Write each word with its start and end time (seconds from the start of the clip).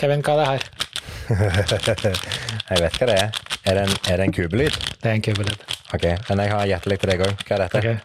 Kevin, 0.00 0.22
hva 0.24 0.32
er 0.32 0.38
det 0.40 0.46
her? 0.48 0.62
jeg 2.70 2.80
vet 2.80 2.94
hva 2.96 3.06
det 3.10 3.16
er. 3.20 3.40
Er 3.68 3.76
det 3.76 3.82
en, 3.82 3.90
er 4.08 4.16
det 4.16 4.24
en 4.24 4.32
kubelyd? 4.32 4.78
Det 5.02 5.10
er 5.10 5.18
en 5.18 5.24
kubelyd. 5.26 5.60
Ok, 5.92 6.06
men 6.30 6.40
jeg 6.40 6.52
har 6.54 6.70
gjettelig 6.70 6.96
til 7.02 7.12
deg 7.12 7.24
òg. 7.26 7.42
Hva 7.44 7.58
er 7.58 7.64
dette? 7.66 7.82
Okay. 7.82 7.96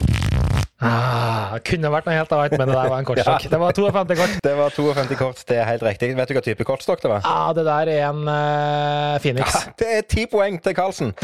Ah, 0.84 1.56
kunne 1.64 1.92
vært 1.94 2.10
noe 2.10 2.18
helt 2.18 2.36
annet, 2.36 2.58
men 2.60 2.68
det 2.68 2.76
der 2.76 2.92
var 2.92 3.00
en 3.00 3.08
kortstokk. 3.08 3.44
Ja. 3.48 3.54
Det 3.56 3.62
var 3.64 3.80
52 3.80 4.20
kort. 4.20 4.36
Det 4.44 4.56
var 4.60 4.76
52 4.76 5.20
kort, 5.24 5.44
det 5.48 5.62
er 5.62 5.72
helt 5.72 5.88
riktig. 5.88 6.12
Vet 6.20 6.28
du 6.28 6.36
hva 6.36 6.44
type 6.50 6.68
kortstokk 6.68 7.06
det 7.06 7.16
var? 7.16 7.24
Ah, 7.32 7.56
det 7.56 7.64
der 7.70 7.96
er 7.96 8.10
en 8.10 8.28
uh, 8.28 9.16
Phoenix. 9.24 9.56
Ja, 9.56 9.76
det 9.80 9.92
er 10.02 10.08
ti 10.18 10.28
poeng 10.28 10.60
til 10.60 10.76
Karlsen. 10.76 11.16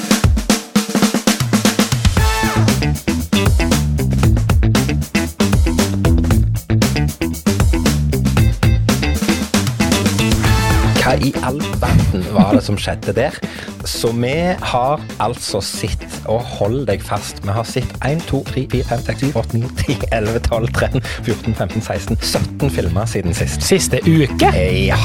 I 11.21 11.31
all 11.45 11.59
verden 11.81 12.25
var 12.33 12.55
det 12.55 12.63
som 12.65 12.77
skjedde 12.79 13.13
der? 13.17 13.37
Så 13.85 14.11
vi 14.17 14.33
har 14.61 15.01
altså 15.19 15.61
sett, 15.65 16.05
og 16.29 16.41
hold 16.57 16.85
deg 16.89 17.03
fast, 17.05 17.41
vi 17.45 17.53
har 17.55 17.67
sett 17.67 17.93
1, 18.05 18.23
2, 18.29 18.43
3, 18.51 18.65
4, 18.71 18.89
5, 18.93 19.05
6, 19.09 19.25
7, 19.27 19.39
8, 19.43 19.61
9, 19.61 19.71
10, 19.85 19.97
11, 20.11 20.39
12, 20.49 20.73
13, 20.81 21.01
14, 21.23 21.55
15, 21.55 21.81
16, 21.81 22.17
17 22.21 22.75
filmer 22.77 23.05
siden 23.05 23.37
sist. 23.37 23.61
Siste 23.65 24.01
uke. 24.07 24.53
Ja. 24.87 24.99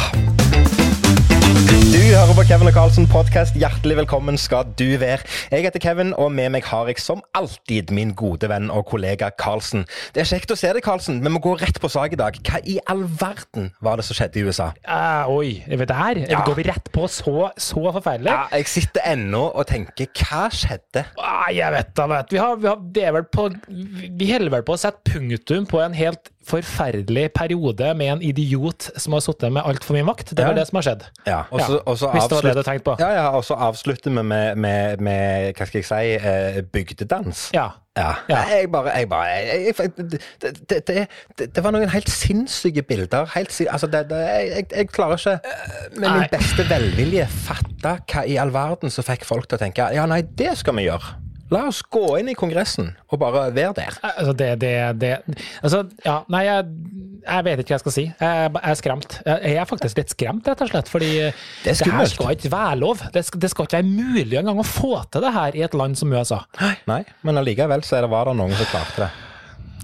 Hører 2.17 2.33
på 2.33 2.47
Kevin 2.49 2.71
og 2.71 2.73
Karlsen 2.73 3.05
podkast. 3.13 3.57
Hjertelig 3.61 3.99
velkommen 3.99 4.39
skal 4.41 4.65
du 4.79 4.87
være. 4.97 5.27
Jeg 5.53 5.67
heter 5.67 5.83
Kevin, 5.85 6.15
og 6.17 6.31
med 6.33 6.55
meg 6.55 6.65
har 6.65 6.89
jeg 6.89 6.97
som 7.03 7.19
alltid 7.37 7.91
min 7.93 8.15
gode 8.17 8.49
venn 8.49 8.71
og 8.73 8.87
kollega 8.89 9.29
Karlsen. 9.37 9.83
Det 10.15 10.23
er 10.23 10.31
kjekt 10.31 10.55
å 10.55 10.57
se 10.57 10.71
deg, 10.73 10.89
men 11.11 11.27
Vi 11.27 11.33
må 11.35 11.43
gå 11.45 11.53
rett 11.61 11.77
på 11.77 11.91
sak 11.93 12.15
i 12.17 12.17
dag. 12.17 12.39
Hva 12.41 12.63
i 12.65 12.79
all 12.89 13.03
verden 13.05 13.69
var 13.85 14.01
det 14.01 14.07
som 14.09 14.17
skjedde 14.17 14.41
i 14.41 14.47
USA? 14.49 14.71
Uh, 14.89 15.29
oi, 15.29 15.51
er 15.69 15.77
vi 15.77 15.89
der? 15.91 16.23
Ja. 16.25 16.41
Går 16.47 16.57
vi 16.57 16.65
rett 16.71 16.89
på 16.95 17.05
så, 17.05 17.51
så 17.53 17.85
forferdelig? 17.99 18.33
Ja, 18.33 18.49
jeg 18.57 18.73
sitter 18.73 19.05
ennå 19.13 19.51
og 19.53 19.69
tenker 19.69 20.09
hva 20.17 20.47
skjedde? 20.49 21.05
Uh, 21.21 21.53
jeg 21.53 21.69
vet 21.77 21.93
da, 22.01 22.09
vet 22.15 22.33
vi 22.33 22.41
har, 22.41 22.57
vi 22.57 22.73
har, 22.73 22.81
det 22.97 23.05
er 23.11 23.13
vel 23.19 23.29
på 23.29 23.51
Vi 23.69 24.33
holder 24.33 24.57
vel 24.57 24.65
på 24.65 24.79
å 24.79 24.81
sette 24.87 25.05
punktum 25.13 25.69
på 25.69 25.85
en 25.85 26.01
helt 26.01 26.33
forferdelig 26.47 27.31
periode 27.35 27.89
med 27.99 28.13
en 28.17 28.23
idiot 28.23 28.91
som 28.97 29.17
har 29.17 29.25
sittet 29.25 29.53
med 29.53 29.67
altfor 29.67 29.97
mye 29.99 30.07
makt. 30.07 30.31
Det 30.37 30.45
er 30.45 30.53
Ja. 30.53 30.59
det 30.61 30.67
som 30.69 30.77
har 30.81 30.83
skjedd. 30.87 31.03
Ja, 31.27 31.41
og 31.51 31.61
så, 31.61 31.73
Ja, 31.73 31.83
og 31.87 31.97
hvis 32.15 32.29
det 32.29 32.37
var 32.39 32.43
det 32.43 32.55
du 32.57 32.63
tenkte 32.63 32.85
på. 32.91 32.97
Ja, 33.01 33.11
ja, 33.15 33.27
og 33.37 33.45
så 33.45 33.55
avslutter 33.55 34.11
vi 34.11 34.23
med, 34.23 34.57
med, 34.57 35.01
med 35.01 35.55
hva 35.59 35.67
skal 35.67 35.83
jeg 35.83 35.89
si, 35.91 36.29
eh, 36.29 36.63
bygdedans. 36.73 37.51
Ja. 37.55 37.69
Ja. 37.97 38.11
Ja. 38.29 38.43
Jeg 38.53 38.71
bare, 38.73 38.91
jeg 38.99 39.09
bare 39.09 39.25
jeg, 39.25 39.75
jeg, 39.79 39.91
det, 39.97 40.21
det, 40.69 41.09
det, 41.39 41.55
det, 41.55 41.63
var 41.65 41.73
noen 41.73 41.89
helt 41.89 42.11
sinnssyke 42.13 42.83
bilder. 42.85 43.25
Helt, 43.35 43.53
sin- 43.53 43.69
altså 43.73 43.89
jeg, 43.89 44.89
klarer 44.93 45.17
ikke 45.17 45.41
med 45.97 46.09
Nei. 46.09 46.19
min 46.19 46.29
beste 46.31 46.67
velvilje 46.69 47.27
fatte 47.47 47.95
hva 48.13 48.27
i 48.29 48.37
all 48.37 48.53
verden 48.53 48.91
som 48.93 49.05
fikk 49.07 49.25
folk 49.25 49.49
til 49.49 49.57
å 49.57 49.63
tenke 49.65 49.89
ja, 49.97 50.05
nei, 50.07 50.21
det 50.37 50.59
skal 50.61 50.77
vi 50.77 50.85
gjøre. 50.91 51.26
La 51.55 51.67
oss 51.71 51.79
gå 51.83 52.03
inn 52.19 52.31
i 52.33 52.35
Kongressen 52.39 52.89
og 53.07 53.21
bare 53.23 53.45
være 53.55 53.75
der. 53.77 53.99
Altså, 54.03 54.33
det, 54.35 54.49
det, 54.63 54.73
det 54.99 55.13
Altså, 55.63 55.85
ja, 56.03 56.17
nei, 56.33 56.43
jeg, 56.49 56.65
jeg 57.23 57.47
vet 57.47 57.63
ikke 57.63 57.71
hva 57.71 57.77
jeg 57.77 57.85
skal 57.85 57.95
si. 57.95 58.05
Jeg, 58.11 58.51
er 58.63 58.81
skremt. 58.81 59.19
Jeg 59.27 59.55
er 59.61 59.69
faktisk 59.71 60.01
litt 60.01 60.15
skremt, 60.15 60.51
rett 60.51 60.65
og 60.67 60.73
slett, 60.73 60.91
fordi 60.91 61.13
Det 61.63 61.77
det 61.79 61.93
her 61.95 62.11
skal 62.11 62.35
ikke 62.35 62.51
være 62.51 62.81
lov. 62.83 63.07
Det 63.15 63.23
skal, 63.29 63.43
det 63.45 63.53
skal 63.53 63.69
ikke 63.69 63.79
være 63.79 63.93
mulig 63.93 64.41
engang 64.41 64.59
å 64.63 64.67
få 64.67 64.97
til 65.13 65.23
det 65.23 65.33
her 65.37 65.59
i 65.59 65.63
et 65.69 65.79
land 65.79 65.95
som 65.99 66.13
USA. 66.13 66.43
Nei, 66.91 67.03
men 67.23 67.39
allikevel 67.43 67.87
så 67.87 68.01
er 68.01 68.07
det, 68.07 68.13
var 68.17 68.31
det 68.31 68.37
noen 68.41 68.59
som 68.59 68.75
klarte 68.75 69.07
det. 69.07 69.13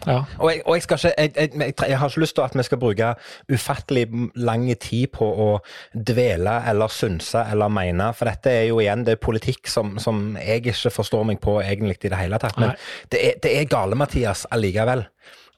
Ja. 0.06 0.22
Og 0.38 0.50
jeg, 0.50 0.62
og 0.66 0.76
jeg 0.76 0.84
skal 0.86 0.98
ikke 0.98 1.12
jeg, 1.22 1.50
jeg, 1.54 1.74
jeg, 1.88 1.98
har 1.98 2.10
ikke 2.10 2.22
lyst 2.24 2.36
til 2.38 2.44
at 2.44 2.56
vi 2.58 2.66
skal 2.66 2.80
bruke 2.82 3.12
ufattelig 3.52 4.06
lang 4.34 4.66
tid 4.80 5.12
på 5.14 5.26
å 5.26 5.48
dvele 5.94 6.56
eller 6.70 6.92
synse 6.92 7.44
eller 7.52 7.72
mene, 7.72 8.10
for 8.16 8.30
dette 8.30 8.52
er 8.62 8.66
jo 8.70 8.80
igjen 8.82 9.06
det 9.06 9.16
er 9.16 9.22
politikk 9.22 9.70
som, 9.70 9.96
som 10.02 10.36
jeg 10.40 10.62
ikke 10.62 10.94
forstår 10.94 11.28
meg 11.30 11.40
på 11.42 11.60
egentlig 11.62 12.00
i 12.02 12.10
det 12.12 12.18
hele 12.18 12.40
tatt. 12.42 12.58
Men 12.58 12.72
Nei. 12.72 12.90
det 13.12 13.22
er, 13.28 13.40
det 13.42 13.56
er 13.58 13.70
gale-Mathias 13.70 14.46
allikevel. 14.54 15.06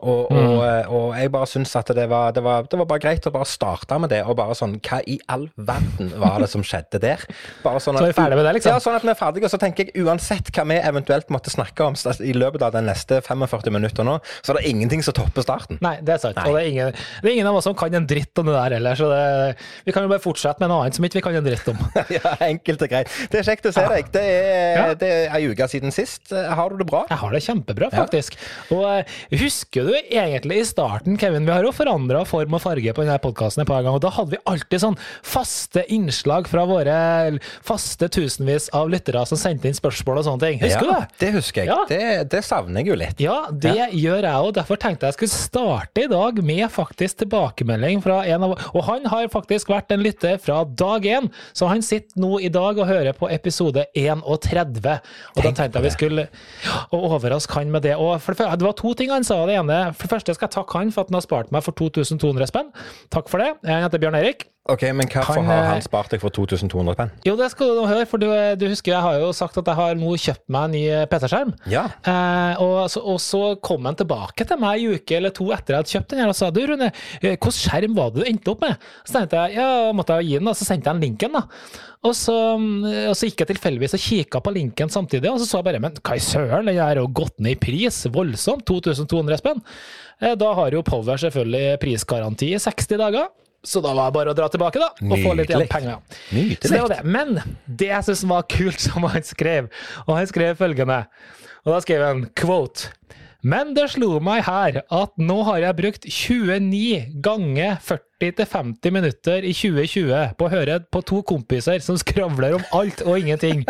Og, 0.05 0.29
og, 0.29 0.91
og 0.93 1.07
jeg 1.17 1.31
bare 1.33 1.49
syns 1.49 1.73
at 1.81 1.89
det 1.97 2.05
var, 2.11 2.33
det, 2.37 2.43
var, 2.45 2.67
det 2.69 2.77
var 2.81 2.89
bare 2.91 3.01
greit 3.01 3.25
å 3.29 3.33
bare 3.33 3.49
starte 3.49 3.97
med 4.03 4.11
det, 4.13 4.21
og 4.29 4.37
bare 4.37 4.53
sånn 4.59 4.75
Hva 4.85 4.99
i 5.09 5.17
all 5.33 5.47
verden 5.57 6.11
var 6.21 6.37
det 6.43 6.49
som 6.53 6.65
skjedde 6.67 7.01
der? 7.01 7.23
Bare 7.65 7.81
sånn 7.81 7.97
Så 7.97 8.05
er 8.05 8.13
vi 8.13 8.17
ferdige 8.19 8.39
med 8.41 8.45
det, 8.49 8.53
liksom? 8.59 8.75
Ja, 8.75 8.83
sånn 8.85 8.99
at 8.99 9.07
vi 9.07 9.13
er 9.15 9.19
ferdige. 9.19 9.49
Og 9.49 9.55
så 9.55 9.61
tenker 9.63 9.89
jeg 9.89 10.05
uansett 10.05 10.51
hva 10.55 10.67
vi 10.69 10.77
eventuelt 10.91 11.33
måtte 11.33 11.53
snakke 11.55 11.87
om 11.89 11.97
i 12.21 12.35
løpet 12.37 12.67
av 12.67 12.75
de 12.77 12.83
neste 12.85 13.21
45 13.25 13.73
minutter 13.75 14.05
nå, 14.07 14.19
så 14.45 14.53
er 14.53 14.61
det 14.61 14.73
ingenting 14.75 15.03
som 15.07 15.17
topper 15.17 15.47
starten. 15.47 15.79
Nei, 15.85 15.97
det 16.05 16.17
er 16.19 16.23
sant. 16.27 16.37
Nei. 16.37 16.47
Og 16.51 16.59
det 16.59 16.63
er, 16.65 16.69
ingen, 16.75 16.93
det 17.23 17.31
er 17.31 17.37
ingen 17.39 17.49
av 17.51 17.59
oss 17.61 17.69
som 17.69 17.77
kan 17.79 17.95
en 17.97 18.07
dritt 18.11 18.43
om 18.43 18.51
det 18.51 18.57
der 18.59 18.77
heller, 18.77 18.99
så 18.99 19.09
det, 19.11 19.25
vi 19.89 19.95
kan 19.97 20.05
jo 20.07 20.13
bare 20.13 20.23
fortsette 20.25 20.61
med 20.63 20.73
noe 20.73 20.85
annet 20.85 20.99
som 20.99 21.07
ikke 21.09 21.21
vi 21.21 21.25
kan 21.29 21.39
en 21.41 21.47
dritt 21.49 21.71
om. 21.73 21.81
ja, 22.19 22.35
enkelt 22.51 22.85
og 22.85 22.93
greit. 22.93 23.13
Det 23.33 23.41
er 23.41 23.49
kjekt 23.49 23.71
å 23.71 23.75
se 23.75 23.87
deg. 23.95 24.13
Det 24.15 24.25
er, 24.29 24.75
Ja. 24.75 24.87
det 24.99 25.11
er 25.15 25.35
ei 25.39 25.45
uke 25.49 25.69
siden 25.71 25.95
sist. 25.95 26.33
Har 26.35 26.73
du 26.75 26.81
det 26.83 26.89
bra? 26.91 27.05
Jeg 27.11 27.21
har 27.23 27.35
det 27.35 27.43
kjempebra, 27.47 27.89
Ja. 27.93 28.05
faktisk. 28.05 28.37
Og 28.75 28.85
eh, 28.91 29.17
husker 29.41 29.89
du 29.89 29.94
egentlig 30.03 30.61
i 30.61 30.67
starten, 30.69 31.19
Kevin, 31.21 31.47
vi 31.47 31.53
har 31.53 31.65
jo 31.67 31.73
forandra 31.75 32.25
form 32.29 32.57
og 32.57 32.63
farge 32.65 32.95
på 32.95 33.05
denne 33.05 33.19
podkasten 33.23 33.65
et 33.65 33.69
par 33.69 33.83
ganger, 33.83 33.99
og 33.99 34.05
da 34.05 34.13
hadde 34.15 34.35
vi 34.35 34.41
alltid 34.51 34.83
sånn 34.83 34.99
faste 35.25 35.85
innslag 35.93 36.49
fra 36.51 36.65
våre 36.69 36.97
faste 37.65 38.09
tusenvis 38.13 38.71
av 38.77 38.91
lyttere 38.93 39.25
som 39.29 39.41
sendte 39.41 39.69
inn 39.69 39.77
spørsmål 39.77 40.23
og 40.23 40.27
sånne 40.29 40.45
ting. 40.45 40.61
Husker 40.63 40.89
ja, 40.89 40.89
du 40.89 40.95
det? 40.95 41.21
Det 41.23 41.31
husker 41.37 41.63
jeg. 41.63 41.71
Ja. 41.71 41.79
Det, 41.89 42.31
det 42.35 42.43
savner 42.47 42.83
jeg 42.83 42.93
jo 42.93 42.99
litt. 43.01 43.23
Ja, 43.23 43.39
det 43.51 43.77
gjør 43.93 44.29
jeg 44.29 44.49
òg. 44.49 44.51
Derfor 44.59 44.81
tenkte 44.81 45.11
jeg 45.11 45.19
skulle 45.19 45.35
starte 45.35 46.05
i 46.05 46.11
dag 46.11 46.41
med 46.45 46.65
faktisk 46.73 47.23
tilbakemelding 47.25 48.03
fra 48.05 48.23
en 48.31 48.47
av 48.47 48.55
Og 48.75 48.85
han 48.87 49.07
har 49.11 49.29
faktisk 49.33 49.73
vært 49.73 49.93
en 49.95 50.03
lytter 50.05 50.39
fra 50.43 50.63
dag 50.65 51.07
én, 51.09 51.31
så 51.57 51.69
han 51.71 51.83
sitter 51.85 52.21
nå 52.21 52.39
i 52.45 52.51
dag 52.53 52.79
og 52.79 52.89
hører 52.89 53.17
på 53.17 53.29
episode 53.33 53.87
31. 53.95 54.81
Og 55.35 55.43
da 55.45 55.51
tenkte 55.51 55.81
jeg 55.81 55.85
vi 55.85 55.95
skulle 55.95 56.27
overraske 56.95 57.59
han 57.59 57.73
med 57.73 57.85
det. 57.87 57.97
Og 58.01 58.17
for 58.23 58.37
det 58.39 58.67
var 58.67 58.77
to 58.79 58.95
ting 58.99 59.13
han 59.13 59.27
sa. 59.27 59.41
Det 59.49 59.59
ene 59.59 59.74
For 59.95 60.07
det 60.07 60.13
første 60.17 60.35
skal 60.37 60.49
jeg 60.49 60.57
takke 60.57 60.81
han 60.81 60.93
for 60.95 61.05
at 61.05 61.13
han 61.13 61.21
har 61.21 61.27
spart 61.27 61.53
meg 61.55 61.65
for 61.67 61.77
2200 61.79 62.51
spenn. 62.51 62.73
Takk 63.15 63.31
for 63.33 63.43
det. 63.43 63.55
Jeg 63.67 63.87
heter 63.87 64.03
Bjørn 64.03 64.19
Erik. 64.21 64.49
Ok, 64.65 64.81
Men 64.97 65.05
hvorfor 65.13 65.43
Han, 65.43 65.49
har 65.51 65.59
eh, 65.61 65.71
han 65.75 65.83
spart 65.85 66.15
deg 66.15 66.23
for 66.23 66.33
2200 66.33 66.97
penn? 66.97 67.11
Jo, 67.27 67.35
det 67.37 67.51
skal 67.53 67.69
du 67.69 67.81
nå 67.83 67.85
høre, 67.85 68.07
for 68.09 68.23
du, 68.23 68.31
du 68.57 68.65
husker 68.71 68.95
jeg 68.95 69.05
har 69.05 69.19
jo 69.21 69.29
sagt 69.37 69.59
at 69.61 69.67
jeg 69.69 69.77
har 69.77 69.99
nå 70.01 70.15
kjøpt 70.17 70.45
meg 70.55 70.65
en 70.65 70.73
ny 70.73 70.83
PC-skjerm. 71.11 71.53
Ja. 71.69 71.83
Eh, 72.01 72.63
og, 72.65 72.79
så, 72.89 73.03
og 73.05 73.21
så 73.21 73.43
kom 73.61 73.85
han 73.85 73.99
tilbake 74.01 74.47
til 74.49 74.63
meg 74.63 74.81
en 74.81 74.97
uke 74.97 75.19
eller 75.19 75.35
to 75.37 75.51
etter 75.53 75.77
jeg 75.77 75.83
hadde 75.83 75.93
kjøpt 75.93 76.15
den 76.15 76.25
her 76.25 76.33
og 76.33 76.39
sa 76.39 76.49
du 76.49 76.63
Rune, 76.71 76.89
eh, 76.89 77.27
hvilken 77.27 77.57
skjerm 77.59 77.99
var 77.99 78.15
det 78.15 78.23
du 78.25 78.31
endte 78.31 78.55
opp 78.55 78.65
med? 78.65 78.89
Så 79.05 79.19
tenkte 79.19 79.45
jeg, 79.45 79.61
ja, 79.61 79.69
måtte 80.01 80.17
jeg 80.23 80.31
gi 80.31 80.41
den 80.41 80.49
da, 80.49 80.57
så 80.57 80.71
sendte 80.71 80.89
jeg 80.89 80.97
en 80.97 81.05
linken 81.11 81.37
da. 81.37 81.45
Og 82.05 82.17
så, 82.17 82.39
mm, 82.57 82.89
og 83.11 83.15
så 83.21 83.29
gikk 83.29 83.45
jeg 83.45 83.53
tilfeldigvis 83.53 83.99
og 84.01 84.05
kikket 84.09 84.49
på 84.49 84.57
linken 84.57 84.97
samtidig, 84.97 85.29
og 85.29 85.45
så 85.45 85.51
så 85.51 85.61
jeg 85.61 85.69
bare, 85.69 85.85
men 85.85 86.01
hva 86.01 86.17
i 86.17 86.25
søren, 86.25 86.73
den 86.73 86.81
har 86.81 87.01
jo 87.01 87.05
gått 87.21 87.37
ned 87.37 87.59
i 87.59 87.61
pris, 87.61 88.01
voldsomt, 88.13 88.65
2200 88.69 89.45
spenn. 89.45 89.65
Eh, 90.25 90.37
da 90.41 90.57
har 90.57 90.73
jo 90.73 90.85
Power 90.89 91.21
selvfølgelig 91.21 91.81
prisgaranti 91.85 92.55
i 92.57 92.61
60 92.65 93.01
dager. 93.05 93.33
Så 93.65 93.81
da 93.85 93.95
var 93.97 94.11
det 94.11 94.19
bare 94.19 94.35
å 94.35 94.37
dra 94.37 94.49
tilbake, 94.53 94.81
da, 94.83 94.91
og 95.09 95.15
få 95.25 95.35
litt 95.39 95.53
igjen 95.53 95.69
penger. 95.71 96.03
Nydelig. 96.31 96.59
Så 96.63 96.73
det 96.75 96.83
var 96.83 96.93
det. 96.93 97.01
Men 97.17 97.39
det 97.65 97.91
jeg 97.91 98.09
syns 98.11 98.27
var 98.29 98.45
kult, 98.53 98.85
som 98.87 99.09
han 99.09 99.25
skrev, 99.27 99.71
og 100.05 100.19
han 100.19 100.29
skrev 100.31 100.59
følgende 100.61 101.05
Og 101.65 101.73
da 101.73 101.81
skrev 101.81 102.05
han 102.05 102.27
quote 102.37 102.93
men 103.45 103.75
det 103.77 103.91
slo 103.93 104.23
meg 104.25 104.47
her 104.47 104.79
at 104.89 105.19
nå 105.21 105.35
har 105.45 105.59
jeg 105.61 105.77
brukt 105.77 106.07
29 106.09 107.21
ganger 107.21 107.75
40-50 108.23 108.95
minutter 108.95 109.45
i 109.45 109.53
2020 109.57 110.35
på 110.39 110.47
å 110.47 110.53
høre 110.53 110.79
på 110.93 111.03
to 111.07 111.23
kompiser 111.27 111.83
som 111.85 111.99
skravler 112.01 112.57
om 112.59 112.67
alt 112.77 113.03
og 113.07 113.19
ingenting. 113.19 113.65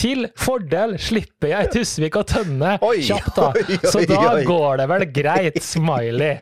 Til 0.00 0.28
fordel 0.38 0.98
slipper 1.02 1.54
jeg 1.54 1.72
Tusvik 1.74 2.20
og 2.20 2.28
Tønne 2.30 2.76
kjapt, 2.80 3.34
da. 3.38 3.50
Så 3.88 4.04
da 4.08 4.36
går 4.46 4.82
det 4.82 4.88
vel 4.92 5.08
greit, 5.14 5.58
smiley. 5.64 6.38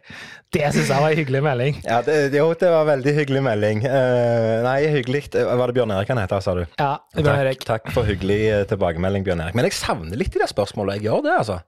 Det 0.51 0.67
syns 0.75 0.89
jeg 0.91 0.99
var 0.99 1.13
en 1.13 1.19
hyggelig 1.21 1.41
melding. 1.47 1.77
Ja, 1.85 2.01
det, 2.03 2.15
jo, 2.35 2.49
det 2.59 2.71
var 2.73 2.89
veldig 2.89 3.13
hyggelig 3.21 3.43
melding. 3.47 3.85
Uh, 3.87 4.65
nei, 4.67 4.81
hyggelig. 4.91 5.29
Var 5.31 5.71
det 5.71 5.77
Bjørn 5.77 5.93
Erik 5.95 6.11
han 6.11 6.19
heter, 6.19 6.43
sa 6.43 6.57
du? 6.59 6.65
Ja, 6.75 6.91
Bjørn 7.15 7.45
Erik. 7.45 7.63
Takk, 7.63 7.85
takk 7.87 7.95
for 7.95 8.09
hyggelig 8.09 8.41
eh, 8.49 8.65
tilbakemelding, 8.73 9.23
Bjørn 9.29 9.45
Erik. 9.45 9.55
Men 9.55 9.69
jeg 9.69 9.79
savner 9.79 10.19
litt 10.19 10.35
i 10.35 10.43
det 10.43 10.51
spørsmålet. 10.51 10.99
Jeg 10.99 11.07
gjør 11.07 11.23
det, 11.29 11.37
altså. 11.45 11.61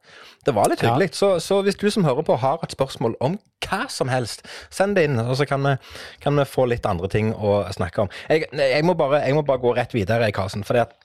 Det 0.43 0.57
var 0.57 0.73
litt 0.73 0.83
Ja. 0.83 0.97
Så, 1.15 1.37
så 1.39 1.61
hvis 1.63 1.79
du 1.79 1.87
som 1.95 2.03
hører 2.09 2.27
på 2.27 2.35
har 2.43 2.59
et 2.67 2.75
spørsmål 2.75 3.15
om 3.23 3.39
hva 3.63 3.85
som 3.87 4.11
helst, 4.11 4.43
send 4.75 4.99
det 4.99 5.07
inn, 5.07 5.21
og 5.23 5.37
så 5.39 5.47
kan 5.47 5.62
vi, 5.67 5.77
kan 6.23 6.39
vi 6.39 6.49
få 6.49 6.67
litt 6.71 6.87
andre 6.89 7.11
ting 7.13 7.33
å 7.35 7.61
snakke 7.75 8.07
om. 8.07 8.13
Jeg, 8.29 8.49
jeg, 8.57 8.85
må, 8.87 8.97
bare, 8.99 9.25
jeg 9.27 9.37
må 9.37 9.45
bare 9.47 9.63
gå 9.63 9.75
rett 9.79 9.95
videre, 9.97 10.31
Karlsen. 10.35 10.67
det 10.79 10.87
at 10.89 10.99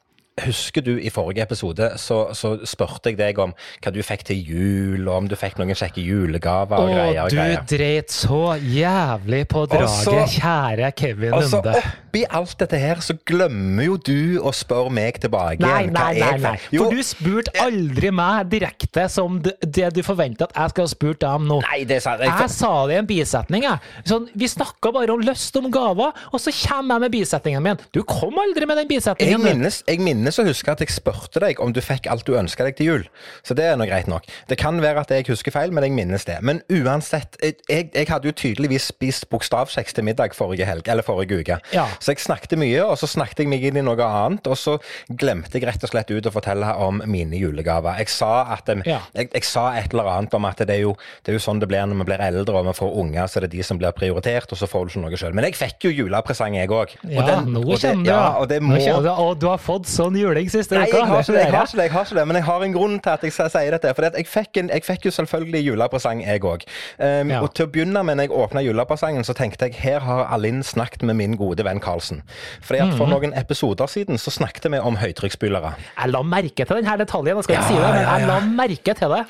husker 0.46 0.84
du 0.86 0.92
i 1.02 1.10
forrige 1.10 1.42
episode 1.48 1.88
så, 1.98 2.18
så 2.38 2.52
spurte 2.70 3.10
jeg 3.10 3.18
deg 3.18 3.40
om 3.42 3.54
hva 3.84 3.92
du 3.94 4.00
fikk 4.06 4.24
til 4.28 4.38
jul, 4.46 5.08
og 5.08 5.16
om 5.24 5.30
du 5.32 5.36
fikk 5.40 5.58
noen 5.58 5.74
kjekke 5.78 6.04
julegaver 6.06 6.78
og 6.84 6.92
greier. 6.94 7.22
Å, 7.22 7.26
og 7.26 7.34
du 7.34 7.72
dreit 7.76 8.14
så 8.14 8.42
jævlig 8.62 9.44
på 9.50 9.64
draget, 9.72 10.04
så- 10.06 10.26
kjære 10.38 10.92
Kevin 10.98 11.34
Og 11.34 11.44
så 11.50 11.62
Lunde. 11.64 11.82
oppi 11.82 12.24
alt 12.30 12.54
dette 12.60 12.78
her, 12.82 13.02
så 13.02 13.16
glemmer 13.26 13.84
jo 13.88 13.98
du 13.98 14.38
å 14.42 14.54
spørre 14.54 14.92
meg 14.94 15.18
tilbake 15.24 15.60
Nei, 15.64 15.86
nei, 15.88 16.14
nei, 16.20 16.38
nei. 16.44 16.54
Jo, 16.72 16.84
For 16.86 16.94
du 16.94 17.02
spurte 17.06 17.52
aldri 17.64 18.12
meg 18.14 18.50
direkte 18.54 19.08
som 19.10 19.40
det, 19.42 19.56
det 19.62 19.90
du 19.98 20.04
forventer 20.06 20.48
at 20.48 20.54
jeg 20.58 20.70
skal 20.76 20.84
ha 20.88 20.94
spurt 20.94 21.20
deg 21.24 21.30
om 21.42 21.48
nå. 21.50 21.60
Nei, 21.66 21.82
det 21.90 22.02
sa. 22.06 22.14
Jeg, 22.22 22.30
Jeg 22.44 22.50
sa 22.54 22.72
det 22.88 22.96
i 22.96 23.00
en 23.02 23.10
bisetning. 23.10 23.64
Jeg. 23.68 23.80
Sånn, 24.06 24.30
vi 24.38 24.46
snakka 24.50 24.92
bare 24.94 25.14
om 25.14 25.22
lyst 25.26 25.56
om 25.58 25.70
gaver, 25.74 26.14
og 26.32 26.40
så 26.40 26.54
kommer 26.68 26.96
jeg 26.98 27.06
med 27.08 27.12
bisetningen 27.18 27.64
min. 27.64 27.78
Du 27.94 28.04
kom 28.04 28.38
aldri 28.42 28.66
med 28.70 28.78
den 28.84 28.88
bisetningen. 28.90 29.38
Jeg 29.42 29.56
minnes, 29.58 29.82
jeg 29.88 30.00
minnes 30.04 30.27
å 30.36 30.46
huske 30.48 30.74
at 30.74 30.82
jeg 30.84 30.92
spurte 30.94 31.42
deg 31.44 31.62
om 31.64 31.72
du 31.74 31.80
fikk 31.84 32.10
alt 32.12 32.26
du 32.28 32.36
ønska 32.38 32.68
deg 32.68 32.78
til 32.78 32.90
jul. 32.92 33.06
Så 33.48 33.56
det 33.58 33.66
er 33.70 33.78
nå 33.80 33.88
greit 33.90 34.10
nok. 34.12 34.28
Det 34.50 34.58
kan 34.60 34.80
være 34.84 35.04
at 35.06 35.14
jeg 35.14 35.28
husker 35.30 35.54
feil, 35.56 35.74
men 35.76 35.86
jeg 35.88 35.96
minnes 35.96 36.28
det. 36.28 36.38
Men 36.46 36.62
uansett, 36.74 37.38
jeg, 37.42 37.58
jeg, 37.70 38.08
hadde 38.10 38.30
jo 38.30 38.36
tydeligvis 38.38 38.90
spist 38.92 39.28
bokstavkjeks 39.32 39.96
til 39.98 40.08
middag 40.08 40.36
forrige 40.38 40.68
helg, 40.68 40.88
eller 40.92 41.06
forrige 41.06 41.40
uke. 41.42 41.60
Ja. 41.76 41.88
Så 42.00 42.14
jeg 42.14 42.24
snakket 42.26 42.58
mye, 42.60 42.84
og 42.84 42.98
så 43.00 43.10
snakket 43.10 43.46
jeg 43.46 43.52
meg 43.52 43.64
inn 43.70 43.80
i 43.80 43.86
noe 43.86 44.08
annet, 44.08 44.48
og 44.50 44.60
så 44.60 44.78
glemte 45.08 45.58
jeg 45.58 45.68
rett 45.70 45.88
og 45.88 45.94
slett 45.94 46.12
ut 46.12 46.30
å 46.30 46.34
fortelle 46.34 46.74
om 46.84 47.02
mine 47.08 47.40
julegaver. 47.40 48.00
Jeg 48.02 48.12
sa, 48.14 48.34
at, 48.58 48.70
Ja. 48.86 49.02
jeg, 49.16 49.32
jeg 49.34 49.48
sa 49.48 49.70
et 49.78 49.94
eller 49.94 50.12
annet 50.12 50.34
om 50.38 50.46
at 50.50 50.60
det 50.60 50.76
er, 50.76 50.84
jo, 50.84 50.96
det 51.24 51.32
er 51.32 51.40
jo 51.40 51.44
sånn 51.44 51.62
det 51.62 51.70
blir 51.72 51.86
når 51.88 52.02
vi 52.04 52.10
blir 52.12 52.24
eldre 52.24 52.58
og 52.58 52.68
vi 52.68 52.76
får 52.78 52.98
unger, 53.02 53.28
så 53.28 53.40
er 53.40 53.48
det 53.48 53.54
de 53.56 53.64
som 53.66 53.80
blir 53.80 53.94
prioritert, 53.96 54.52
og 54.52 54.60
så 54.60 54.68
får 54.70 54.88
du 54.88 54.94
ikke 54.94 55.04
noe 55.06 55.20
sjøl. 55.22 55.36
Men 55.38 55.48
jeg 55.50 55.58
fikk 55.60 55.88
jo 55.88 55.94
julepresang, 56.04 56.58
jeg 56.58 56.72
òg. 56.74 56.96
Ja, 57.12 57.40
nå 57.46 57.64
du. 57.64 58.08
Ja, 58.08 58.38
og 58.40 58.48
det 58.52 58.62
må 58.64 58.76
Nå 58.76 58.84
kommer 58.84 59.06
du, 59.06 59.12
og 59.12 59.40
du 59.42 59.48
har 59.50 59.62
fått 59.62 59.90
sånn 59.90 60.17
juling 60.20 60.50
siste 60.52 60.76
Nei, 60.76 60.88
uka. 60.90 60.98
jeg 60.98 61.08
har, 61.08 61.20
ikke 61.22 61.34
jeg, 61.38 61.52
har 61.54 61.66
ikke 61.68 61.78
det, 61.78 61.84
jeg 61.88 61.92
har 61.94 62.06
ikke 62.06 62.16
det, 62.20 62.26
men 62.28 62.36
jeg 62.40 62.46
har 62.48 62.64
en 62.68 62.74
grunn 62.74 63.00
til 63.00 63.10
at 63.14 63.24
jeg 63.28 63.34
sier 63.38 63.72
dette. 63.78 63.94
For 63.96 64.08
jeg, 64.10 64.28
fikk 64.28 64.58
en, 64.62 64.70
jeg 64.74 64.84
fikk 64.88 65.06
jo 65.06 65.12
selvfølgelig 65.12 65.62
julepresang, 65.70 66.24
jeg 66.26 66.42
òg. 66.44 66.66
Um, 67.00 67.32
Ja. 67.32 67.42
Og 67.44 67.54
til 67.56 67.68
å 67.68 67.72
begynne 67.72 68.04
med, 68.04 68.16
når 68.18 68.28
jeg 68.28 68.32
åpna 68.32 68.62
julepresangen, 68.66 69.24
så 69.28 69.34
tenkte 69.38 69.66
jeg 69.70 69.76
her 69.84 70.00
har 70.00 70.26
Alinn 70.34 70.64
snakket 70.64 71.04
med 71.04 71.16
min 71.20 71.36
gode 71.38 71.64
venn 71.66 71.80
Karlsen. 71.84 72.24
Fordi 72.62 72.80
at 72.80 72.88
Mhm. 72.88 72.98
For 72.98 73.06
noen 73.08 73.34
episoder 73.38 73.86
siden 73.88 74.18
så 74.18 74.32
snakket 74.32 74.72
vi 74.72 74.78
om 74.80 74.96
høytrykksspylere. 74.98 75.74
Jeg 76.04 76.10
la 76.12 76.22
merke 76.24 76.66
til 76.66 76.76
denne 76.82 76.98
detaljen, 76.98 77.36
jeg 77.38 77.44
skal 77.44 77.56
ikke 77.56 77.64
Ja, 77.64 77.68
si 77.68 77.74
det, 77.76 77.94
men 77.94 78.02
jeg 78.02 78.22
ja. 78.22 78.28
la 78.28 78.40
merke 78.40 78.94
til 78.98 79.10
det. 79.10 79.26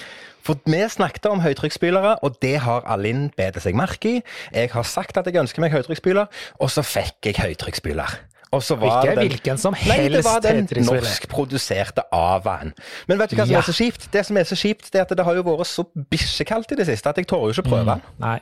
For 0.48 0.56
vi 0.66 0.78
snakket 0.88 1.25
om 1.25 1.42
høytrykksspylere, 1.44 2.16
og 2.24 2.38
det 2.42 2.60
har 2.63 2.81
Alinn 2.88 3.31
bedt 3.36 3.60
seg 3.62 3.75
merke 3.75 4.06
i. 4.18 4.22
Jeg 4.54 4.69
har 4.72 4.84
sagt 4.84 5.18
at 5.18 5.25
jeg 5.25 5.36
ønsker 5.36 5.60
meg 5.60 5.72
høytrykksspyler, 5.74 6.28
og 6.60 6.69
så 6.72 6.81
fikk 6.88 7.25
jeg 7.25 7.36
høytrykksspyler. 7.36 8.13
Og 8.51 8.61
så 8.63 8.75
var 8.79 9.03
Ikke 9.03 9.15
den- 9.15 9.27
hvilken 9.27 9.57
som 9.59 9.73
Nei, 9.88 9.97
det 10.09 10.23
var 10.23 10.39
helst 10.41 10.69
den 10.73 10.85
norskproduserte 10.85 12.01
Avaen. 12.13 12.73
Men 13.07 13.19
vet 13.19 13.29
du 13.29 13.35
hva 13.35 13.45
som 13.45 13.51
Ja. 13.51 13.57
er 13.59 13.61
så 13.67 13.73
kjipt? 13.75 14.09
Det 14.11 14.25
som 14.25 14.38
er 14.38 14.44
så 14.44 14.55
kjipt, 14.55 14.91
det 14.91 14.95
er 14.99 15.01
at 15.01 15.09
det 15.17 15.25
har 15.25 15.35
jo 15.35 15.44
vært 15.44 15.67
så 15.67 15.83
bikkjekaldt 16.11 16.71
i 16.71 16.75
det 16.75 16.85
siste 16.88 17.07
at 17.09 17.17
jeg 17.17 17.27
tør 17.27 17.51
jo 17.51 17.61
ikke 17.61 17.69
prøve 17.69 17.85
den. 17.85 18.01
Nei. 18.19 18.39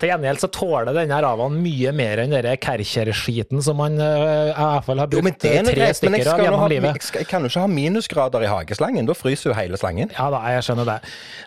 Til 0.00 0.08
gjengjeld 0.12 0.40
så 0.42 0.48
tåler 0.52 0.92
denne 0.96 1.18
ravaen 1.24 1.58
mye 1.62 1.92
mer 1.96 2.22
enn 2.24 2.32
den 2.34 2.48
Kercher-skiten 2.62 3.62
som 3.64 3.76
man 3.80 3.98
øh, 4.00 4.50
i 4.50 4.54
hvert 4.54 4.86
fall 4.86 5.02
har 5.02 5.08
Jo, 5.12 5.20
men 5.24 5.32
brukt 5.34 5.42
det 5.44 5.52
er 5.58 5.64
tre 5.66 5.74
greit, 5.76 5.98
stykker 5.98 6.30
av 6.32 6.42
gjennom 6.44 6.62
ha, 6.62 6.68
livet. 6.72 6.96
jeg, 6.96 7.06
skal, 7.08 7.22
jeg 7.24 7.28
kan 7.30 7.44
jo 7.46 7.50
ikke 7.52 7.64
ha 7.64 7.70
minusgrader 7.72 8.44
i 8.46 8.50
hageslangen. 8.50 9.08
Da 9.08 9.16
fryser 9.16 9.50
jo 9.50 9.56
hele 9.56 9.78
slangen. 9.80 10.12
Ja 10.16 10.28
da, 10.32 10.40
jeg 10.54 10.66
skjønner 10.66 10.88
det. 10.88 10.96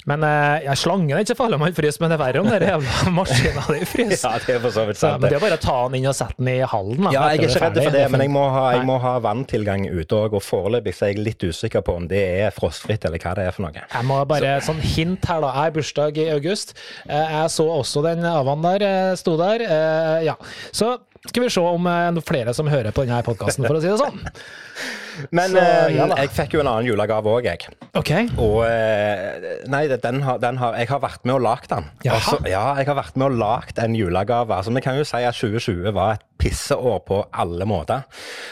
Men 0.09 0.25
uh, 0.25 0.57
ja, 0.65 0.75
slangen 0.77 1.11
er 1.15 1.23
ikke 1.25 1.37
farlig 1.39 1.59
om 1.59 1.65
han 1.65 1.75
fryser, 1.77 2.03
men 2.03 2.13
det 2.13 2.17
er 2.19 2.23
verre 2.23 2.43
om 2.43 2.49
den 2.51 2.65
jævla 2.71 3.13
maskina 3.15 3.65
di 3.71 3.81
fryser. 3.89 4.25
Ja, 4.29 4.43
det 4.45 4.57
er 4.57 4.63
for 4.65 4.75
så 4.77 4.85
vidt 4.89 5.01
sant. 5.01 5.15
Ja, 5.15 5.21
men 5.23 5.33
det 5.33 5.39
er 5.39 5.45
bare 5.47 5.59
å 5.59 5.63
ta 5.65 5.77
den 5.89 5.99
inn 6.01 6.09
og 6.11 6.17
sette 6.17 6.37
den 6.39 6.51
i 6.53 6.57
hallen. 6.75 7.01
Da, 7.07 7.13
Ja, 7.15 7.25
jeg 7.33 7.41
er 7.45 7.49
ikke 7.49 7.63
redd 7.65 7.79
for 7.81 7.97
det, 7.97 8.05
men 8.13 8.25
jeg 8.25 8.33
må 8.35 8.45
ha, 8.53 8.65
jeg 8.77 8.85
må 8.87 8.99
ha 9.03 9.15
vanntilgang 9.25 9.87
ute 9.89 10.19
òg. 10.21 10.37
Og 10.39 10.43
foreløpig 10.45 10.93
så 10.97 11.07
er 11.09 11.13
jeg 11.15 11.23
litt 11.25 11.45
usikker 11.49 11.83
på 11.85 11.95
om 12.01 12.07
det 12.11 12.21
er 12.45 12.53
frostfritt, 12.55 13.05
eller 13.09 13.21
hva 13.23 13.35
det 13.37 13.47
er 13.49 13.55
for 13.55 13.67
noe. 13.67 13.85
Jeg 13.85 14.07
må 14.07 14.19
bare, 14.29 14.55
sånn 14.65 14.81
hint 14.83 15.25
her 15.29 15.41
da, 15.43 15.51
jeg 15.55 15.69
har 15.69 15.75
bursdag 15.79 16.21
i 16.21 16.29
august. 16.35 16.75
Eh, 17.07 17.33
Jeg 17.35 17.51
så 17.55 17.65
også 17.71 18.01
den 18.05 18.23
avaen 18.41 18.63
der, 18.65 18.85
eh, 18.89 19.15
sto 19.19 19.37
der. 19.39 19.63
Eh, 19.65 20.23
Ja, 20.27 20.35
så 20.71 20.97
skal 21.25 21.43
vi 21.43 21.49
se 21.49 21.61
om 21.61 21.87
eh, 21.89 22.11
noen 22.15 22.25
flere 22.25 22.53
som 22.53 22.67
hører 22.69 22.91
på 22.95 23.05
denne 23.05 23.23
podkasten, 23.25 23.65
for 23.67 23.79
å 23.79 23.81
si 23.83 23.89
det 23.91 23.99
sånn. 24.01 24.21
Men 25.31 25.51
Så, 25.51 25.61
eh, 25.61 25.95
ja 25.95 26.07
jeg 26.15 26.31
fikk 26.35 26.55
jo 26.57 26.63
en 26.63 26.69
annen 26.71 26.89
julegave 26.89 27.31
òg, 27.31 27.47
jeg. 27.47 27.67
Okay. 27.95 28.29
Og 28.41 28.61
eh, 28.67 29.65
Nei, 29.71 29.85
den 29.89 30.21
har, 30.25 30.39
den 30.41 30.59
har, 30.61 30.77
jeg 30.79 30.89
har 30.91 31.01
vært 31.03 31.25
med 31.25 31.37
og 31.37 31.43
lagd 31.45 31.69
den. 31.71 31.89
Altså, 32.05 32.39
ja, 32.49 32.63
jeg 32.79 32.89
har 32.89 32.99
vært 32.99 33.17
med 33.19 33.31
og 33.31 33.39
lagd 33.41 33.81
en 33.83 33.97
julegave. 33.97 34.55
Altså, 34.55 34.73
Vi 34.75 34.83
kan 34.85 34.97
jo 34.99 35.07
si 35.07 35.23
at 35.25 35.35
2020 35.37 35.93
var 35.95 36.17
et 36.17 36.25
pisseår 36.45 36.99
på 37.07 37.21
alle 37.33 37.65
måter. 37.65 38.03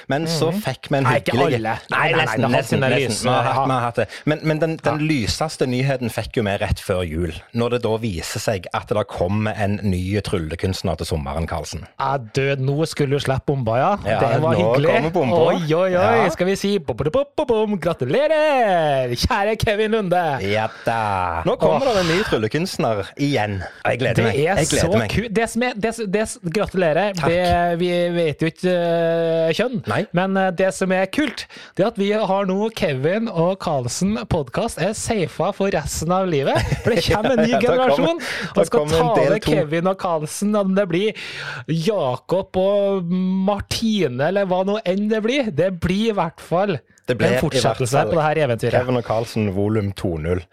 Men 0.08 0.26
så 0.30 0.50
fikk 0.56 0.88
vi 0.90 1.02
en 1.02 1.08
hyggelig 1.10 1.60
Nei. 1.64 1.74
Nei, 1.92 2.06
nei, 2.16 2.26
nei, 2.40 2.50
nesten, 2.56 2.80
nesten, 2.80 3.28
nesten. 3.28 4.08
Men, 4.30 4.44
men 4.48 4.62
den, 4.62 4.76
den 4.84 5.02
lyseste 5.04 5.68
nyheten 5.70 6.12
fikk 6.14 6.40
jo 6.40 6.46
vi 6.48 6.56
rett 6.62 6.82
før 6.82 7.04
jul. 7.08 7.36
Når 7.58 7.76
det 7.76 7.82
da 7.86 7.98
viser 8.02 8.44
seg 8.44 8.70
at 8.76 8.94
det 8.94 9.04
kommer 9.12 9.58
en 9.60 9.80
ny 9.84 10.02
tryllekunstner 10.26 11.00
til 11.02 11.10
sommeren, 11.12 11.48
Karlsen. 11.50 11.86
Ja, 12.00 12.16
død, 12.18 12.64
nå 12.64 12.88
skulle 12.90 13.20
du 13.20 13.24
slippe 13.24 13.52
bomba, 13.52 13.78
ja. 13.78 13.92
Ja, 14.08 14.20
det 14.24 14.42
var 14.44 14.56
hyggelig. 14.58 15.12
Oi, 15.14 15.60
oi, 15.68 15.90
oi. 15.92 15.92
Ja. 15.94 16.30
Skal 16.34 16.48
vi 16.50 16.53
si 16.60 16.78
bom, 16.80 16.98
bom, 16.98 17.10
bom, 17.14 17.26
bom, 17.38 17.48
bom. 17.50 17.76
gratulerer, 17.84 19.14
kjære 19.18 19.56
Kevin 19.62 19.94
Lunde. 19.96 20.22
Ja 20.46 20.68
da. 20.86 21.44
Nå 21.48 21.56
kommer 21.62 21.90
det 21.92 22.04
en 22.04 22.12
ny 22.12 22.20
tryllekunstner 22.28 23.04
igjen. 23.18 23.60
Og 23.84 23.92
Jeg 23.92 24.02
gleder 24.02 24.20
Det 24.20 24.26
meg. 24.28 24.40
Jeg 24.44 24.68
så 24.68 24.76
gleder 24.76 25.04
meg. 25.04 25.14
kult. 25.14 25.36
Det 25.36 25.48
som 25.50 25.66
er, 25.68 25.78
det, 25.86 25.94
det, 26.14 26.26
gratulerer. 26.56 27.14
Det, 27.18 27.40
vi 27.82 27.92
vet 28.16 28.44
jo 28.44 28.52
ikke 28.52 28.74
uh, 28.74 29.54
kjønn, 29.56 29.82
Nei. 29.90 30.02
men 30.16 30.38
eh, 30.40 30.52
det 30.56 30.70
som 30.76 30.92
er 30.96 31.08
kult, 31.14 31.46
det 31.78 31.86
er 31.86 31.92
at 31.92 32.00
vi 32.00 32.12
har 32.14 32.48
nå 32.50 32.70
Kevin 32.78 33.30
og 33.32 33.58
Karlsen 33.64 34.16
podkast 34.30 34.82
er 34.82 34.94
safa 34.98 35.52
for 35.56 35.74
resten 35.74 36.12
av 36.14 36.28
livet. 36.30 36.58
For 36.84 36.94
det 36.94 37.06
kommer 37.08 37.38
en 37.38 37.46
ny 37.48 37.54
generasjon 37.58 38.20
kom, 38.20 38.24
og 38.56 38.70
skal 38.70 38.94
tale. 38.94 39.40
Kevin 39.44 39.90
og 39.92 39.98
Karlsen, 40.02 40.54
om 40.58 40.74
det 40.78 40.88
blir 40.92 41.24
Jakob 41.68 42.56
og 42.60 43.12
Martine 43.48 44.30
eller 44.30 44.48
hva 44.50 44.64
nå 44.68 44.80
enn 44.88 45.08
det 45.12 45.22
blir. 45.26 45.52
Det 45.56 45.72
blir 45.84 46.12
i 46.12 46.18
hvert 46.18 46.43
fall 46.44 46.80
Det 47.04 47.16
ble 47.20 47.34
en 47.34 47.42
fortsettelse 47.44 48.04
på 48.08 48.16
det 48.16 48.24
her 48.24 48.40
eventyret. 48.46 48.76
Kevin 48.78 49.00
og 49.00 49.04
Carlsen 49.04 49.50
volum 49.56 49.90
2.0. 50.00 50.44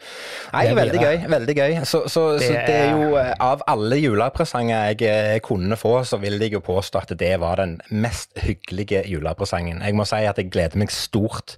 Nei, 0.50 0.64
veldig 0.74 1.02
gøy. 1.02 1.18
veldig 1.30 1.54
gøy. 1.54 1.76
Så, 1.84 2.02
så, 2.10 2.24
så 2.40 2.40
Det 2.42 2.64
det 2.66 2.74
er 2.74 2.90
jo 2.96 3.14
eh, 3.20 3.30
Av 3.44 3.62
alle 3.70 4.00
julepresanger 4.00 4.90
jeg 4.90 5.06
eh, 5.06 5.38
kunne 5.46 5.78
få, 5.78 6.00
så 6.08 6.18
vil 6.22 6.40
jeg 6.42 6.56
jo 6.56 6.62
påstå 6.64 7.04
at 7.04 7.14
det 7.20 7.32
var 7.42 7.62
den 7.62 7.76
mest 7.90 8.34
hyggelige 8.42 9.04
julepresangen. 9.06 9.82
Jeg 9.86 9.94
må 9.94 10.06
si 10.08 10.20
at 10.26 10.40
jeg 10.42 10.50
gleder 10.50 10.80
meg 10.82 10.90
stort 10.94 11.54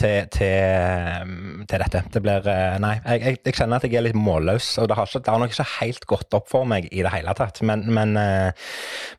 til, 0.00 0.24
til, 0.32 1.36
til 1.68 1.84
dette. 1.84 2.04
Det 2.14 2.24
blir 2.24 2.48
eh, 2.48 2.78
Nei, 2.80 2.94
jeg, 3.04 3.20
jeg, 3.26 3.42
jeg 3.50 3.58
kjenner 3.60 3.76
at 3.76 3.88
jeg 3.88 4.00
er 4.00 4.08
litt 4.08 4.18
målløs, 4.18 4.72
og 4.80 4.88
det 4.88 4.96
har, 4.96 5.10
ikke, 5.10 5.24
det 5.26 5.34
har 5.34 5.44
nok 5.44 5.54
ikke 5.54 5.68
helt 5.76 6.08
gått 6.14 6.38
opp 6.40 6.48
for 6.48 6.68
meg 6.68 6.88
i 6.88 7.04
det 7.04 7.12
hele 7.12 7.36
tatt. 7.36 7.60
Men, 7.66 7.84
men 7.92 8.16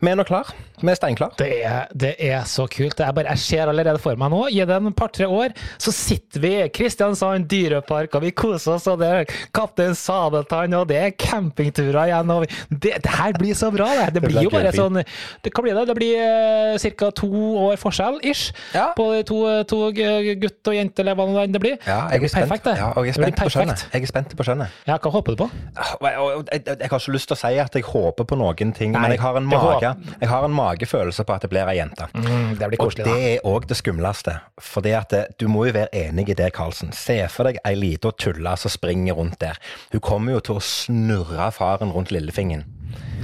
vi 0.02 0.10
er 0.10 0.18
nå 0.18 0.26
klar. 0.26 0.50
Vi 0.82 0.90
er 0.90 0.98
steinklar. 0.98 1.38
Det 1.38 1.52
det 1.94 2.16
er 2.18 2.44
så 2.50 2.66
kult. 2.72 2.98
Det 2.98 3.06
er 3.06 3.14
bare, 3.16 3.36
jeg 3.36 3.44
ser 3.44 3.70
allerede 3.70 4.02
for 4.02 4.18
meg 4.20 4.32
nå, 4.34 4.46
gi 4.52 4.64
det 4.66 4.78
en 4.78 4.94
par-tre 5.12 5.28
år, 5.28 5.54
så 5.78 5.92
sitter 5.94 6.40
vi 6.44 6.52
i 6.64 6.70
Kristiansand 6.74 7.48
dyrepark, 7.52 8.16
og 8.16 8.24
vi 8.24 8.32
koser 8.32 8.76
oss, 8.78 8.88
og 8.88 9.00
det 9.02 9.10
er 9.12 9.26
Kaptein 9.54 9.96
Sabeltann, 9.98 10.74
og 10.78 10.88
det 10.90 10.98
er 10.98 11.12
campingturer 11.20 12.08
igjen. 12.08 12.32
Og 12.32 12.46
det, 12.72 12.96
det 13.04 13.12
her 13.12 13.34
blir 13.38 13.54
så 13.58 13.72
bra, 13.74 13.90
det. 14.00 14.14
Det, 14.16 14.24
blir 14.26 14.46
jo 14.48 14.52
bare 14.54 14.72
sånn 14.76 15.02
det, 15.02 15.52
Hva 15.52 15.64
blir 15.66 15.76
det? 15.78 15.86
Det 15.92 15.98
blir 15.98 16.22
uh, 16.22 16.90
ca. 16.98 17.12
to 17.12 17.30
år 17.68 17.80
forskjell, 17.82 18.22
ish, 18.24 18.52
Ja. 18.76 18.92
på 18.96 19.10
de 19.14 19.24
to, 19.28 19.42
to 19.68 19.82
gutt 19.92 20.72
og 20.72 20.76
jente, 20.78 21.04
eller 21.04 21.18
hva 21.20 21.46
det 21.52 21.62
blir. 21.62 21.78
Ja, 21.88 22.06
jeg 22.14 22.24
er 22.24 22.32
spent, 22.32 22.48
perfekt, 22.50 22.72
ja, 22.80 22.92
og 22.96 23.06
jeg 23.08 23.16
er 23.16 23.20
spent 23.22 23.42
på 23.42 23.52
skjønnet. 23.52 23.86
Jeg 23.92 24.06
er 24.08 24.12
spent 24.12 24.36
på 24.38 24.48
skjønnet. 24.48 24.80
Ja, 24.88 24.98
hva 25.02 25.12
håper 25.14 25.36
du 25.36 25.44
på? 25.44 25.50
Og- 25.52 26.10
og 26.22 26.48
Jeg, 26.52 26.64
jeg 26.66 26.90
har 26.90 27.00
ikke 27.00 27.14
lyst 27.14 27.28
til 27.30 27.36
å 27.36 27.40
si 27.40 27.58
at 27.60 27.76
jeg 27.76 27.84
håper 27.86 28.26
på 28.28 28.38
noen 28.38 28.74
ting, 28.76 28.92
Nei, 28.92 29.02
men 29.02 29.12
jeg 29.12 29.20
har, 29.22 29.38
en 29.38 29.46
mage, 29.48 29.92
jeg 30.22 30.30
har 30.30 30.46
en 30.46 30.54
magefølelse 30.54 31.24
på 31.28 31.34
at 31.36 31.42
det 31.46 31.50
blir 31.52 31.68
ei 31.68 31.78
jente. 31.78 32.08
Mm, 32.14 32.58
det 32.60 32.70
blir 32.70 32.82
Og 32.82 32.96
det 32.96 33.08
er 33.08 33.46
òg 33.48 33.68
det 33.68 33.78
skumleste. 33.78 34.40
For 34.60 34.82
det 34.82 34.94
at 35.02 35.10
det, 35.14 35.24
du 35.42 35.48
må 35.52 35.66
jo 35.68 35.74
være 35.76 35.92
enig 36.08 36.30
i 36.32 36.38
det, 36.38 36.52
Karlsen. 36.56 36.92
Se 36.96 37.18
for 37.32 37.50
deg 37.50 37.58
ei 37.68 37.76
lita 37.76 38.12
tulle 38.18 38.54
som 38.58 38.72
springer 38.74 39.18
rundt 39.18 39.40
der. 39.42 39.58
Hun 39.92 40.02
kommer 40.06 40.38
jo 40.38 40.40
til 40.40 40.60
å 40.60 40.64
snurre 40.64 41.50
faren 41.56 41.92
rundt 41.96 42.12
lillefingeren. 42.14 42.66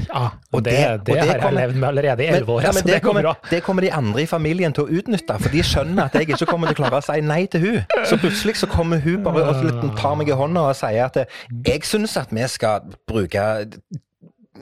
Ja, 0.07 0.29
Og 0.55 0.61
det, 0.63 0.71
det- 0.71 0.77
det, 0.77 0.87
og 0.87 1.05
det 1.05 1.17
har 1.19 1.25
jeg 1.33 1.41
kommer- 1.41 1.59
levd 1.61 1.75
med 1.81 1.87
allerede 1.89 2.23
i 2.23 2.27
elleve 2.31 2.49
år. 2.53 2.61
ja, 2.63 2.71
det 2.71 3.01
kommer, 3.03 3.33
det 3.49 3.59
kommer 3.65 3.81
de 3.83 3.89
andre 3.91 4.21
i 4.21 4.25
familien 4.25 4.73
til 4.73 4.85
å 4.85 4.87
utnytte, 5.01 5.35
for 5.41 5.49
de 5.51 5.59
skjønner 5.63 6.05
at 6.05 6.13
jeg 6.13 6.29
ikke 6.29 6.45
kommer 6.47 6.67
til 6.71 6.77
å 6.77 6.79
klare 6.87 7.01
å 7.01 7.03
si 7.03 7.19
nei 7.21 7.45
til 7.51 7.59
hun. 7.65 7.81
Så 8.07 8.15
plutselig 8.21 8.55
så 8.61 8.67
kommer 8.71 9.01
hun 9.03 9.23
bare 9.25 9.43
og 9.49 9.97
tar 9.99 10.15
meg 10.15 10.29
i 10.29 10.37
hånda 10.39 10.69
og 10.69 10.75
sier 10.79 11.05
at 11.09 11.17
eh, 11.17 11.25
jeg 11.67 11.83
syns 11.83 12.15
at 12.17 12.31
vi 12.31 12.47
skal 12.47 12.81
bruke 13.07 13.43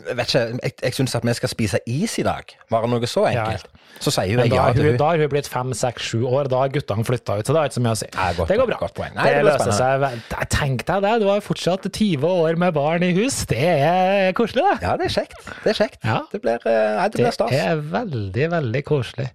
jeg 0.07 0.17
vet 0.19 0.29
ikke, 0.29 0.43
jeg, 0.63 0.75
jeg 0.83 0.97
syns 0.97 1.15
at 1.17 1.25
vi 1.27 1.33
skal 1.37 1.51
spise 1.51 1.79
is 1.89 2.17
i 2.21 2.25
dag. 2.25 2.53
Bare 2.71 2.89
noe 2.91 3.09
så 3.09 3.25
Ja, 3.29 3.45
enkelt. 3.45 3.71
Så 4.03 4.11
sier 4.11 4.35
hun 4.35 4.41
da, 4.41 4.47
ja 4.51 4.63
til 4.75 4.89
hun, 4.89 4.97
da 4.99 5.07
har 5.13 5.21
hun 5.23 5.29
blitt 5.31 5.47
fem, 5.47 5.71
seks, 5.77 6.09
sju 6.11 6.25
år. 6.27 6.49
Da 6.51 6.65
har 6.65 6.73
guttene 6.73 7.05
flytta 7.07 7.37
ut, 7.39 7.47
så 7.47 7.55
det 7.55 7.61
er 7.61 7.69
ikke 7.69 7.77
så 7.77 7.83
mye 7.85 7.95
å 7.95 7.99
si. 8.01 8.09
Nei, 8.15 8.27
godt 8.37 8.51
det 8.51 8.57
går 8.59 8.71
bra. 8.71 8.89
Nei, 9.15 9.27
det 9.29 9.37
det 9.37 9.45
løser 9.47 9.73
seg. 9.77 10.05
Tenk 10.51 10.85
deg 10.89 11.05
det, 11.07 11.13
du 11.23 11.27
har 11.31 11.45
fortsatt 11.45 11.87
20 11.87 12.27
år 12.27 12.59
med 12.65 12.75
barn 12.75 13.07
i 13.07 13.13
hus. 13.15 13.41
Det 13.49 13.61
er 13.61 14.35
koselig, 14.37 14.65
det. 14.67 14.75
Ja, 14.83 14.97
det 14.99 15.09
er 15.09 15.15
kjekt. 15.15 15.39
Det 15.63 15.73
er 15.73 15.79
kjekt. 15.79 15.99
Ja. 16.03 16.19
Det 16.31 16.43
blir, 16.43 16.59
eh, 16.59 16.91
nei, 16.99 17.09
det 17.13 17.23
blir 17.23 17.41
Det 17.55 17.63
er 17.63 17.83
veldig, 17.95 18.49
veldig 18.57 18.85
koselig. 18.87 19.29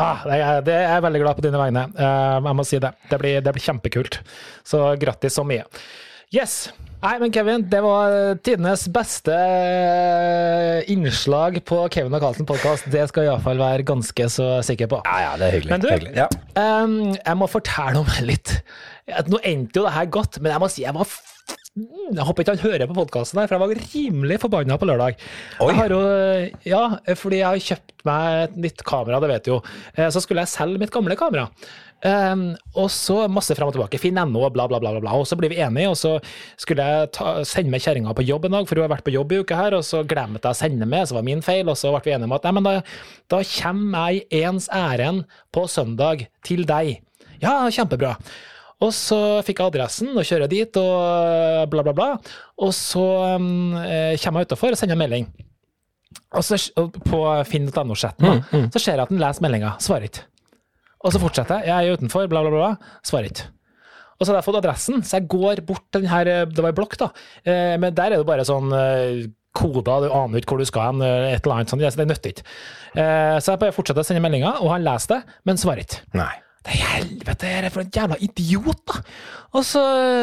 Ah, 0.00 0.22
det 0.24 0.36
er, 0.38 0.60
det 0.64 0.74
er 0.74 0.86
jeg 0.94 1.02
veldig 1.04 1.24
glad 1.24 1.38
på 1.38 1.44
dine 1.44 1.60
vegne. 1.60 1.88
Uh, 1.94 2.38
jeg 2.40 2.56
må 2.56 2.66
si 2.66 2.78
det. 2.82 2.92
Det 3.10 3.18
blir, 3.20 3.42
det 3.44 3.54
blir 3.54 3.66
kjempekult. 3.66 4.20
Så 4.66 4.84
grattis 5.00 5.36
så 5.36 5.44
mye. 5.46 5.66
Yes. 6.34 6.70
Nei, 7.00 7.14
men 7.16 7.32
Kevin, 7.32 7.62
det 7.72 7.78
var 7.80 8.12
tidenes 8.44 8.82
beste 8.92 9.32
eh, 9.32 10.82
innslag 10.92 11.56
på 11.64 11.78
Kevin 11.94 12.12
og 12.12 12.20
Carlsen 12.20 12.48
podkast. 12.48 12.90
Det 12.92 13.06
skal 13.08 13.24
jeg 13.24 13.30
iallfall 13.32 13.62
være 13.62 13.86
ganske 13.88 14.26
så 14.28 14.48
sikker 14.66 14.90
på. 14.92 14.98
Ja, 15.08 15.16
ja, 15.24 15.30
det 15.40 15.48
er 15.48 15.54
hyggelig. 15.56 15.72
Men 15.72 15.84
du, 15.86 15.88
hyggelig. 15.94 16.12
Ja. 16.18 16.28
Um, 16.60 16.98
jeg 17.16 17.38
må 17.40 17.48
fortelle 17.48 18.02
om 18.04 18.12
litt 18.30 18.58
at 19.10 19.26
Nå 19.32 19.40
endte 19.48 19.80
jo 19.80 19.86
det 19.88 19.94
her 19.96 20.10
godt, 20.12 20.36
men 20.44 20.52
jeg 20.52 20.62
må 20.62 20.68
si 20.70 20.84
jeg 20.84 20.94
var 20.94 21.08
f- 21.08 21.26
jeg 21.80 22.24
håper 22.26 22.42
ikke 22.42 22.52
han 22.56 22.62
hører 22.66 22.88
på 22.90 22.94
podkasten, 22.98 23.38
for 23.46 23.54
jeg 23.54 23.62
var 23.62 23.80
rimelig 23.94 24.36
forbanna 24.42 24.76
på 24.76 24.88
lørdag. 24.90 25.16
Oi. 25.62 25.68
Jeg 25.70 25.76
har 25.78 25.92
jo, 25.94 26.00
ja, 26.66 26.80
fordi 27.16 27.38
jeg 27.40 27.46
har 27.46 27.62
kjøpt 27.70 28.04
meg 28.08 28.40
et 28.48 28.56
nytt 28.66 28.82
kamera, 28.86 29.20
det 29.22 29.30
vet 29.30 29.46
du 29.46 29.52
jo. 29.54 29.58
Eh, 29.94 30.08
Så 30.12 30.20
skulle 30.24 30.42
jeg 30.44 30.50
selge 30.52 30.82
mitt 30.82 30.92
gamle 30.92 31.16
kamera. 31.18 31.46
Um, 32.00 32.44
og 32.80 32.86
så 32.92 33.26
masse 33.28 33.52
frem 33.56 33.68
og 33.68 33.74
tilbake. 33.76 34.00
Finn 34.00 34.16
NO, 34.16 34.46
bla, 34.54 34.64
bla, 34.70 34.78
bla, 34.80 34.94
bla, 34.94 35.02
bla. 35.02 35.16
Og 35.20 35.26
så 35.28 35.36
blir 35.36 35.52
vi 35.52 35.60
enige, 35.60 35.90
og 35.92 35.98
så 36.00 36.14
skulle 36.60 36.86
jeg 36.86 37.10
ta, 37.16 37.34
sende 37.48 37.72
med 37.72 37.84
kjerringa 37.84 38.14
på 38.16 38.24
jobb 38.24 38.48
en 38.48 38.56
dag, 38.56 38.68
for 38.68 38.80
hun 38.80 38.86
har 38.86 38.94
vært 38.94 39.06
på 39.06 39.14
jobb 39.14 39.34
i 39.34 39.40
uka 39.42 39.58
her, 39.58 39.76
og 39.76 39.84
så 39.86 40.02
glemte 40.08 40.48
jeg 40.48 40.56
å 40.56 40.60
sende 40.62 40.88
med, 40.88 41.08
så 41.08 41.18
var 41.18 41.26
min 41.26 41.44
feil, 41.44 41.68
og 41.68 41.76
så 41.80 41.92
ble 41.92 42.04
vi 42.06 42.14
enige 42.16 42.30
om 42.30 42.36
at 42.38 42.48
nei, 42.48 42.54
men 42.56 42.68
da, 42.68 42.76
da 43.34 43.42
kommer 43.52 44.14
jeg 44.14 44.24
i 44.30 44.44
ens 44.48 44.70
ærend 44.72 45.26
på 45.52 45.66
søndag 45.68 46.24
til 46.46 46.64
deg. 46.68 46.96
Ja, 47.40 47.62
kjempebra. 47.72 48.16
Og 48.80 48.94
så 48.96 49.18
fikk 49.44 49.60
jeg 49.60 49.74
adressen 49.74 50.14
og 50.14 50.24
kjører 50.24 50.48
dit 50.48 50.76
og 50.80 51.68
bla, 51.72 51.84
bla, 51.84 51.92
bla. 51.92 52.08
Og 52.64 52.72
så 52.76 53.04
um, 53.36 53.76
kommer 53.76 54.40
jeg 54.40 54.48
utafor 54.48 54.72
og 54.72 54.80
sender 54.80 54.96
en 54.96 55.02
melding. 55.04 55.28
Og 56.30 56.46
så 56.46 56.56
på 57.04 57.20
finn.no-chatten 57.50 58.24
da, 58.24 58.64
så 58.72 58.80
ser 58.80 58.96
jeg 58.96 59.04
at 59.04 59.12
han 59.12 59.20
leser 59.20 59.44
meldinga, 59.44 59.74
svarer 59.82 60.08
ikke. 60.08 60.29
Og 61.04 61.14
så 61.14 61.20
fortsetter 61.22 61.62
jeg. 61.64 61.70
Jeg 61.70 61.88
er 61.90 61.96
utenfor, 61.96 62.28
bla, 62.28 62.42
bla, 62.44 62.50
bla. 62.52 62.70
Svarer 63.06 63.30
ikke. 63.30 63.46
Og 64.20 64.26
så 64.26 64.30
hadde 64.34 64.40
jeg 64.42 64.48
fått 64.50 64.58
adressen, 64.60 65.02
så 65.06 65.16
jeg 65.16 65.28
går 65.32 65.62
bort 65.64 65.86
til 65.88 66.02
den 66.04 66.10
her 66.12 66.28
Det 66.44 66.60
var 66.60 66.74
ei 66.74 66.76
blokk, 66.76 66.96
da. 67.00 67.06
Eh, 67.44 67.76
Men 67.80 67.94
der 67.96 68.12
er 68.12 68.20
det 68.20 68.26
bare 68.28 68.44
sånn 68.44 68.68
eh, 68.76 69.22
koder, 69.56 70.04
du 70.04 70.12
aner 70.12 70.38
ikke 70.42 70.52
hvor 70.54 70.60
du 70.60 70.68
skal 70.68 70.90
hen, 70.90 71.00
eh, 71.02 71.32
et 71.32 71.40
eller 71.46 71.56
annet 71.56 71.72
sånt. 71.72 71.82
Så 71.88 71.96
det 72.02 72.08
nytter 72.10 72.34
ikke. 72.34 72.44
Eh, 73.00 73.38
Så 73.40 73.54
jeg 73.54 73.62
bare 73.64 73.72
fortsetter 73.72 74.04
å 74.04 74.06
sende 74.10 74.20
meldinger, 74.20 74.60
og 74.60 74.74
han 74.74 74.84
leser 74.84 75.14
det, 75.16 75.38
men 75.48 75.56
svarer 75.56 75.86
ikke. 75.86 76.02
Nei. 76.20 76.34
Det 76.60 76.74
er 76.76 76.80
helvete, 77.00 77.48
er 77.48 77.62
det 77.64 77.70
for 77.72 77.80
en 77.86 77.92
jævla 77.94 78.16
idiot, 78.20 78.82
da! 78.90 78.98
Og 79.56 79.64
så 79.66 79.80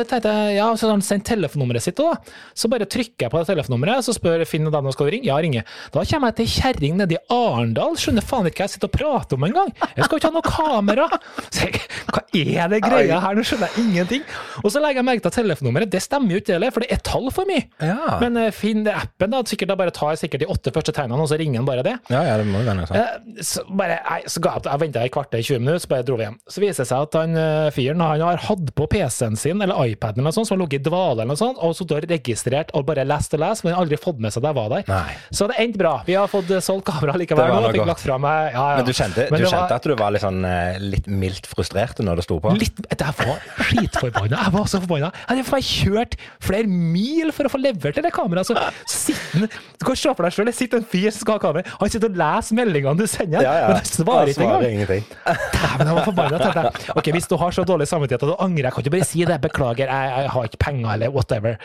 tenkte 0.07 0.31
jeg, 0.31 0.51
ja, 0.55 0.65
så 0.79 0.85
har 0.87 0.93
han 0.93 1.01
sendt 1.03 1.25
telefonnummeret 1.27 1.83
sitt 1.83 1.97
òg, 1.99 2.13
da. 2.13 2.35
Så 2.55 2.69
bare 2.71 2.85
trykker 2.87 3.25
jeg 3.25 3.31
på 3.33 3.39
det 3.41 3.47
telefonnummeret, 3.49 4.05
så 4.05 4.13
spør 4.15 4.43
Finn 4.47 4.69
da 4.71 4.79
nå 4.79 4.93
skal 4.95 5.09
du 5.09 5.11
ringe. 5.17 5.27
Ja, 5.27 5.35
ringer. 5.43 5.65
Da 5.91 6.03
kommer 6.07 6.29
jeg 6.31 6.37
til 6.37 6.45
ei 6.45 6.53
kjerring 6.53 6.95
nede 7.01 7.17
i 7.17 7.19
Arendal, 7.33 7.97
skjønner 7.99 8.23
faen 8.23 8.47
ikke 8.47 8.61
hva 8.61 8.67
jeg 8.69 8.75
sitter 8.77 8.87
og 8.87 8.93
prater 8.95 9.35
om 9.35 9.47
engang. 9.49 9.73
Jeg 9.97 10.05
skal 10.07 10.21
ikke 10.21 10.29
ha 10.29 10.35
noe 10.37 10.45
kamera! 10.47 11.07
Så 11.49 11.65
jeg, 11.65 11.81
hva 12.13 12.21
er 12.37 12.71
det 12.71 12.79
greia 12.85 13.19
her, 13.25 13.35
nå 13.35 13.43
skjønner 13.49 13.73
jeg 13.73 13.83
ingenting. 13.87 14.23
Og 14.61 14.69
så 14.71 14.83
legger 14.85 15.01
jeg 15.01 15.09
merke 15.09 15.25
til 15.25 15.33
at 15.33 15.39
telefonnummeret, 15.41 15.91
det 15.97 16.03
stemmer 16.05 16.37
jo 16.37 16.43
ikke 16.45 16.55
heller, 16.55 16.71
for 16.77 16.85
det 16.85 16.93
er 16.95 17.03
tall 17.09 17.27
for 17.35 17.49
mye. 17.51 17.65
Ja. 17.83 17.97
Men 18.23 18.39
eh, 18.45 18.53
Finn 18.55 18.85
appen, 18.93 19.33
da, 19.35 19.41
sikkert 19.49 19.73
da 19.73 19.79
bare 19.83 19.95
tar 19.97 20.13
jeg 20.15 20.23
sikkert 20.23 20.45
de 20.45 20.51
åtte 20.55 20.71
første 20.77 20.95
tegnene, 20.95 21.19
og 21.25 21.27
så 21.33 21.41
ringer 21.41 21.59
han 21.65 21.67
bare 21.73 21.83
det. 21.89 21.97
Ja, 22.13 22.21
ja, 22.29 22.37
det 22.39 22.47
må 22.47 22.61
jo 22.63 22.69
være 22.69 22.79
noe 22.79 22.87
sånt. 22.93 23.01
Eh, 23.03 23.43
Så, 23.43 23.67
bare, 23.67 23.99
nei, 24.07 24.21
så 24.31 24.39
ga 24.45 24.55
jeg 24.55 24.63
opp, 24.63 24.71
jeg 24.71 24.85
venta 24.87 25.03
i 25.03 25.11
kvarter, 25.17 25.43
20 25.43 25.65
minutter, 25.65 25.83
så 25.83 25.91
bare 25.97 26.07
dro 26.07 26.15
vi 26.23 26.26
hjem. 26.27 26.37
Så 26.51 26.61
viser 26.63 26.83
det 26.83 26.89
seg 26.91 27.05
at 27.07 27.17
han 27.19 27.35
eh, 27.39 27.69
fyren 27.75 28.03
han 28.03 28.23
har 28.23 28.41
hatt 28.47 28.71
på 28.77 28.87
PC-en 28.91 29.37
sin, 29.39 29.61
eller 29.63 29.79
iPaden 29.93 30.21
eller 30.21 30.29
noe 30.31 30.35
sånt, 30.37 30.49
som 30.49 30.57
har 30.57 30.63
ligget 30.65 30.85
i 30.85 30.89
dvale 30.89 31.23
eller 31.23 31.31
noe 31.33 31.39
sånt, 31.39 31.59
og 31.63 31.73
så 31.77 31.87
har 31.91 32.07
registrert 32.11 32.73
og 32.77 32.85
bare 32.87 33.05
lest 33.07 33.33
og 33.37 33.41
lest, 33.43 33.63
men 33.65 33.73
han 33.73 33.79
har 33.79 33.85
aldri 33.87 33.99
fått 34.01 34.21
med 34.23 34.33
seg 34.35 34.43
at 34.43 34.49
jeg 34.51 34.57
var 34.59 34.71
der. 34.75 34.87
Nei. 34.91 35.17
Så 35.39 35.47
det 35.51 35.57
endte 35.63 35.81
bra. 35.81 35.93
Vi 36.07 36.17
har 36.17 36.29
fått 36.31 36.51
eh, 36.53 36.63
solgt 36.63 36.87
kamera 36.89 37.17
likevel 37.19 37.51
nå. 37.53 37.73
Fikk 37.77 37.89
lagt 37.89 38.03
fra 38.05 38.17
meg 38.21 38.53
ja, 38.53 38.65
ja. 38.73 38.77
Men 38.79 38.87
du 38.87 38.93
kjente, 38.95 39.27
Men 39.31 39.41
du 39.41 39.47
var 39.47 39.53
kjente 39.55 39.77
at 39.81 39.87
du 39.87 39.95
var 39.99 40.13
litt 40.15 40.23
sånn 40.23 40.39
eh, 40.47 40.77
litt 40.83 41.07
mildt 41.11 41.49
frustrert 41.49 41.99
når 42.03 42.21
det 42.21 42.27
sto 42.27 42.39
på? 42.43 42.53
Litt, 42.57 42.79
jeg 42.91 43.17
var 43.21 43.41
skitforbanna. 43.69 44.39
Jeg 44.47 44.53
var 44.55 44.69
så 44.71 44.81
forbanna. 44.83 45.11
Jeg 45.23 45.29
hadde 45.31 45.47
faen 45.47 45.67
kjørt 45.67 46.17
flere 46.43 46.69
mil 46.69 47.33
for 47.35 47.49
å 47.49 47.53
få 47.53 47.61
levert 47.61 47.99
det 48.03 48.13
kameraet. 48.15 48.49
Så 48.49 48.55
sitter 48.91 49.47
Du 49.77 49.85
kan 49.87 49.97
se 49.99 50.13
for 50.13 50.25
deg 50.27 50.35
sjøl, 50.35 50.49
det 50.49 50.55
sitter 50.57 50.81
en 50.81 50.87
fyr 50.89 51.09
som 51.11 51.23
skal 51.23 51.37
ha 51.37 51.43
kamera. 51.43 51.75
Han 51.81 51.91
sitter 51.93 52.11
og 52.11 52.19
leser 52.21 52.57
meldingene 52.57 52.97
du 52.97 53.05
sender, 53.09 53.43
Ja, 53.45 53.53
ja. 53.61 53.67
men 53.71 53.79
han 53.81 53.89
svarer 53.89 54.31
ikke 54.33 54.47
engang. 54.47 54.87
Dæven, 54.87 55.87
jeg 55.91 55.97
var 55.97 56.07
forbanna. 56.17 56.41
tenkte 56.43 56.65
jeg. 56.65 56.95
Ok, 56.97 57.11
Hvis 57.17 57.29
du 57.31 57.37
har 57.41 57.55
så 57.55 57.65
dårlig 57.67 57.87
samvittighet 57.89 58.25
at 58.27 58.33
du 58.33 58.35
angrer, 58.43 58.67
jeg 58.69 58.75
kan 58.75 58.85
ikke 58.85 58.95
bare 58.97 59.07
si 59.09 59.25
det. 59.27 59.39
Beklager, 59.47 59.91
jeg, 59.93 60.13
jeg 60.23 60.33
har 60.35 60.49
ikke 60.49 60.61
penger, 60.65 60.89
eller 60.97 61.13
whatever. 61.13 61.57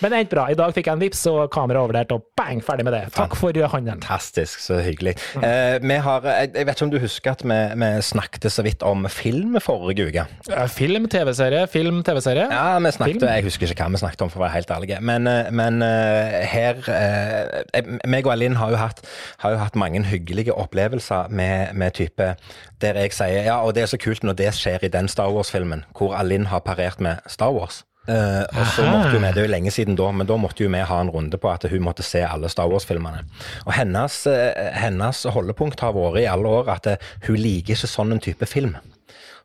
Men 0.00 0.12
det 0.14 0.20
endte 0.24 0.36
bra. 0.36 0.46
I 0.52 0.58
dag 0.58 0.74
fikk 0.76 0.90
jeg 0.90 0.98
en 0.98 1.02
vips 1.04 1.24
og 1.32 1.40
kameraet 1.54 1.82
overlevert, 1.84 2.14
og 2.16 2.26
bang, 2.38 2.62
ferdig 2.64 2.86
med 2.88 2.96
det. 2.96 3.02
Takk 3.16 3.36
for 3.38 3.54
handelen. 3.74 4.00
Fantastisk, 4.02 4.60
så 4.62 4.78
hyggelig. 4.84 5.16
Eh, 5.40 5.78
vi 5.82 5.98
har, 6.06 6.26
jeg, 6.28 6.52
jeg 6.54 6.68
vet 6.68 6.76
ikke 6.76 6.86
om 6.88 6.92
du 6.94 6.98
husker 7.02 7.34
at 7.34 7.44
vi, 7.44 7.58
vi 7.80 7.90
snakket 8.04 8.48
så 8.52 8.64
vidt 8.66 8.84
om 8.86 9.06
film 9.12 9.56
forrige 9.62 10.08
uke? 10.10 10.26
Eh, 10.50 10.66
Film, 10.74 11.08
TV-serie, 11.10 11.66
film, 11.70 12.02
TV-serie. 12.06 12.46
Ja, 12.50 12.78
vi 12.78 12.92
snakket, 12.94 13.20
Film? 13.20 13.32
jeg 13.32 13.46
husker 13.48 13.70
ikke 13.72 13.86
hva 13.86 13.94
vi 13.94 14.02
snakket 14.02 14.24
om, 14.26 14.32
for 14.32 14.42
å 14.42 14.46
være 14.46 14.56
helt 14.58 14.72
ærlig. 14.74 14.98
Men, 15.04 15.28
eh, 15.30 15.50
men 15.54 15.80
eh, 15.86 16.38
her 16.50 16.80
eh, 16.90 17.92
meg 18.10 18.26
og 18.26 18.34
Alin 18.36 18.58
har 18.60 18.74
jo 18.74 18.80
hatt, 18.80 19.02
har 19.44 19.54
jo 19.56 19.62
hatt 19.62 19.78
mange 19.80 20.02
hyggelige 20.08 20.54
opplevelser 20.54 21.30
med, 21.34 21.74
med 21.78 21.94
type 21.96 22.34
der 22.82 22.98
jeg 23.04 23.14
sier 23.16 23.48
ja, 23.48 23.58
og 23.62 23.74
det 23.76 23.84
er 23.84 23.90
så 23.92 24.00
kult 24.00 24.24
når 24.26 24.38
det 24.38 24.52
skjer 24.56 24.86
i 24.86 24.92
den 24.92 25.08
Star 25.08 25.32
Wars-filmen, 25.34 25.84
hvor 25.96 26.14
Alin 26.18 26.48
har 26.50 26.64
parert 26.66 27.02
med 27.02 27.22
Star 27.30 27.52
Wars. 27.54 27.82
Uh, 28.04 28.44
og 28.52 28.66
så 28.74 28.84
måtte 28.84 29.14
jo 29.14 29.20
vi, 29.22 29.28
Det 29.32 29.40
er 29.40 29.46
jo 29.46 29.52
lenge 29.54 29.70
siden 29.72 29.96
da, 29.96 30.10
men 30.12 30.28
da 30.28 30.36
måtte 30.36 30.60
jo 30.60 30.68
vi 30.68 30.82
ha 30.84 30.98
en 31.00 31.08
runde 31.08 31.38
på 31.40 31.48
at 31.48 31.64
hun 31.70 31.86
måtte 31.86 32.04
se 32.04 32.20
alle 32.20 32.50
Star 32.52 32.68
Wars-filmene. 32.68 33.22
Og 33.64 33.72
hennes, 33.72 34.18
eh, 34.28 34.72
hennes 34.76 35.22
holdepunkt 35.32 35.80
har 35.80 35.94
vært 35.96 36.20
i 36.20 36.26
alle 36.28 36.50
år 36.58 36.68
at 36.74 36.90
hun 37.24 37.40
liker 37.40 37.72
ikke 37.72 37.88
sånn 37.88 38.12
en 38.12 38.20
type 38.20 38.44
film. 38.50 38.76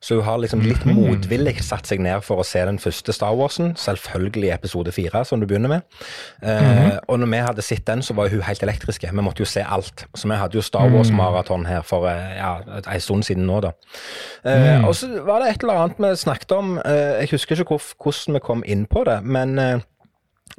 Så 0.01 0.15
hun 0.15 0.23
har 0.23 0.37
liksom 0.39 0.61
litt 0.63 0.85
motvillig 0.87 1.57
satt 1.65 1.89
seg 1.89 1.99
ned 1.99 2.21
for 2.23 2.39
å 2.39 2.45
se 2.47 2.61
den 2.65 2.77
første 2.79 3.11
Star 3.11 3.35
Warsen, 3.35 3.73
selvfølgelig 3.75 4.53
episode 4.55 4.93
fire, 4.95 5.25
som 5.27 5.41
du 5.41 5.45
begynner 5.49 5.73
med. 5.73 5.81
Eh, 6.41 6.97
og 7.07 7.19
når 7.19 7.31
vi 7.33 7.41
hadde 7.49 7.65
sett 7.67 7.83
den, 7.87 8.01
så 8.05 8.15
var 8.15 8.31
hun 8.31 8.41
helt 8.47 8.63
elektriske. 8.63 9.11
Vi 9.11 9.25
måtte 9.25 9.43
jo 9.43 9.49
se 9.49 9.65
alt. 9.65 10.05
Så 10.15 10.31
vi 10.31 10.39
hadde 10.39 10.55
jo 10.55 10.63
Star 10.63 10.87
Wars-maraton 10.93 11.67
her 11.67 11.81
for 11.83 12.07
eh, 12.07 12.37
ja, 12.39 12.53
en 12.79 13.03
stund 13.03 13.27
siden 13.27 13.45
nå, 13.49 13.59
da. 13.67 13.73
Eh, 14.45 14.87
Og 14.87 14.95
så 14.95 15.11
var 15.27 15.43
det 15.43 15.51
et 15.51 15.63
eller 15.67 15.83
annet 15.83 15.99
vi 15.99 16.15
snakket 16.15 16.51
om, 16.55 16.77
eh, 16.79 17.19
jeg 17.25 17.33
husker 17.35 17.59
ikke 17.59 17.75
hvor, 17.75 17.87
hvordan 18.03 18.39
vi 18.39 18.45
kom 18.47 18.63
inn 18.65 18.85
på 18.87 19.03
det, 19.03 19.19
men 19.23 19.59
eh, 19.59 19.79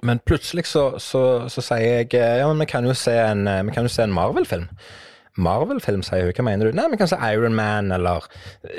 men 0.03 0.21
plutselig 0.25 0.65
så, 0.71 0.95
så, 1.03 1.49
så 1.51 1.61
sier 1.61 1.83
jeg 1.83 2.15
eh, 2.15 2.39
ja, 2.41 2.47
men 2.49 2.61
vi 2.63 2.67
kan 2.71 2.85
jo 2.87 2.95
se 2.97 3.13
en, 3.13 3.47
en 3.49 4.13
Marvel-film. 4.15 4.69
Marvel-film, 5.39 6.03
sier 6.07 6.27
hun. 6.27 6.33
Hva 6.37 6.45
mener 6.47 6.71
du? 6.71 6.77
Nei, 6.77 6.89
vi 6.93 6.99
kan 7.01 7.09
se 7.11 7.19
Iron 7.31 7.55
Man 7.55 7.93
eller 7.93 8.27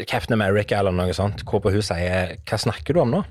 Captain 0.08 0.36
America 0.36 0.80
eller 0.80 0.92
noe 0.96 1.14
sånt. 1.16 1.46
Hvorpå 1.48 1.72
hun 1.74 1.86
sier 1.86 2.36
hva 2.42 2.60
snakker 2.66 2.94
du 2.98 3.02
om 3.04 3.12
nå? 3.14 3.24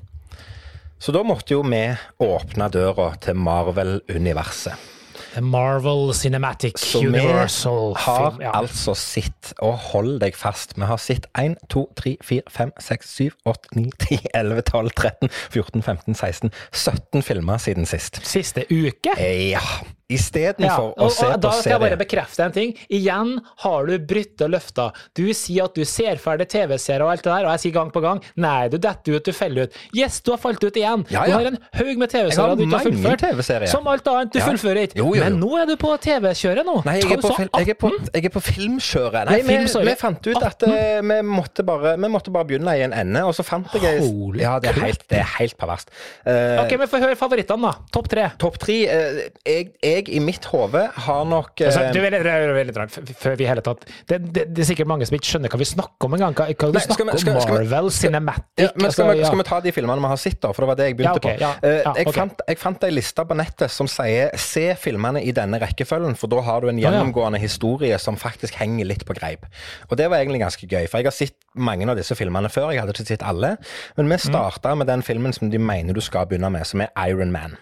Så 1.00 1.12
da 1.16 1.22
måtte 1.24 1.54
jo 1.54 1.62
vi 1.64 1.84
åpne 2.20 2.66
døra 2.72 3.14
til 3.24 3.36
Marvel-universet. 3.40 4.88
The 5.30 5.40
Marvel 5.46 6.10
Cinematic 6.14 6.78
Så 6.82 7.00
vi 7.06 7.18
har 7.22 7.46
film. 7.46 8.40
Ja. 8.42 8.50
altså 8.58 8.96
sett, 8.98 9.52
og 9.62 9.76
hold 9.92 10.16
deg 10.20 10.34
fast, 10.34 10.74
vi 10.74 10.82
har 10.88 10.98
sett 10.98 11.28
1, 11.38 11.54
2, 11.70 11.84
3, 12.00 12.16
4, 12.26 12.42
5, 12.50 12.72
6, 12.82 13.12
7, 13.14 13.30
8, 13.46 13.70
9, 13.78 13.92
10, 14.08 14.18
11, 14.34 14.62
12, 14.72 14.90
13, 14.98 15.30
14, 15.54 15.82
15, 15.86 16.14
16, 16.18 16.50
17 16.72 17.22
filmer 17.22 17.62
siden 17.62 17.86
sist. 17.86 18.18
Siste 18.26 18.66
uke? 18.74 19.14
Eh, 19.16 19.52
Ja, 19.52 19.62
istedenfor 20.10 20.90
Ja, 20.96 21.04
å 21.06 21.08
se 21.10 21.24
på 21.24 21.30
serie. 21.30 21.40
da 21.44 21.50
skal 21.56 21.72
jeg 21.76 21.80
bare 21.84 21.98
bekrefte 22.00 22.44
en 22.44 22.52
ting. 22.54 22.74
Igjen 22.90 23.32
har 23.64 23.86
du 23.86 23.94
brytte 23.98 24.48
løfter. 24.50 24.92
Du 25.16 25.24
sier 25.36 25.64
at 25.68 25.74
du 25.78 25.84
ser 25.88 26.16
ferdig 26.22 26.48
TV-serier 26.50 27.04
og 27.06 27.12
alt 27.14 27.22
det 27.24 27.30
der, 27.32 27.46
og 27.46 27.52
jeg 27.54 27.62
sier 27.64 27.76
gang 27.78 27.90
på 27.94 28.02
gang 28.04 28.20
nei, 28.36 28.68
du 28.72 28.78
detter 28.78 29.16
ut, 29.18 29.24
du 29.24 29.32
feller 29.36 29.68
ut. 29.68 29.78
Yes, 29.96 30.20
du 30.26 30.32
har 30.34 30.38
falt 30.42 30.62
ut 30.64 30.76
igjen. 30.76 31.04
Ja, 31.10 31.24
Du 31.30 31.32
har 31.32 31.46
en 31.52 31.58
haug 31.78 31.96
med 31.98 32.10
TV-serier 32.10 32.56
du 32.56 32.64
ikke 32.66 32.78
har 32.78 32.86
fullført. 32.90 33.68
Som 33.70 33.86
alt 33.90 34.06
annet, 34.10 34.32
du 34.32 34.38
Ja. 34.40 34.46
fullfører 34.46 34.88
ikke. 34.88 35.04
Men 35.20 35.38
nå 35.40 35.50
er 35.62 35.66
du 35.66 35.76
på 35.76 35.92
TV-kjøret 36.00 36.64
nå. 36.66 36.82
Nei, 36.84 36.96
jeg 37.00 37.12
er, 37.12 37.20
på, 37.20 37.34
jeg, 37.38 37.68
er 37.68 37.74
på, 37.78 37.90
jeg 38.14 38.24
er 38.24 38.34
på 38.34 38.40
filmkjøret. 38.40 39.26
Nei, 39.30 39.40
Nei, 39.40 39.42
film, 39.46 39.66
vi, 39.84 39.90
vi 39.90 39.94
fant 40.00 40.26
ut 40.26 40.42
at 40.42 40.62
uh, 40.66 41.00
vi, 41.00 41.20
måtte 41.26 41.64
bare, 41.66 41.96
vi 42.00 42.08
måtte 42.12 42.32
bare 42.34 42.44
begynne 42.48 42.74
i 42.78 42.82
en 42.86 42.92
ende, 42.96 43.22
og 43.26 43.34
så 43.36 43.44
fant 43.46 43.68
jeg 43.80 44.00
Holy 44.00 44.40
Ja, 44.42 44.58
det 44.62 44.70
er 44.72 44.80
helt, 44.84 45.04
det 45.10 45.18
er 45.20 45.28
helt 45.38 45.56
perverst. 45.60 45.90
Uh, 46.26 46.60
Ok, 46.64 46.74
vi 46.80 46.86
får 46.90 47.04
høre 47.04 47.16
favorittene, 47.16 47.70
da. 47.70 47.86
Topp 47.92 48.08
tre. 48.12 48.28
Topp 48.40 48.58
tre 48.62 48.78
Uh, 48.90 49.20
jeg, 49.46 49.70
jeg 49.84 49.99
i 50.08 50.20
mitt 50.20 50.44
hode 50.44 50.86
har 50.94 51.24
nok 51.28 51.60
Altså, 51.60 51.92
du, 51.92 52.00
veldig, 52.00 52.20
veldig, 52.24 52.76
rart, 52.76 52.90
før 53.20 53.36
vi 53.36 53.44
hele 53.46 53.60
tatt 53.60 53.84
det, 54.08 54.18
det, 54.32 54.44
det 54.54 54.58
er 54.64 54.68
sikkert 54.70 54.86
mange 54.86 55.06
som 55.06 55.14
ikke 55.18 55.26
skjønner 55.28 55.48
hva 55.52 55.58
vi 55.58 55.64
snakker 55.68 56.06
om 56.08 56.14
engang. 56.16 56.34
Hva, 56.34 56.46
hva 56.54 56.70
Nei, 56.72 56.80
skal 56.80 57.06
vi- 57.06 57.18
skal- 57.18 57.34
om? 57.36 57.40
skal 57.42 57.54
Marvel, 57.60 57.90
Cinematic 57.90 58.64
ja, 58.64 58.70
men 58.76 58.90
skal, 58.90 59.04
altså, 59.04 59.12
vi, 59.12 59.18
ja. 59.20 59.26
skal 59.26 59.38
vi 59.38 59.44
ta 59.50 59.60
de 59.60 59.72
filmene 59.72 60.00
vi 60.00 60.06
har 60.06 60.16
sett, 60.16 60.40
da? 60.40 60.52
For 60.52 60.62
det 60.62 60.68
var 60.68 60.76
det 60.80 60.86
jeg 60.88 60.96
begynte 60.96 61.10
Ja, 61.10 61.34
okay, 61.34 61.36
på. 61.36 61.40
ja, 61.40 61.52
jeg, 61.94 62.06
okay. 62.06 62.12
fant, 62.20 62.40
jeg 62.48 62.58
fant 62.58 62.84
ei 62.84 62.90
liste 62.90 63.24
på 63.26 63.36
nettet 63.36 63.70
som 63.70 63.86
sier 63.86 64.30
'se 64.36 64.74
filmene 64.76 65.22
i 65.22 65.32
denne 65.32 65.60
rekkefølgen', 65.60 66.16
for 66.16 66.26
da 66.28 66.40
har 66.40 66.60
du 66.60 66.68
en 66.68 66.78
gjennomgående 66.78 67.38
historie 67.38 67.98
som 67.98 68.16
faktisk 68.16 68.54
henger 68.54 68.86
litt 68.86 69.04
på 69.04 69.14
greip. 69.14 69.46
Og 69.90 69.96
det 69.96 70.08
var 70.10 70.18
egentlig 70.18 70.40
ganske 70.40 70.66
gøy, 70.66 70.88
for 70.88 70.98
jeg 70.98 71.04
har 71.06 71.12
sett 71.12 71.34
mange 71.54 71.88
av 71.88 71.96
disse 71.96 72.14
filmene 72.14 72.48
før. 72.48 72.70
Jeg 72.72 72.80
hadde 72.80 72.92
ikke 72.92 73.06
sett 73.06 73.22
alle, 73.22 73.56
men 73.96 74.08
vi 74.08 74.16
starta 74.16 74.74
med 74.76 74.86
den 74.86 75.02
filmen 75.02 75.32
som 75.32 75.50
de 75.50 75.58
mener 75.58 75.92
du 75.92 76.00
skal 76.00 76.26
begynne 76.26 76.50
med, 76.50 76.66
som 76.66 76.80
er 76.80 76.88
Iron 77.08 77.32
Man. 77.32 77.56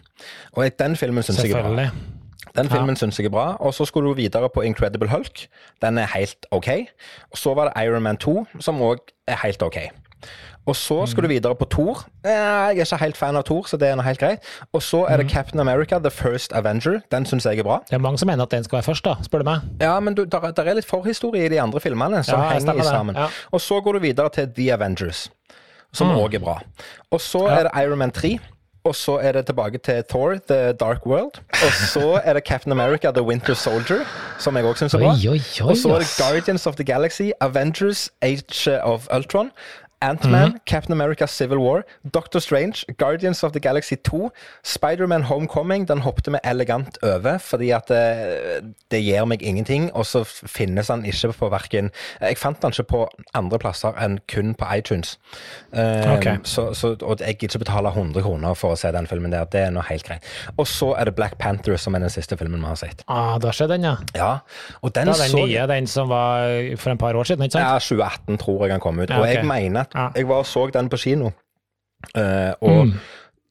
Og 0.56 0.70
den 0.78 0.96
filmen 0.96 1.22
syns 1.22 1.42
jeg 1.42 1.52
er 1.52 1.62
bra. 1.62 1.90
Den 2.56 2.68
filmen 2.70 2.96
syns 2.96 3.18
jeg 3.18 3.26
er 3.26 3.30
bra. 3.30 3.56
Og 3.60 3.74
så 3.74 3.84
skulle 3.84 4.08
du 4.08 4.14
videre 4.14 4.48
på 4.48 4.60
Incredible 4.64 5.08
Hulk. 5.08 5.46
Den 5.82 5.98
er 5.98 6.06
helt 6.14 6.46
OK. 6.50 6.68
Og 7.32 7.38
så 7.38 7.54
var 7.54 7.68
det 7.70 7.82
Iron 7.86 8.02
Man 8.02 8.16
2, 8.16 8.46
som 8.60 8.80
òg 8.82 8.98
er 9.28 9.36
helt 9.44 9.62
OK. 9.62 9.78
Og 10.68 10.76
så 10.76 11.06
skulle 11.06 11.28
du 11.28 11.32
videre 11.32 11.54
på 11.56 11.64
Thor. 11.70 12.02
Eh, 12.26 12.30
Jeg 12.30 12.78
er 12.78 12.84
ikke 12.84 12.96
helt 13.00 13.16
fan 13.16 13.36
av 13.36 13.44
Thor, 13.44 13.62
så 13.70 13.76
det 13.80 13.88
er 13.88 13.94
noe 13.96 14.04
helt 14.04 14.18
greit. 14.20 14.38
Og 14.72 14.82
så 14.82 15.04
er 15.08 15.16
det 15.16 15.30
Captain 15.30 15.60
America, 15.60 15.98
The 15.98 16.10
First 16.10 16.52
Avenger. 16.52 17.00
Den 17.10 17.24
syns 17.26 17.46
jeg 17.46 17.58
er 17.58 17.62
bra. 17.64 17.78
Det 17.88 17.94
er 17.96 17.98
mange 18.04 18.18
som 18.18 18.26
mener 18.28 18.42
at 18.44 18.50
den 18.50 18.64
skal 18.64 18.76
være 18.76 18.82
først, 18.90 19.04
da, 19.04 19.14
spør 19.24 19.38
du 19.38 19.44
meg. 19.48 19.60
Ja, 19.80 19.94
men 20.00 20.14
du, 20.14 20.24
der, 20.24 20.50
der 20.52 20.62
er 20.68 20.74
litt 20.74 20.84
forhistorie 20.84 21.46
i 21.46 21.48
de 21.48 21.60
andre 21.62 21.80
filmene 21.80 22.20
som 22.24 22.40
Ja, 22.40 22.50
henger 22.58 22.82
sammen. 22.82 23.16
Ja. 23.16 23.28
Og 23.52 23.60
så 23.60 23.80
går 23.80 23.92
du 23.92 23.98
videre 23.98 24.28
til 24.34 24.50
The 24.56 24.72
Avengers, 24.74 25.30
som 25.92 26.10
òg 26.18 26.34
er 26.34 26.38
bra. 26.44 26.58
Og 27.10 27.20
så 27.20 27.46
Ja. 27.48 27.54
er 27.60 27.62
det 27.62 27.72
Iron 27.86 27.98
Man 27.98 28.10
3. 28.10 28.38
Og 28.88 28.94
så 28.96 29.18
er 29.20 29.32
det 29.36 29.46
tilbake 29.46 29.78
til 29.84 30.02
Thor, 30.08 30.38
The 30.48 30.72
Dark 30.72 31.06
World. 31.06 31.40
Og 31.52 31.72
så 31.92 32.20
er 32.24 32.32
det 32.38 32.42
Captain 32.48 32.72
America, 32.72 33.10
The 33.10 33.22
Winter 33.22 33.54
Soldier, 33.54 34.04
som 34.38 34.56
jeg 34.56 34.64
òg 34.64 34.78
syns 34.80 34.94
er 34.96 35.02
bra. 35.04 35.12
Oi, 35.12 35.28
oi, 35.34 35.40
oi, 35.60 35.68
Og 35.68 35.76
så 35.76 35.92
er 35.94 36.04
det. 36.04 36.08
Guardians 36.18 36.66
of 36.66 36.78
the 36.80 36.84
Galaxy, 36.84 37.30
Avengers, 37.40 38.08
Age 38.22 38.80
of 38.82 39.08
Ultron. 39.14 39.50
Ant-Man, 40.00 40.52
-hmm. 40.52 40.58
Captain 40.66 40.92
America 40.92 41.26
Civil 41.26 41.58
War, 41.58 41.82
Doctor 42.14 42.40
Strange, 42.40 42.84
Guardians 42.98 43.42
of 43.44 43.52
the 43.52 43.60
Galaxy 43.60 43.94
2, 43.96 44.30
Spider-Man 44.64 45.22
Homecoming. 45.22 45.88
Den 45.88 45.98
hoppet 45.98 46.32
vi 46.32 46.38
elegant 46.44 46.98
over, 47.02 47.38
fordi 47.38 47.70
at 47.70 47.88
det, 47.88 48.74
det 48.90 49.02
gir 49.04 49.24
meg 49.24 49.42
ingenting. 49.42 49.90
Og 49.94 50.06
så 50.06 50.24
finnes 50.46 50.86
den 50.86 51.04
ikke 51.04 51.32
på 51.32 51.48
verken 51.48 51.90
Jeg 52.20 52.38
fant 52.38 52.62
den 52.62 52.70
ikke 52.70 52.82
på 52.82 53.08
andre 53.34 53.58
plasser 53.58 53.92
enn 54.04 54.18
kun 54.34 54.54
på 54.54 54.64
iTunes. 54.76 55.18
Eh, 55.72 56.12
Ok. 56.12 56.26
så, 56.44 56.74
så, 56.74 56.96
og 57.02 57.18
jeg 57.20 57.36
gidder 57.38 57.54
ikke 57.54 57.58
betale 57.58 57.88
100 57.88 58.22
kroner 58.22 58.54
for 58.54 58.72
å 58.72 58.76
se 58.76 58.92
den 58.92 59.06
filmen 59.06 59.32
der. 59.32 59.44
Det 59.44 59.60
er 59.60 59.70
noe 59.74 59.82
helt 59.88 60.04
greit. 60.06 60.22
Og 60.56 60.66
så 60.66 60.94
er 60.98 61.04
det 61.04 61.14
Black 61.14 61.38
Panther, 61.38 61.76
som 61.76 61.94
er 61.94 61.98
den 61.98 62.10
siste 62.10 62.36
filmen 62.36 62.60
vi 62.60 62.66
har 62.66 62.78
sett. 62.80 63.02
Ah, 63.08 63.38
da 63.38 63.50
skjer 63.50 63.68
den, 63.74 63.84
ja. 63.84 63.96
Ja, 64.14 64.38
og 64.82 64.94
den 64.94 65.06
Da 65.06 65.12
den 65.12 65.30
så 65.30 65.42
nye, 65.46 65.66
den 65.66 65.86
som 65.86 66.08
var 66.08 66.76
for 66.76 66.90
en 66.90 66.98
par 66.98 67.14
år 67.14 67.24
siden, 67.24 67.42
ikke 67.44 67.52
sant? 67.58 67.64
ja, 67.64 67.78
2018 67.78 68.38
tror 68.38 68.64
jeg 68.66 68.70
han 68.76 68.80
kom 68.80 68.98
ut. 68.98 69.10
Ja, 69.10 69.20
Og 69.20 69.26
jeg 69.28 69.44
mener 69.44 69.87
Ja. 69.94 70.08
jeg 70.16 70.28
var 70.28 70.42
og 70.44 70.46
så 70.46 70.66
den 70.72 70.88
på 70.88 70.96
kino. 70.98 71.30
uh, 72.16 72.52
og 72.62 72.86
Mm. 72.86 72.92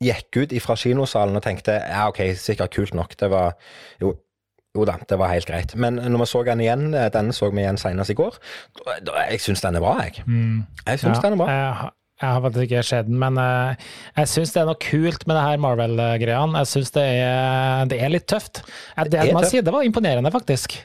gikk 0.03 0.37
ut 0.43 0.53
fra 0.61 0.75
kinosalen 0.75 1.35
og 1.35 1.43
tenkte 1.43 1.73
ja, 1.81 2.07
ok, 2.07 2.19
sikkert 2.37 2.71
kult 2.75 2.93
nok. 2.93 3.15
Det 3.19 3.29
var 3.29 3.53
jo 4.01 4.15
jo 4.77 4.83
da, 4.85 4.93
det 5.09 5.17
var 5.17 5.31
helt 5.33 5.47
greit. 5.49 5.75
Men 5.75 5.95
når 5.95 6.19
vi 6.21 6.25
så 6.29 6.43
den 6.45 6.59
igjen, 6.61 6.93
eh, 6.93 7.07
denne 7.09 7.33
så 7.33 7.47
vi 7.49 7.63
igjen 7.63 7.77
senest 7.81 8.11
i 8.11 8.13
går, 8.13 8.35
jeg 9.31 9.39
syns 9.41 9.61
den 9.61 9.75
er 9.75 9.79
bra, 9.81 9.95
jeg. 10.03 10.19
Jeg 10.85 10.99
syns 11.01 11.19
den 11.23 11.33
er 11.33 11.37
bra. 11.39 11.47
Jeg, 11.49 11.73
har- 11.73 11.93
jeg 12.21 12.29
har 12.29 12.41
faktisk 12.41 12.61
ikke 12.71 12.83
sett 12.83 13.05
den, 13.07 13.17
men 13.19 13.37
uh, 13.37 13.73
jeg 14.17 14.27
syns 14.27 14.53
det 14.53 14.61
er 14.61 14.65
noe 14.69 14.75
kult 14.81 15.25
med 15.27 15.35
det 15.35 15.43
her 15.47 15.57
Marvel-greiene. 15.57 16.57
Jeg 16.61 16.67
syns 16.67 16.91
det, 16.93 17.07
det 17.89 17.99
er 18.03 18.09
litt 18.13 18.27
tøft. 18.29 18.61
Det, 18.97 19.11
det, 19.11 19.33
må 19.33 19.41
tøft. 19.41 19.51
si, 19.51 19.61
det 19.61 19.73
var 19.73 19.81
imponerende, 19.85 20.31
faktisk. 20.31 20.77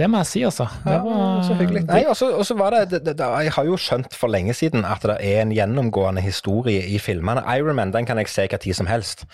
Det 0.00 0.08
må 0.08 0.22
jeg 0.22 0.28
si, 0.30 0.40
altså. 0.48 0.64
Det 0.84 0.94
Ja, 0.94 1.00
var, 1.04 1.42
så 1.44 1.54
hyggelig. 1.58 1.82
Nei, 1.90 2.04
og 2.08 2.16
så 2.16 2.56
var 2.56 2.72
det, 2.72 3.02
det, 3.04 3.16
det, 3.18 3.26
Jeg 3.44 3.52
har 3.52 3.66
jo 3.68 3.76
skjønt 3.80 4.14
for 4.16 4.32
lenge 4.32 4.54
siden 4.56 4.86
at 4.88 5.04
det 5.04 5.18
er 5.20 5.42
en 5.42 5.52
gjennomgående 5.52 6.22
historie 6.24 6.86
i 6.88 6.96
filmene. 7.02 7.42
Ironman 7.58 7.92
den 7.92 8.08
kan 8.08 8.18
jeg 8.22 8.30
se 8.32 8.46
hva 8.48 8.60
tid 8.62 8.78
som 8.78 8.88
helst. 8.88 9.26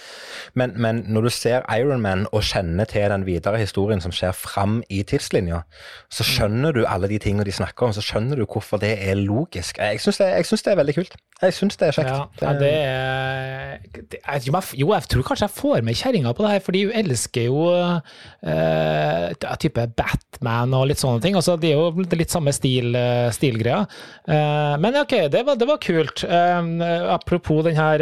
Men, 0.59 0.75
men 0.75 1.05
når 1.07 1.29
du 1.29 1.31
ser 1.37 1.67
Ironman 1.71 2.27
og 2.33 2.43
kjenner 2.47 2.89
til 2.91 3.07
den 3.15 3.27
videre 3.29 3.61
historien 3.63 4.03
som 4.03 4.15
skjer 4.15 4.35
fram 4.35 4.81
i 4.91 5.05
tidslinja, 5.07 5.63
så 6.11 6.27
skjønner 6.27 6.75
du 6.75 6.83
alle 6.87 7.11
de 7.13 7.21
tingene 7.23 7.47
de 7.47 7.55
snakker 7.55 7.87
om, 7.87 7.95
så 7.95 8.03
skjønner 8.03 8.43
du 8.43 8.47
hvorfor 8.47 8.83
det 8.83 8.97
er 9.07 9.15
logisk. 9.21 9.79
Jeg 9.79 10.03
syns 10.03 10.19
det, 10.19 10.73
er 10.73 10.81
veldig 10.83 10.99
kult. 10.99 11.15
Jeg 11.43 11.55
syns 11.55 11.79
det 11.79 11.93
er 11.93 11.99
kjekt. 12.01 12.43
Ja, 12.43 12.53
det 12.59 12.75
er 12.75 13.79
er- 14.27 14.75
Jo, 14.77 14.93
jeg 14.93 15.03
tror 15.09 15.23
kanskje 15.23 15.47
jeg 15.47 15.51
får 15.51 15.83
med 15.85 15.95
kjerringa 15.95 16.33
på 16.33 16.43
det 16.43 16.51
her, 16.51 16.59
fordi 16.65 16.85
hun 16.85 16.93
elsker 16.95 17.43
jo 17.45 17.71
uh, 17.71 19.57
type 19.61 19.87
Batman 19.97 20.56
og 20.77 20.87
litt 20.91 21.01
sånne 21.01 21.23
ting. 21.25 21.37
Altså, 21.39 21.57
det 21.61 21.73
er 21.73 21.81
jo 21.81 22.07
litt 22.17 22.33
samme 22.33 22.53
stil, 22.55 22.95
eh, 22.97 23.29
stilgreia. 23.35 23.83
Eh, 24.27 24.75
men 24.83 24.99
ok, 25.03 25.15
det 25.33 25.43
var, 25.47 25.59
det 25.61 25.69
var 25.69 25.83
kult. 25.83 26.25
Eh, 26.25 26.71
apropos 27.13 27.65
den 27.67 27.77
her 27.77 27.99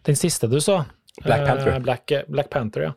Den 0.00 0.16
siste 0.16 0.48
du 0.48 0.60
så. 0.60 0.84
Black 1.22 1.44
Panther. 1.46 1.80
Black, 1.80 2.12
Black 2.28 2.50
Panther, 2.50 2.82
ja. 2.82 2.92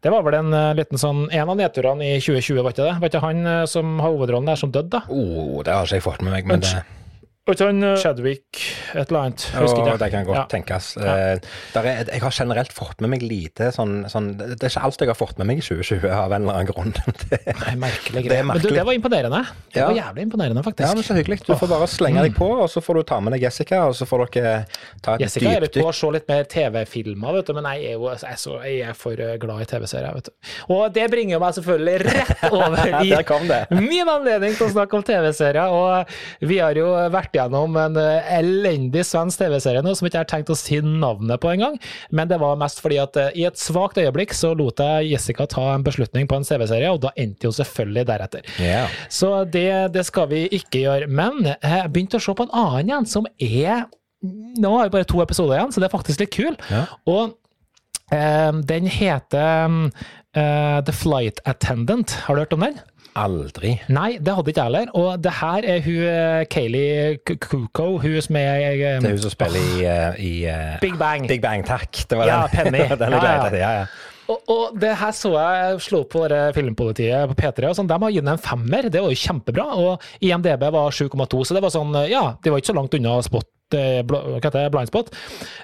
Det 0.00 0.10
var 0.10 0.22
vel 0.22 0.34
en 0.38 0.54
liten 0.76 1.00
sånn 1.00 1.26
En 1.34 1.50
av 1.50 1.56
nedturene 1.58 2.04
i 2.14 2.20
2020, 2.20 2.62
var 2.62 2.72
ikke 2.72 2.86
det? 2.86 2.94
Var 3.02 3.10
ikke 3.10 3.24
han 3.24 3.48
som 3.68 3.98
har 4.00 4.14
hovedrollen 4.14 4.48
der, 4.48 4.60
som 4.60 4.72
døde, 4.72 4.88
da? 4.92 5.02
Oh, 5.12 5.60
det 5.66 5.74
har 5.74 5.84
ikke 5.84 5.98
jeg 5.98 6.06
fått 6.06 6.22
med 6.24 6.32
meg, 6.32 6.48
men 6.48 6.62
det, 6.64 6.72
Var 6.72 6.86
ikke 6.86 7.05
han 7.46 7.82
eh, 7.86 7.96
Chadwick 8.02 8.58
et 8.96 9.08
eller 9.10 9.20
annet? 9.20 9.44
Jeg 9.52 9.62
Husker 9.62 9.82
ikke. 9.86 9.98
det 10.02 10.10
kan 10.12 10.24
godt 10.26 10.36
Ja. 10.36 10.44
tenkes. 10.50 10.88
Eh, 10.96 11.38
der 11.74 11.86
er, 11.86 12.04
jeg 12.10 12.20
har 12.22 12.30
generelt 12.34 12.72
fått 12.74 13.00
med 13.00 13.10
meg 13.10 13.22
lite 13.22 13.70
sånn, 13.72 14.04
sånn 14.10 14.32
Det 14.36 14.58
er 14.62 14.68
ikke 14.72 14.82
alt 14.82 14.98
jeg 15.00 15.08
har 15.08 15.14
fått 15.18 15.38
med 15.38 15.46
meg 15.46 15.58
i 15.58 15.60
2020 15.62 16.10
av 16.10 16.32
en 16.32 16.42
eller 16.42 16.58
annen 16.58 16.66
grunn. 16.72 16.92
Det, 17.30 17.38
Nei, 17.46 17.74
merkelig 17.76 18.22
Det 18.24 18.24
er 18.24 18.28
greie. 18.28 18.44
Men 18.50 18.60
du, 18.60 18.68
det 18.74 18.84
var 18.84 18.92
imponerende. 18.98 19.42
Det 19.72 19.80
Ja. 19.80 19.86
var 19.86 19.94
jævlig 20.00 20.22
imponerende, 20.26 20.62
ja, 20.78 20.92
men 20.94 21.02
Så 21.06 21.14
hyggelig. 21.14 21.38
Du 21.46 21.54
får 21.54 21.68
bare 21.70 21.86
slenge 21.86 22.22
deg 22.26 22.34
på, 22.34 22.48
og 22.62 22.68
så 22.70 22.82
får 22.82 22.94
du 22.94 23.02
ta 23.02 23.20
med 23.20 23.32
deg 23.36 23.42
Jessica, 23.46 23.84
og 23.86 23.94
så 23.94 24.06
får 24.08 24.26
dere 24.34 24.66
ta 25.02 25.14
et 25.14 25.20
Jessica 25.20 25.50
er 25.56 25.60
litt 25.60 25.72
på 25.78 25.86
å 25.86 25.94
se 25.94 26.10
litt 26.10 26.28
mer 26.28 26.44
TV-filmer, 26.44 27.32
vet 27.38 27.46
du, 27.46 27.52
men 27.54 27.64
jeg 27.72 27.92
er 27.92 27.96
jo 27.96 28.10
jeg 28.10 28.24
er, 28.32 28.36
så, 28.40 28.56
jeg 28.64 28.80
er 28.90 28.92
for 28.98 29.12
eh, 29.20 29.36
glad 29.38 29.62
i 29.62 29.68
TV-serier. 29.70 30.14
vet 30.14 30.24
du. 30.30 30.32
Og 30.74 30.92
det 30.92 31.06
bringer 31.10 31.38
meg 31.42 31.54
selvfølgelig 31.54 31.96
rett 32.06 32.44
over 32.58 32.90
i 33.04 33.80
min 33.86 34.08
anledning 34.08 34.54
til 34.56 34.66
å 34.66 34.72
snakke 34.72 34.96
om 34.98 35.02
TV-serier. 35.06 35.70
Og 35.72 36.46
vi 36.48 36.58
har 36.62 36.74
jo 36.78 36.88
vært 37.12 37.35
gjennom 37.36 37.76
en 37.80 37.98
eh, 38.00 38.30
elendig 38.38 39.04
svensk 39.06 39.40
TV-serie 39.40 39.84
nå 39.84 39.94
som 39.96 40.08
ikke 40.08 40.18
jeg 40.18 40.24
har 40.24 40.30
tenkt 40.30 40.52
å 40.52 40.58
si 40.58 40.80
navnet 40.82 41.40
på 41.42 41.52
engang. 41.52 41.78
Men 42.10 42.30
det 42.30 42.40
var 42.42 42.58
mest 42.60 42.82
fordi 42.84 43.00
at 43.02 43.18
eh, 43.20 43.32
i 43.42 43.46
et 43.48 43.60
svakt 43.60 44.00
øyeblikk 44.02 44.34
så 44.36 44.52
lot 44.58 44.82
jeg 44.82 45.12
Jessica 45.12 45.48
ta 45.50 45.68
en 45.74 45.86
beslutning 45.86 46.28
på 46.30 46.38
en 46.38 46.46
TV-serie, 46.46 46.92
og 46.92 47.02
da 47.04 47.12
endte 47.20 47.48
hun 47.48 47.56
selvfølgelig 47.56 48.06
deretter. 48.10 48.50
Yeah. 48.62 48.92
Så 49.12 49.32
det, 49.44 49.70
det 49.96 50.06
skal 50.08 50.30
vi 50.32 50.46
ikke 50.58 50.84
gjøre. 50.84 51.08
Men 51.08 51.42
jeg 51.54 51.88
begynte 51.92 52.20
å 52.20 52.26
se 52.26 52.36
på 52.36 52.46
en 52.46 52.54
annen 52.56 52.92
igjen, 52.92 53.10
som 53.10 53.30
er 53.36 53.86
Nå 54.26 54.70
har 54.72 54.86
jeg 54.86 54.92
bare 54.94 55.06
to 55.06 55.20
episoder 55.22 55.58
igjen, 55.58 55.70
så 55.70 55.78
det 55.78 55.86
er 55.86 55.92
faktisk 55.92 56.22
litt 56.22 56.32
kul. 56.34 56.54
Yeah. 56.72 56.94
Og 57.12 58.16
eh, 58.16 58.62
den 58.66 58.88
heter 58.90 59.92
Uh, 60.36 60.84
The 60.84 60.92
Flight 60.92 61.40
Attendant. 61.48 62.10
Har 62.10 62.34
du 62.34 62.40
hørt 62.44 62.52
om 62.52 62.60
den? 62.60 62.74
Aldri. 63.16 63.76
Nei, 63.88 64.18
det 64.20 64.34
hadde 64.36 64.52
ikke 64.52 64.60
jeg 64.60 64.68
heller. 64.70 64.90
Og 64.98 65.22
det 65.24 65.32
her 65.38 65.68
er 65.74 65.84
hun 65.84 66.02
eh, 66.10 66.42
Kayleigh 66.52 67.36
Kuko, 67.40 67.86
hun 68.02 68.18
som 68.24 68.36
er 68.40 68.66
um, 68.96 69.06
Det 69.06 69.10
er 69.10 69.16
hun 69.16 69.22
som 69.24 69.32
spiller 69.32 69.62
i, 69.62 69.86
eh, 69.88 70.20
i 70.20 70.34
uh, 70.50 70.76
Big 70.82 70.98
Bang. 71.00 71.24
Big 71.30 71.40
Bang, 71.44 71.64
takk. 71.66 71.90
Det 72.10 72.18
var 72.18 72.28
Ja, 72.28 72.42
den. 72.52 72.72
Penny. 72.72 72.84
den 73.00 73.16
Ja, 73.16 73.24
ja. 73.24 73.48
Ja, 73.56 73.72
ja. 73.80 73.86
Og, 74.26 74.40
og 74.50 74.78
det 74.82 74.90
her 74.98 75.12
så 75.14 75.30
jeg 75.38 75.82
slo 75.84 76.00
opp 76.02 76.10
på 76.16 76.24
filmpolitiet 76.56 77.30
på 77.30 77.36
P3, 77.38 77.68
og 77.70 77.76
sånn, 77.78 77.86
de 77.86 77.98
har 78.02 78.10
gitt 78.10 78.24
den 78.26 78.32
en 78.34 78.42
femmer. 78.42 78.88
Det 78.90 79.02
var 79.04 79.12
jo 79.14 79.20
kjempebra. 79.22 79.66
Og 79.78 80.08
IMDb 80.26 80.66
var 80.74 80.90
7,2, 80.90 81.44
så 81.46 81.54
det 81.54 81.62
var 81.62 81.72
sånn, 81.74 81.94
ja, 82.10 82.24
de 82.42 82.50
var 82.50 82.58
ikke 82.60 82.72
så 82.72 82.80
langt 82.80 82.96
unna 82.98 83.20
spot. 83.22 83.46
Eh, 83.74 84.02
Hva 84.06 84.20
heter 84.38 84.58
det? 84.60 84.70
Blindspot. 84.74 85.10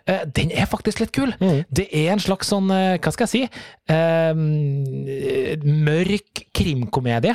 Eh, 0.07 0.25
Den 0.27 0.51
er 0.51 0.67
faktisk 0.67 1.01
litt 1.01 1.13
kul. 1.13 1.35
Det 1.71 1.89
er 1.93 2.13
en 2.13 2.23
slags 2.23 2.49
sånn, 2.51 2.71
eh, 2.75 2.99
hva 2.99 3.13
skal 3.13 3.27
jeg 3.29 3.33
si, 3.33 3.43
mørk 5.63 6.45
krimkomedie. 6.57 7.35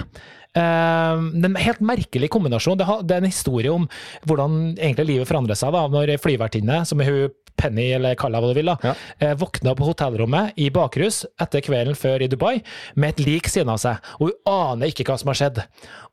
Eh, 0.58 1.26
det 1.38 1.46
er 1.46 1.52
en 1.52 1.60
helt 1.68 1.84
merkelig 1.86 2.30
kombinasjon. 2.34 2.80
Det, 2.80 2.88
er 3.16 3.22
en 3.22 3.30
historie 3.30 3.74
om 3.74 3.88
hvordan 4.28 4.78
egentlig 4.78 5.12
livet 5.14 5.30
forandrer 5.30 5.60
seg 5.60 5.76
da, 5.76 5.86
når 5.92 6.16
ei 6.16 6.22
flyvertinne, 6.22 6.82
som 6.90 7.04
er 7.04 7.12
hun 7.12 7.36
Penny, 7.58 7.88
eller 7.98 8.14
kall 8.14 8.36
hva 8.38 8.52
du 8.52 8.54
vil, 8.54 8.68
da, 8.70 8.76
Ja. 8.86 8.92
eh, 9.20 9.32
våkna 9.34 9.72
på 9.74 9.88
hotellrommet 9.88 10.54
i 10.62 10.68
bakrus 10.70 11.24
etter 11.42 11.64
kvelden 11.66 11.96
før 11.98 12.22
i 12.22 12.28
Dubai 12.30 12.60
med 12.96 13.16
et 13.16 13.24
lik 13.26 13.50
siden 13.50 13.72
av 13.74 13.80
seg, 13.82 13.98
og 14.20 14.28
hun 14.30 14.38
aner 14.46 14.92
ikke 14.92 15.08
hva 15.10 15.18
som 15.18 15.32
har 15.34 15.40
skjedd. 15.40 15.64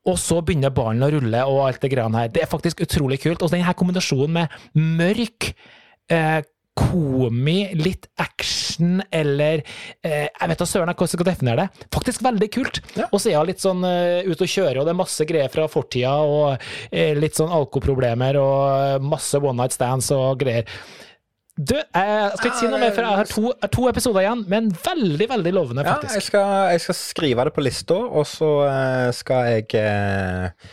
Og 0.08 0.16
så 0.16 0.40
begynner 0.40 0.72
ballen 0.72 1.04
å 1.04 1.10
rulle 1.12 1.42
og 1.44 1.66
alt 1.66 1.82
det 1.84 1.90
greiene 1.92 2.16
her. 2.16 2.28
Det 2.32 2.42
er 2.42 2.48
faktisk 2.48 2.80
utrolig 2.80 3.20
kult. 3.20 3.42
Og 3.44 3.52
denne 3.52 3.76
kombinasjonen 3.76 4.32
med 4.32 4.48
mørk 4.74 5.52
eh, 6.08 6.40
komi, 6.74 7.58
litt 7.78 8.08
action 8.18 8.98
eller 9.14 9.62
eh, 10.02 10.26
Jeg 10.26 10.50
vet 10.50 10.58
da 10.58 10.66
søren 10.66 10.90
hvordan 10.90 11.06
jeg 11.06 11.14
skal 11.14 11.28
definere 11.28 11.64
det. 11.64 11.86
Faktisk 11.94 12.24
veldig 12.26 12.48
kult. 12.56 12.80
Ja. 12.98 13.06
Og 13.10 13.22
så 13.22 13.30
er 13.30 13.38
hun 13.38 13.48
litt 13.50 13.62
sånn 13.62 13.86
uh, 13.86 14.26
ute 14.26 14.46
og 14.46 14.50
kjører, 14.50 14.80
og 14.80 14.88
det 14.88 14.94
er 14.94 14.98
masse 14.98 15.28
greier 15.28 15.52
fra 15.52 15.68
fortida, 15.70 16.16
og 16.26 16.58
uh, 16.58 17.14
litt 17.20 17.38
sånn 17.38 17.54
alkoproblemer 17.54 18.38
og 18.42 19.06
masse 19.06 19.38
one 19.38 19.56
night 19.62 19.76
stands 19.76 20.10
og 20.14 20.42
greier. 20.42 20.66
Du, 21.54 21.76
jeg 21.78 22.30
skal 22.34 22.48
ikke 22.48 22.58
si 22.58 22.66
noe 22.66 22.80
mer, 22.82 22.90
for 22.96 23.06
jeg 23.06 23.18
har 23.20 23.28
to, 23.30 23.50
to 23.70 23.84
episoder 23.86 24.24
igjen, 24.24 24.40
men 24.50 24.72
veldig, 24.74 25.28
veldig 25.30 25.52
lovende, 25.54 25.84
Ja, 25.86 26.00
jeg 26.02 26.10
faktisk. 26.10 26.32
skal, 26.32 26.48
jeg 26.72 26.82
skal 26.82 26.96
skrive 26.98 27.44
det 27.46 27.52
på 27.54 27.62
lista, 27.62 27.94
og 27.94 28.26
så 28.26 28.48
eh, 28.66 29.10
skal 29.14 29.52
jeg 29.52 29.68
eh, 29.78 30.72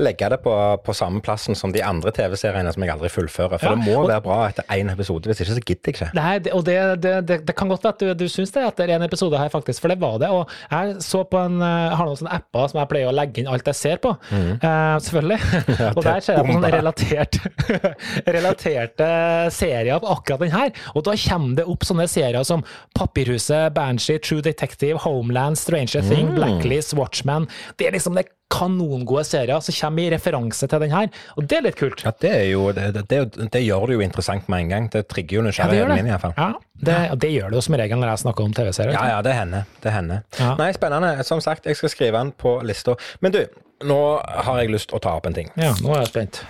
legge 0.00 0.28
det 0.32 0.38
på, 0.40 0.52
på 0.84 0.94
samme 0.96 1.20
plassen 1.20 1.54
som 1.58 1.72
de 1.72 1.82
andre 1.84 2.08
TV-seriene 2.16 2.70
som 2.72 2.80
jeg 2.84 2.92
aldri 2.94 3.10
fullfører. 3.12 3.58
For 3.60 3.68
Ja, 3.68 3.74
det 3.76 3.84
må 3.84 3.98
og- 4.00 4.08
være 4.08 4.22
bra 4.24 4.38
etter 4.48 4.64
én 4.72 4.88
episode, 4.92 5.28
hvis 5.28 5.42
ikke 5.44 5.52
så 5.58 5.60
gidder 5.60 5.90
jeg 5.90 5.94
ikke. 5.98 6.08
Nei, 6.16 6.36
og 6.56 6.64
det, 6.64 6.76
det, 7.04 7.12
det, 7.28 7.36
det 7.46 7.56
kan 7.58 7.68
godt 7.68 7.84
være 7.84 7.92
at 7.92 8.00
du, 8.00 8.24
du 8.24 8.28
syns 8.32 8.54
det 8.54 8.62
etter 8.64 8.88
en 8.96 9.04
episode 9.04 9.36
her, 9.36 9.50
faktisk, 9.52 9.82
for 9.84 9.92
det 9.92 9.98
var 10.00 10.16
det. 10.22 10.30
Og 10.32 10.48
jeg 10.70 10.96
så 11.04 11.20
på 11.28 11.36
en, 11.44 11.60
eh, 11.60 11.82
jeg 11.90 11.98
har 12.00 12.08
noen 12.08 12.20
sånne 12.22 12.36
apper 12.38 12.72
som 12.72 12.80
jeg 12.80 12.90
pleier 12.94 13.10
å 13.12 13.14
legge 13.18 13.42
inn 13.44 13.50
alt 13.52 13.68
jeg 13.68 13.78
ser 13.82 14.00
på, 14.00 14.14
eh, 14.32 14.96
selvfølgelig. 15.04 15.40
og 15.96 16.02
der 16.08 16.20
ser 16.24 16.40
jeg 16.40 16.48
på 16.48 16.56
sånne 16.56 16.72
relatert, 16.78 17.40
relaterte 18.38 19.08
serier 19.52 20.00
på 20.02 20.12
akkurat 20.16 20.40
den 20.46 20.54
her. 20.56 20.72
Og 20.96 21.04
da 21.06 21.16
kommer 21.28 21.60
det 21.60 21.68
opp 21.68 21.84
sånne 21.86 22.08
serier 22.10 22.44
som 22.48 22.64
Papirhuset, 22.96 23.72
Banshee, 23.76 24.20
True 24.22 24.40
Detective, 24.44 24.98
Homeland, 25.04 25.58
Stranger 25.60 26.04
Thing, 26.08 26.32
Blacklist, 26.36 26.96
Watchman. 26.98 27.48
Det 27.76 27.88
er 27.90 27.96
liksom 27.96 28.16
det 28.16 28.28
kanongode 28.52 29.24
serier 29.26 29.60
som 29.64 29.76
kommer 29.76 30.02
i 30.04 30.10
referanse 30.12 30.68
til 30.68 30.84
den 30.84 30.92
her, 30.92 31.08
og 31.36 31.48
det 31.48 31.58
er 31.58 31.66
litt 31.68 31.78
kult. 31.80 32.04
Ja, 32.04 32.12
det, 32.24 32.32
er 32.42 32.46
jo, 32.50 32.68
det, 32.76 32.92
det, 33.08 33.22
det, 33.40 33.62
gjør 33.64 33.88
det 33.88 33.98
jo 33.98 34.04
interessant 34.04 34.48
med 34.52 34.66
en 34.66 34.74
gang. 34.74 34.90
Det 34.92 35.04
trigger 35.10 35.40
jo 35.40 35.46
nysgjerrigheten 35.48 35.96
min, 35.96 36.10
iallfall. 36.12 36.36
Ja, 36.36 36.50
det, 36.82 36.98
ja. 37.08 37.18
det 37.24 37.32
gjør 37.32 37.52
det 37.52 37.60
jo 37.60 37.64
som 37.68 37.78
regel 37.80 38.00
når 38.02 38.12
jeg 38.12 38.24
snakker 38.26 38.48
om 38.48 38.54
TV-serier. 38.56 38.96
Ja, 38.98 39.04
ja, 39.16 39.20
det 39.24 39.34
hender. 39.38 39.62
Det 39.82 39.90
hender. 39.94 40.18
Ja. 40.38 40.54
Nei, 40.60 40.70
spennende. 40.76 41.10
Som 41.28 41.40
sagt, 41.44 41.66
jeg 41.66 41.78
skal 41.80 41.92
skrive 41.94 42.16
den 42.18 42.32
på 42.36 42.58
lista. 42.66 42.96
Men 43.24 43.36
du, 43.36 43.42
nå 43.88 44.00
har 44.20 44.62
jeg 44.62 44.74
lyst 44.74 44.90
til 44.92 45.00
å 45.00 45.04
ta 45.04 45.16
opp 45.18 45.26
en 45.30 45.36
ting. 45.40 45.48
Ja, 45.56 45.74
nå 45.82 45.96
er 45.96 46.04
jeg 46.04 46.12
spent. 46.14 46.42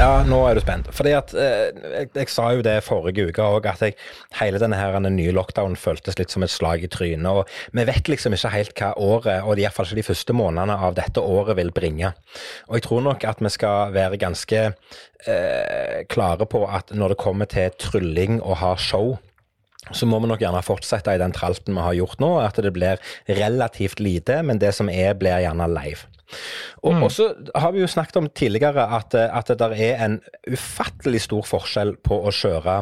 Ja, 0.00 0.22
nå 0.24 0.38
er 0.48 0.56
du 0.56 0.62
spent. 0.62 0.86
Fordi 0.96 1.10
at 1.12 1.32
eh, 1.36 1.66
jeg, 1.76 2.06
jeg 2.16 2.28
sa 2.32 2.46
jo 2.56 2.62
det 2.64 2.78
forrige 2.86 3.26
uke 3.28 3.44
òg, 3.44 3.66
at 3.68 3.82
jeg, 3.84 3.96
hele 4.38 4.56
denne 4.62 4.78
her 4.78 4.94
den 4.96 5.12
nye 5.18 5.34
lockdownen 5.36 5.76
føltes 5.76 6.16
litt 6.16 6.32
som 6.32 6.40
et 6.46 6.52
slag 6.52 6.86
i 6.86 6.88
trynet. 6.88 7.28
og 7.28 7.76
Vi 7.76 7.84
vet 7.84 8.08
liksom 8.08 8.32
ikke 8.32 8.52
helt 8.54 8.72
hva 8.80 8.94
året, 8.96 9.44
og 9.44 9.60
iallfall 9.60 9.90
ikke 9.90 9.98
de 9.98 10.06
første 10.06 10.36
månedene 10.38 10.78
av 10.88 10.96
dette 10.96 11.20
året, 11.20 11.58
vil 11.58 11.72
bringe. 11.76 12.14
Og 12.70 12.78
jeg 12.78 12.86
tror 12.86 13.04
nok 13.10 13.26
at 13.28 13.42
vi 13.44 13.52
skal 13.52 13.92
være 13.92 14.22
ganske 14.22 14.62
eh, 14.70 15.98
klare 16.08 16.48
på 16.48 16.62
at 16.64 16.94
når 16.96 17.12
det 17.12 17.20
kommer 17.20 17.50
til 17.52 17.68
trylling 17.76 18.40
og 18.40 18.56
ha 18.62 18.72
show, 18.80 19.18
så 19.92 20.08
må 20.08 20.22
vi 20.22 20.30
nok 20.32 20.40
gjerne 20.40 20.64
fortsette 20.64 21.12
i 21.12 21.20
den 21.20 21.36
tralten 21.36 21.76
vi 21.76 21.84
har 21.84 21.98
gjort 21.98 22.24
nå, 22.24 22.38
at 22.40 22.56
det 22.56 22.72
blir 22.72 23.04
relativt 23.28 24.00
lite, 24.00 24.40
men 24.48 24.64
det 24.64 24.72
som 24.80 24.88
er, 24.88 25.12
blir 25.20 25.44
gjerne 25.44 25.68
live. 25.76 26.08
Og, 26.82 26.94
mm. 26.94 27.06
så 27.12 27.28
har 27.54 27.72
vi 27.74 27.82
jo 27.82 27.88
snakket 27.90 28.20
om 28.20 28.28
tidligere 28.34 28.86
at, 28.96 29.14
eh, 29.14 29.36
at 29.36 29.50
det 29.50 29.58
der 29.60 29.74
er 29.76 30.04
en 30.04 30.18
ufattelig 30.48 31.24
stor 31.26 31.46
forskjell 31.48 31.96
på 32.04 32.20
å 32.24 32.32
kjøre 32.34 32.76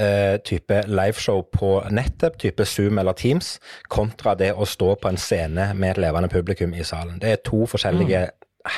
eh, 0.00 0.36
type 0.46 0.80
liveshow 0.88 1.42
på 1.52 1.74
nettet, 1.94 2.38
type 2.42 2.66
Zoom 2.68 2.98
eller 3.02 3.16
Teams, 3.18 3.58
kontra 3.92 4.36
det 4.38 4.52
å 4.54 4.68
stå 4.68 4.94
på 5.00 5.12
en 5.12 5.20
scene 5.20 5.72
med 5.74 5.94
et 5.94 6.02
levende 6.06 6.30
publikum 6.32 6.74
i 6.74 6.86
salen. 6.86 7.18
Det 7.22 7.32
er 7.32 7.44
to 7.44 7.64
forskjellige, 7.70 8.26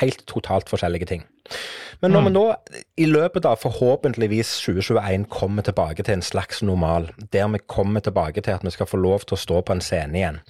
helt 0.00 0.26
totalt 0.26 0.70
forskjellige 0.72 1.06
ting. 1.06 1.26
Men 2.02 2.12
når 2.12 2.24
vi 2.26 2.30
nå 2.34 2.42
i 3.00 3.06
løpet 3.08 3.46
av 3.48 3.60
forhåpentligvis 3.62 4.50
2021 4.64 5.24
kommer 5.32 5.64
tilbake 5.64 6.04
til 6.04 6.18
en 6.18 6.24
slags 6.24 6.58
normal, 6.66 7.08
der 7.32 7.46
vi 7.54 7.60
kommer 7.72 8.04
tilbake 8.04 8.42
til 8.44 8.56
at 8.56 8.66
vi 8.66 8.72
skal 8.74 8.88
få 8.90 8.98
lov 9.00 9.24
til 9.24 9.36
å 9.36 9.40
stå 9.40 9.60
på 9.64 9.76
en 9.76 9.80
scene 9.84 10.18
igjen, 10.18 10.40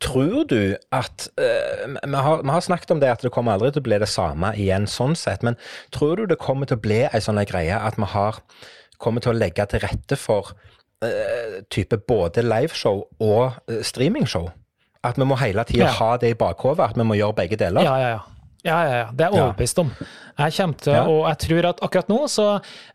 tror 0.00 0.46
du 0.48 0.76
at 0.94 1.26
uh, 1.40 1.84
vi, 1.92 2.14
har, 2.14 2.40
vi 2.44 2.54
har 2.54 2.64
snakket 2.64 2.94
om 2.94 3.02
det 3.02 3.10
at 3.12 3.26
det 3.26 3.32
kommer 3.34 3.56
aldri 3.58 3.72
til 3.74 3.84
å 3.84 3.88
bli 3.90 4.00
det 4.00 4.08
samme 4.08 4.54
igjen 4.56 4.88
sånn 4.88 5.18
sett, 5.18 5.44
men 5.44 5.58
tror 5.94 6.22
du 6.22 6.30
det 6.30 6.40
kommer 6.40 6.70
til 6.70 6.78
å 6.78 6.84
bli 6.86 7.02
ei 7.10 7.20
sånn 7.24 7.42
greie 7.48 7.76
at 7.76 8.00
vi 8.00 8.08
har 8.14 8.40
kommer 8.98 9.22
til 9.22 9.34
å 9.34 9.38
legge 9.38 9.66
til 9.70 9.84
rette 9.84 10.16
for 10.18 10.54
uh, 11.04 11.60
type 11.70 12.00
både 12.08 12.46
liveshow 12.46 13.04
og 13.20 13.60
uh, 13.68 13.82
streamingshow? 13.84 14.48
At 15.04 15.20
vi 15.20 15.28
må 15.28 15.36
hele 15.38 15.62
tida 15.68 15.86
Ja. 15.86 15.94
ha 16.00 16.16
det 16.18 16.32
i 16.32 16.38
bakhodet, 16.38 16.88
at 16.88 16.96
vi 16.98 17.06
må 17.06 17.14
gjøre 17.14 17.36
begge 17.44 17.60
deler? 17.60 17.84
Ja, 17.86 17.94
ja, 18.00 18.08
ja. 18.16 18.37
Ja, 18.66 18.78
ja, 18.82 18.94
ja. 18.98 19.04
Det 19.14 19.22
er 19.22 19.30
jeg 19.36 19.42
overbevist 19.44 19.78
om. 19.78 19.90
Jeg 20.38 20.52
kommer 20.54 20.78
til, 20.82 20.92
Ja. 20.92 21.02
og 21.06 21.28
jeg 21.28 21.38
tror 21.44 21.66
at 21.68 21.80
akkurat 21.82 22.08
nå 22.10 22.18
så, 22.30 22.46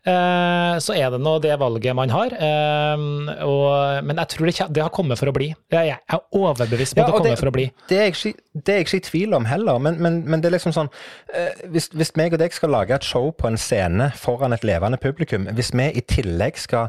eh, 0.04 0.76
så 0.80 0.92
er 0.96 1.10
det 1.10 1.20
nå 1.20 1.38
det 1.40 1.58
valget 1.60 1.96
man 1.96 2.10
har. 2.12 2.32
Eh, 2.36 3.04
og, 3.44 4.04
men 4.04 4.16
jeg 4.20 4.28
tror 4.28 4.46
det, 4.50 4.54
det 4.76 4.82
har 4.84 4.92
kommet 4.92 5.18
for 5.20 5.32
å 5.32 5.34
bli. 5.36 5.54
Jeg 5.72 5.88
jeg 5.88 5.98
er 6.08 6.20
overbevist 6.32 6.94
på 6.96 7.00
at 7.00 7.06
det 7.06 7.12
kommer 7.16 7.30
det, 7.30 7.38
for 7.40 7.48
å 7.48 7.54
bli. 7.56 7.66
Det 7.88 7.98
er 7.98 8.04
jeg 8.08 8.14
ikke, 8.14 8.34
det 8.64 8.68
er 8.74 8.78
jeg 8.80 8.86
ikke 8.86 8.96
i 9.00 9.08
tvil 9.10 9.34
om 9.40 9.44
heller, 9.48 9.78
men, 9.78 10.00
men, 10.00 10.22
men 10.28 10.40
det 10.40 10.48
er 10.52 10.56
liksom 10.58 10.72
sånn 10.76 10.88
eh, 11.34 11.52
hvis, 11.72 11.88
hvis 11.92 12.14
meg 12.16 12.32
og 12.36 12.40
deg 12.44 12.52
skal 12.56 12.72
lage 12.72 12.94
et 12.96 13.04
show 13.04 13.30
på 13.32 13.48
en 13.50 13.56
scene 13.60 14.10
foran 14.16 14.52
et 14.56 14.64
levende 14.64 15.00
publikum, 15.00 15.48
hvis 15.52 15.72
vi 15.76 15.90
i 15.92 16.00
tillegg 16.00 16.56
skal 16.60 16.88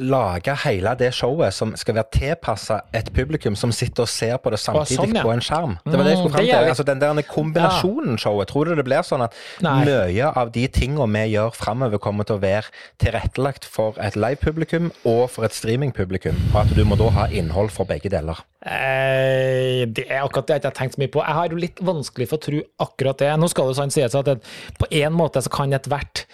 lage 0.00 0.50
hele 0.64 0.90
det 0.98 1.12
showet 1.14 1.54
som 1.54 1.74
skal 1.78 1.94
være 2.00 2.10
tilpassa 2.16 2.80
et 2.96 3.12
publikum 3.14 3.54
som 3.56 3.70
sitter 3.72 4.02
og 4.02 4.10
ser 4.10 4.36
på 4.42 4.50
det 4.50 4.58
samtidig 4.58 4.96
sånn, 4.98 5.14
ja. 5.14 5.22
på 5.22 5.30
en 5.30 5.42
skjerm. 5.44 5.76
Det 5.84 5.94
var 5.94 6.04
det 6.08 6.14
jeg 6.14 6.18
skulle 6.18 6.34
Mm, 6.34 6.38
fram 6.38 6.48
til. 6.48 6.70
Altså, 6.72 6.86
den 6.88 7.00
der 7.00 7.22
kombinasjonen 7.28 8.18
showet, 8.18 8.48
tror 8.50 8.64
du 8.64 8.74
det 8.74 8.84
blir 8.88 9.04
sånn 9.06 9.22
at 9.22 9.36
Nei. 9.62 9.84
mye 9.86 10.32
av 10.34 10.50
de 10.54 10.66
tingene 10.66 11.06
vi 11.14 11.34
gjør 11.36 11.54
framover, 11.54 11.98
kommer 12.02 12.26
til 12.26 12.36
å 12.36 12.42
være 12.42 12.72
tilrettelagt 12.98 13.64
for 13.64 13.94
et 14.02 14.16
live-publikum 14.18 14.90
og 15.04 15.30
for 15.30 15.46
et 15.46 15.54
streaming-publikum, 15.54 16.34
og 16.54 16.64
at 16.64 16.74
du 16.74 16.82
må 16.84 16.98
da 16.98 17.10
ha 17.14 17.28
innhold 17.30 17.70
for 17.70 17.86
begge 17.86 18.10
deler? 18.10 18.42
Eh, 18.64 19.84
det 19.86 20.06
er 20.08 20.24
akkurat 20.24 20.48
det 20.48 20.56
jeg 20.56 20.62
ikke 20.62 20.70
har 20.72 20.78
tenkt 20.80 20.96
så 20.96 21.02
mye 21.02 21.12
på. 21.12 21.22
Jeg 21.22 21.38
har 21.38 21.52
jo 21.52 21.60
litt 21.60 21.82
vanskelig 21.84 22.28
for 22.30 22.40
å 22.40 22.44
tro 22.46 22.62
akkurat 22.86 23.20
det. 23.22 23.30
Nå 23.38 23.50
skal 23.52 23.70
det 23.70 23.76
sant 23.78 23.94
sies 23.94 24.16
at 24.18 24.32
på 24.80 24.90
en 24.90 25.14
måte 25.14 25.42
så 25.44 25.52
kan 25.52 25.72
ethvert 25.76 26.24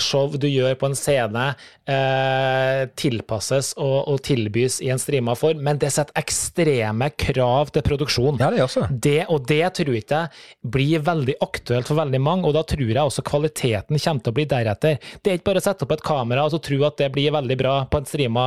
show 0.00 0.32
du 0.40 0.46
gjør 0.48 0.76
på 0.80 0.88
en 0.88 0.96
scene, 0.96 1.44
eh, 1.90 2.82
tilpasses 2.96 3.72
og, 3.76 4.08
og 4.08 4.20
tilbys 4.24 4.78
i 4.84 4.90
en 4.92 5.00
streama 5.00 5.34
form, 5.38 5.62
men 5.66 5.80
det 5.80 5.92
setter 5.94 6.16
ekstreme 6.20 7.10
krav 7.20 7.72
til 7.74 7.84
produksjon. 7.86 8.40
Ja, 8.40 8.50
det 8.54 8.64
også. 8.64 8.86
Det, 8.90 9.24
og 9.28 9.44
det 9.50 9.62
tror 9.76 9.92
jeg 9.94 10.04
ikke 10.04 10.22
blir 10.76 11.04
veldig 11.06 11.38
aktuelt 11.44 11.90
for 11.90 12.00
veldig 12.00 12.22
mange, 12.24 12.48
og 12.48 12.56
da 12.56 12.64
tror 12.66 12.86
jeg 12.88 13.02
også 13.02 13.26
kvaliteten 13.26 14.00
kommer 14.00 14.24
til 14.24 14.32
å 14.32 14.38
bli 14.38 14.46
deretter. 14.50 15.00
Det 15.20 15.32
er 15.32 15.40
ikke 15.40 15.50
bare 15.52 15.62
å 15.62 15.68
sette 15.68 15.86
opp 15.86 15.96
et 15.96 16.06
kamera 16.06 16.46
og 16.46 16.54
så 16.54 16.62
tro 16.62 16.80
at 16.88 17.00
det 17.00 17.10
blir 17.14 17.34
veldig 17.34 17.58
bra 17.60 17.74
på 17.90 18.00
en 18.00 18.08
streama 18.08 18.46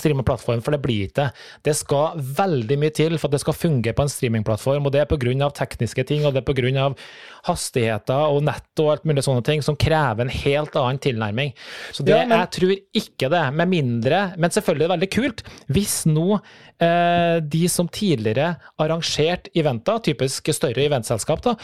streamingplattform, 0.00 0.62
for 0.62 0.72
det 0.72 0.82
blir 0.82 1.06
ikke 1.08 1.18
det. 1.20 1.28
Det 1.68 1.74
skal 1.76 2.18
veldig 2.38 2.78
mye 2.78 2.94
til 2.94 3.18
for 3.18 3.28
at 3.28 3.36
det 3.36 3.42
skal 3.44 3.56
fungere 3.56 3.96
på 3.96 4.06
en 4.06 4.12
streamingplattform, 4.12 4.86
og 4.86 4.92
det 4.92 5.02
er 5.02 5.10
pga. 5.10 5.50
tekniske 5.52 6.06
ting, 6.06 6.24
og 6.26 6.34
det 6.34 6.42
er 6.42 6.52
pga. 6.52 6.94
hastigheter 7.44 8.30
og 8.30 8.44
nett 8.46 8.78
og 8.78 8.92
alt 8.92 9.04
mulig 9.04 9.24
sånne 9.24 9.42
ting 9.44 9.62
som 9.62 9.74
krever 9.74 10.20
en 10.20 10.28
helt 10.28 10.76
annen 10.78 10.98
tilnærming. 10.98 11.52
Så 11.92 12.04
det, 12.04 12.14
Ja, 12.16 12.26
men- 12.26 12.38
jeg 12.38 12.50
tror 12.50 12.76
ikke 12.94 13.30
det, 13.30 13.54
med 13.54 13.68
mindre 13.68 14.34
Men 14.36 14.50
selvfølgelig 14.50 14.84
er 14.84 14.88
det 14.88 15.00
veldig 15.00 15.10
kult 15.10 15.42
hvis 15.68 16.06
nå 16.06 16.40
de 17.40 17.68
som 17.70 17.88
tidligere 17.88 18.56
arrangerte 18.82 19.50
eventer, 19.58 20.00
typisk 20.02 20.48
større 20.54 20.84
eventselskap, 20.86 21.42
da, 21.44 21.54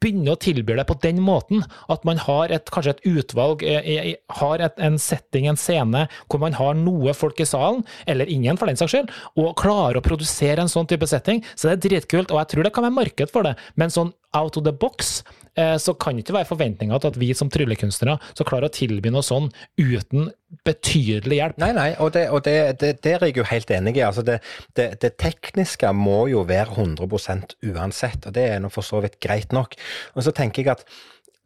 begynner 0.00 0.36
å 0.36 0.38
tilby 0.40 0.76
det 0.78 0.86
på 0.86 0.98
den 1.02 1.18
måten 1.24 1.64
at 1.90 2.04
man 2.04 2.18
har 2.22 2.52
et, 2.54 2.70
kanskje 2.70 2.90
et 2.96 3.02
utvalg, 3.10 3.62
eh, 3.66 3.88
i- 4.12 4.16
har 4.38 4.58
et, 4.58 4.74
en 4.78 4.98
setting, 4.98 5.48
en 5.48 5.56
scene, 5.56 6.08
hvor 6.28 6.38
man 6.40 6.52
har 6.52 6.74
noe 6.74 7.12
folk 7.14 7.40
i 7.40 7.44
salen, 7.44 7.84
eller 8.06 8.26
ingen 8.26 8.56
for 8.56 8.66
den 8.66 8.76
saks 8.76 8.92
skyld, 8.92 9.10
og 9.36 9.56
klarer 9.56 9.98
å 9.98 10.02
produsere 10.04 10.58
en 10.60 10.68
sånn 10.68 10.86
type 10.88 11.06
setting, 11.06 11.42
så 11.56 11.68
det 11.68 11.84
er 11.84 12.00
dritkult, 12.00 12.30
og 12.30 12.38
jeg 12.38 12.48
tror 12.54 12.62
det 12.64 12.72
kan 12.74 12.84
være 12.84 12.94
marked 12.94 13.30
for 13.30 13.42
det, 13.42 13.56
men 13.76 13.88
sånn 13.90 14.12
out 14.34 14.56
of 14.56 14.64
the 14.64 14.72
box, 14.72 15.22
eh, 15.24 15.47
så 15.80 15.94
kan 15.98 16.16
det 16.16 16.24
ikke 16.24 16.36
være 16.36 16.48
forventninger 16.50 17.00
til 17.02 17.10
at 17.12 17.18
vi 17.20 17.30
som 17.36 17.50
tryllekunstnere 17.52 18.18
skal 18.30 18.48
klare 18.48 18.68
å 18.68 18.74
tilby 18.74 19.10
noe 19.10 19.24
sånn 19.26 19.48
uten 19.80 20.30
betydelig 20.64 21.40
hjelp. 21.40 21.58
Nei, 21.60 21.70
nei, 21.76 21.88
og, 22.00 22.12
det, 22.14 22.24
og 22.32 22.44
det, 22.46 22.56
det, 22.80 22.92
der 23.04 23.18
er 23.20 23.30
jeg 23.30 23.40
jo 23.40 23.48
helt 23.50 23.72
enig 23.74 23.96
i. 23.98 24.04
Altså 24.06 24.24
det, 24.26 24.38
det 24.76 25.12
tekniske 25.20 25.90
må 25.96 26.22
jo 26.32 26.44
være 26.48 26.76
100% 26.78 27.58
uansett, 27.72 28.28
og 28.28 28.36
det 28.38 28.46
er 28.54 28.62
nå 28.64 28.72
for 28.72 28.86
så 28.86 29.02
vidt 29.04 29.18
greit 29.24 29.52
nok. 29.56 29.76
Og 30.14 30.24
så 30.24 30.34
tenker 30.36 30.64
jeg 30.64 30.76
at 30.78 30.86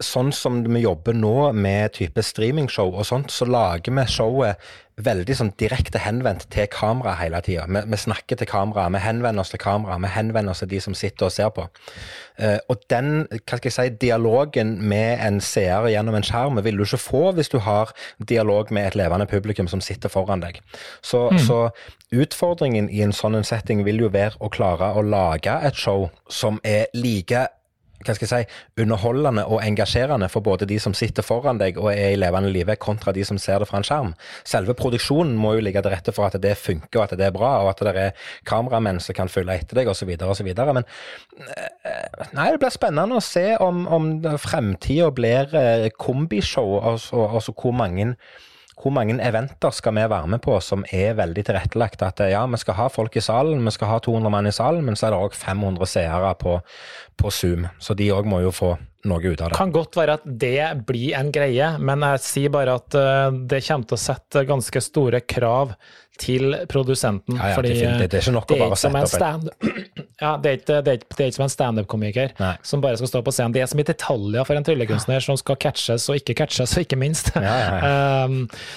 sånn 0.06 0.32
som 0.36 0.62
vi 0.66 0.84
jobber 0.84 1.16
nå 1.16 1.52
med 1.56 1.94
type 1.98 2.22
streamingshow 2.24 2.92
og 2.92 3.06
sånt, 3.08 3.32
så 3.32 3.48
lager 3.48 3.94
vi 3.94 4.06
showet 4.10 4.72
veldig 5.00 5.34
sånn 5.36 5.50
direkte 5.60 6.00
henvendt 6.02 6.44
til 6.52 6.66
kamera 6.70 7.14
hele 7.16 7.40
tida. 7.44 7.64
Vi, 7.64 7.80
vi 7.88 7.98
snakker 7.98 8.36
til 8.38 8.48
kamera, 8.48 8.90
vi 8.92 9.00
henvender 9.00 9.40
oss 9.40 9.52
til 9.54 9.62
kamera, 9.62 9.96
vi 10.02 10.10
henvender 10.12 10.52
oss 10.52 10.60
til 10.60 10.68
de 10.74 10.80
som 10.84 10.96
sitter 10.96 11.28
og 11.28 11.32
ser 11.32 11.48
på. 11.56 11.64
Uh, 12.36 12.58
og 12.72 12.84
den 12.92 13.24
hva 13.30 13.58
skal 13.58 13.68
jeg 13.68 13.76
si, 13.76 13.86
dialogen 14.02 14.74
med 14.88 15.22
en 15.24 15.40
seer 15.44 15.88
gjennom 15.92 16.16
en 16.16 16.26
skjerm 16.26 16.60
vil 16.64 16.80
du 16.80 16.84
ikke 16.84 17.00
få 17.00 17.22
hvis 17.36 17.52
du 17.52 17.58
har 17.64 17.92
dialog 18.28 18.72
med 18.72 18.90
et 18.90 18.98
levende 19.00 19.28
publikum 19.30 19.68
som 19.70 19.80
sitter 19.84 20.12
foran 20.12 20.44
deg. 20.44 20.60
Så, 21.00 21.24
så 21.40 21.64
utfordringen 22.12 22.90
i 22.92 23.02
en 23.04 23.16
sånn 23.16 23.40
setting 23.48 23.84
vil 23.88 24.04
jo 24.04 24.12
være 24.12 24.38
å 24.40 24.52
klare 24.52 24.92
å 24.92 25.04
lage 25.04 25.56
et 25.64 25.78
show 25.78 26.10
som 26.28 26.60
er 26.68 26.88
like 26.92 27.48
hva 28.02 28.16
skal 28.16 28.28
jeg 28.28 28.46
si, 28.46 28.60
underholdende 28.82 29.44
og 29.46 29.62
engasjerende 29.64 30.28
for 30.32 30.44
både 30.44 30.68
de 30.68 30.78
som 30.82 30.94
sitter 30.96 31.26
foran 31.26 31.60
deg 31.60 31.78
og 31.80 31.90
er 31.92 32.12
i 32.12 32.20
levende 32.20 32.52
live, 32.52 32.76
kontra 32.82 33.14
de 33.14 33.24
som 33.26 33.40
ser 33.40 33.62
det 33.62 33.68
fra 33.70 33.80
en 33.80 33.86
skjerm. 33.86 34.12
Selve 34.48 34.76
produksjonen 34.78 35.34
må 35.38 35.54
jo 35.56 35.64
ligge 35.64 35.82
til 35.82 35.94
rette 35.94 36.14
for 36.14 36.28
at 36.28 36.38
det 36.42 36.56
funker, 36.60 37.00
og 37.00 37.04
at 37.06 37.16
det 37.18 37.28
er 37.28 37.34
bra, 37.34 37.54
og 37.64 37.72
at 37.72 37.82
det 37.86 37.96
er 38.04 38.28
kameramenn 38.48 39.00
som 39.02 39.16
kan 39.16 39.32
følge 39.32 39.58
etter 39.62 39.80
deg, 39.80 39.90
osv., 39.92 40.14
osv. 40.28 40.52
Men 40.52 40.84
eh, 40.84 42.30
nei, 42.36 42.50
det 42.52 42.62
blir 42.62 42.74
spennende 42.74 43.18
å 43.18 43.24
se 43.24 43.48
om, 43.62 43.84
om 43.86 44.14
fremtida 44.40 45.10
blir 45.14 45.52
eh, 45.58 45.90
kombishow, 45.98 46.78
altså, 46.92 47.26
altså 47.28 47.54
hvor 47.56 47.76
mange 47.76 48.14
hvor 48.78 48.94
mange 48.94 49.18
eventer 49.22 49.74
skal 49.74 49.94
vi 49.96 50.04
være 50.08 50.30
med 50.32 50.40
på 50.42 50.56
som 50.64 50.84
er 50.92 51.16
veldig 51.18 51.44
tilrettelagt? 51.48 52.04
At 52.06 52.22
ja, 52.32 52.44
vi 52.48 52.60
skal 52.60 52.78
ha 52.78 52.88
folk 52.92 53.16
i 53.16 53.24
salen, 53.24 53.64
vi 53.64 53.74
skal 53.74 53.92
ha 53.92 53.98
200 54.02 54.32
mann 54.32 54.48
i 54.48 54.54
salen, 54.54 54.84
men 54.86 54.96
så 54.98 55.08
er 55.08 55.14
det 55.14 55.20
òg 55.26 55.36
500 55.36 55.90
seere 55.90 56.32
på, 56.40 56.56
på 57.20 57.34
Zoom. 57.34 57.68
Så 57.82 57.96
de 57.98 58.08
òg 58.14 58.28
må 58.28 58.40
jo 58.44 58.54
få 58.54 58.74
noe 59.10 59.22
ut 59.22 59.40
av 59.40 59.50
det. 59.50 59.58
Kan 59.58 59.74
godt 59.74 59.98
være 59.98 60.16
at 60.20 60.26
det 60.26 60.84
blir 60.88 61.16
en 61.18 61.32
greie, 61.34 61.72
men 61.82 62.04
jeg 62.06 62.22
sier 62.24 62.54
bare 62.54 62.78
at 62.78 62.96
uh, 62.96 63.34
det 63.34 63.62
kommer 63.66 63.90
til 63.90 63.98
å 63.98 64.04
sette 64.04 64.46
ganske 64.48 64.84
store 64.84 65.22
krav 65.26 65.74
til 66.22 66.54
produsenten. 66.70 67.36
Ja, 67.40 67.50
ja, 67.52 67.56
fordi 67.58 67.74
det, 67.78 68.10
det 68.12 68.18
er 68.20 68.24
ikke 68.24 68.34
nok 68.36 68.54
å 68.54 68.58
bare 68.60 68.76
en 68.76 68.80
sette 68.82 69.02
opp 69.02 69.12
stand 69.12 69.50
ja, 70.22 70.32
det, 70.38 70.52
er 70.52 70.58
ikke, 70.60 70.78
det, 70.86 70.92
er 70.92 70.98
ikke, 71.00 71.10
det 71.18 71.24
er 71.24 71.30
ikke 71.32 71.38
som 71.40 71.46
en 71.48 71.52
standup-komiker 71.56 72.34
som 72.68 72.82
bare 72.84 72.98
skal 73.00 73.10
stå 73.10 73.22
på 73.26 73.32
scenen. 73.34 73.54
Det 73.56 73.62
er 73.64 73.70
som 73.72 73.80
i 73.82 73.86
detaljer 73.88 74.46
for 74.46 74.58
en 74.58 74.66
tryllekunstner 74.66 75.24
som 75.24 75.38
skal 75.40 75.58
catches 75.62 76.06
og 76.12 76.20
ikke 76.20 76.36
catches, 76.44 76.76
og 76.78 76.82
ikke 76.86 76.98
minst. 77.00 77.32
Um, 77.34 78.36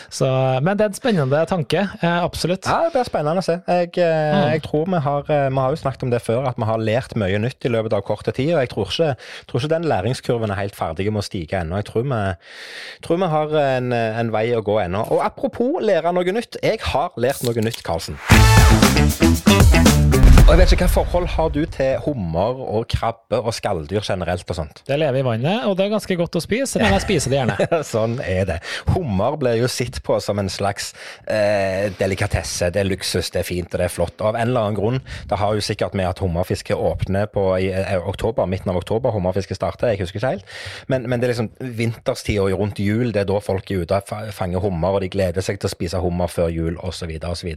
så, 0.09 0.27
men 0.65 0.77
det 0.79 0.87
er 0.87 0.91
en 0.93 0.97
spennende 0.97 1.41
tanke, 1.49 1.85
uh, 2.01 2.19
absolutt. 2.25 2.65
Ja, 2.65 2.87
det 2.87 2.95
blir 2.95 3.07
spennende 3.07 3.43
å 3.43 3.45
se. 3.45 3.59
Jeg, 3.69 3.91
eh, 4.01 4.13
Mm. 4.25 4.49
jeg 4.55 4.61
tror 4.65 4.85
vi 4.89 4.99
har, 5.05 5.27
eh, 5.31 5.49
vi 5.49 5.59
har 5.61 5.73
jo 5.73 5.77
snakket 5.79 6.03
om 6.03 6.09
det 6.11 6.21
før, 6.23 6.47
at 6.49 6.57
vi 6.57 6.65
har 6.67 6.81
lært 6.81 7.13
mye 7.19 7.37
nytt 7.39 7.65
i 7.67 7.69
løpet 7.71 7.93
av 7.93 8.01
korte 8.07 8.31
tid. 8.35 8.53
Og 8.55 8.61
jeg 8.63 8.69
tror 8.71 8.89
ikke, 8.89 9.09
tror 9.47 9.61
ikke 9.61 9.71
den 9.75 9.87
læringskurven 9.91 10.51
er 10.51 10.59
helt 10.59 10.75
ferdig 10.75 11.05
med 11.11 11.21
å 11.21 11.25
stige 11.25 11.59
ennå. 11.61 11.77
Jeg 11.81 11.87
tror 11.91 12.03
vi, 12.09 12.19
tror 13.05 13.19
vi 13.21 13.29
har 13.35 13.55
en, 13.61 13.93
en 13.93 14.31
vei 14.33 14.45
å 14.57 14.63
gå 14.65 14.77
ennå. 14.85 15.03
Og 15.13 15.21
apropos 15.25 15.77
lære 15.83 16.13
noe 16.15 16.35
nytt. 16.35 16.57
Jeg 16.63 16.79
har 16.91 17.11
lært 17.21 17.34
noe 17.43 17.65
nytt, 17.65 17.83
Karlsen. 17.83 18.15
Og 20.45 20.51
jeg 20.53 20.59
vet 20.59 20.73
ikke 20.75 20.85
Hva 20.85 20.93
forhold 20.93 21.25
har 21.33 21.47
du 21.49 21.63
til 21.73 21.95
hummer 22.05 22.59
og 22.61 22.83
krabbe 22.93 23.39
og 23.41 23.53
skalldyr 23.57 24.03
generelt? 24.05 24.43
og 24.45 24.57
sånt? 24.59 24.83
Det 24.85 24.93
lever 25.01 25.23
i 25.23 25.25
vannet, 25.25 25.63
og 25.65 25.73
det 25.77 25.87
er 25.87 25.93
ganske 25.95 26.17
godt 26.19 26.37
å 26.37 26.41
spise, 26.43 26.77
men 26.77 26.93
jeg 26.93 27.01
spiser 27.01 27.33
det 27.33 27.39
gjerne. 27.39 27.55
sånn 27.95 28.13
er 28.21 28.43
det. 28.45 28.57
Hummer 28.93 29.39
blir 29.41 29.57
jo 29.57 29.69
sett 29.71 29.97
på 30.05 30.19
som 30.21 30.37
en 30.37 30.51
slags 30.53 30.91
eh, 31.25 31.89
delikatesse. 31.97 32.69
Det 32.75 32.83
er 32.83 32.89
luksus, 32.91 33.31
det 33.33 33.41
er 33.41 33.47
fint 33.47 33.73
og 33.73 33.81
det 33.81 33.87
er 33.87 33.93
flott. 33.95 34.21
Av 34.21 34.37
en 34.37 34.51
eller 34.51 34.67
annen 34.67 34.77
grunn, 34.77 35.01
det 35.31 35.39
har 35.41 35.57
jo 35.57 35.65
sikkert 35.65 35.97
med 35.97 36.11
at 36.11 36.21
hummerfiske 36.21 36.77
åpner 36.77 37.25
på 37.33 37.47
i 37.63 37.71
eh, 37.73 37.95
oktober, 38.05 38.45
midten 38.45 38.69
av 38.69 38.77
oktober, 38.83 39.15
hummerfiske 39.17 39.57
starter, 39.57 39.95
jeg 39.95 40.03
husker 40.03 40.21
ikke 40.21 40.33
helt. 40.35 40.55
Men, 40.93 41.09
men 41.09 41.23
det 41.23 41.31
er 41.31 41.33
liksom 41.33 41.49
vinterstid 41.81 42.43
og 42.43 42.53
rundt 42.61 42.83
jul, 42.85 43.09
det 43.15 43.23
er 43.25 43.31
da 43.33 43.41
folk 43.41 43.73
er 43.73 43.81
ute 43.81 43.97
og 43.97 44.31
fanger 44.37 44.61
hummer, 44.61 44.99
og 44.99 45.07
de 45.07 45.09
gleder 45.17 45.41
seg 45.41 45.57
til 45.57 45.71
å 45.71 45.73
spise 45.73 46.05
hummer 46.05 46.29
før 46.29 46.53
jul 46.53 46.77
osv. 46.85 47.14
osv. 47.23 47.53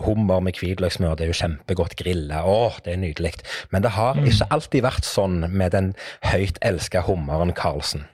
Hummer 0.00 0.40
med 0.40 0.60
hvitløkssmør, 0.60 1.16
det 1.18 1.26
er 1.26 1.32
jo 1.32 1.40
kjempegodt 1.42 1.96
grilla. 2.00 2.44
Åh, 2.48 2.78
det 2.84 2.94
er 2.94 3.02
nydelig. 3.02 3.34
Men 3.70 3.84
det 3.84 3.96
har 3.98 4.20
ikke 4.24 4.48
alltid 4.54 4.86
vært 4.86 5.08
sånn 5.08 5.42
med 5.50 5.74
den 5.76 5.92
høyt 6.32 6.60
elska 6.64 7.04
hummeren 7.08 7.52
Karlsen. 7.56 8.06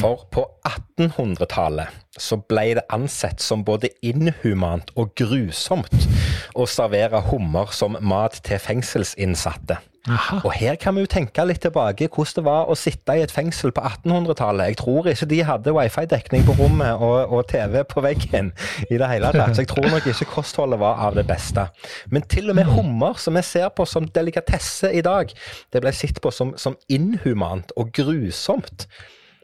For 0.00 0.24
på 0.32 0.46
1800-tallet 0.64 1.92
så 2.16 2.38
ble 2.48 2.78
det 2.78 2.86
ansett 2.94 3.42
som 3.44 3.64
både 3.66 3.90
inhumant 4.06 4.92
og 4.96 5.12
grusomt 5.18 6.06
å 6.56 6.64
servere 6.70 7.20
hummer 7.28 7.74
som 7.74 7.98
mat 8.00 8.38
til 8.46 8.62
fengselsinnsatte. 8.62 9.80
Aha. 10.04 10.40
Og 10.44 10.52
her 10.52 10.74
kan 10.76 10.92
vi 10.96 11.00
jo 11.00 11.08
tenke 11.08 11.44
litt 11.48 11.62
tilbake 11.64 12.10
hvordan 12.12 12.36
det 12.36 12.44
var 12.44 12.68
å 12.68 12.74
sitte 12.76 13.14
i 13.16 13.22
et 13.24 13.32
fengsel 13.32 13.72
på 13.72 13.80
1800-tallet. 13.88 14.74
Jeg 14.74 14.78
tror 14.82 15.08
ikke 15.08 15.28
de 15.30 15.38
hadde 15.48 15.72
wifi-dekning 15.72 16.44
på 16.44 16.56
rommet 16.58 17.00
og, 17.00 17.32
og 17.32 17.46
TV 17.48 17.78
på 17.88 18.04
veggen 18.04 18.52
i 18.90 18.98
det 19.00 19.08
hele 19.08 19.32
tatt. 19.32 19.56
Så 19.56 19.64
jeg 19.64 19.70
tror 19.72 19.88
nok 19.88 20.10
ikke 20.12 20.28
kostholdet 20.34 20.82
var 20.82 21.00
av 21.06 21.16
det 21.16 21.24
beste. 21.28 21.66
Men 22.12 22.28
til 22.28 22.52
og 22.52 22.60
med 22.60 22.68
hummer, 22.68 23.16
som 23.16 23.38
vi 23.38 23.44
ser 23.48 23.72
på 23.72 23.88
som 23.88 24.08
delikatesse 24.12 24.92
i 24.92 25.00
dag, 25.04 25.32
det 25.72 25.84
ble 25.84 25.94
sett 25.96 26.20
på 26.20 26.32
som, 26.34 26.52
som 26.60 26.76
inhumant 26.92 27.72
og 27.80 27.94
grusomt 27.96 28.88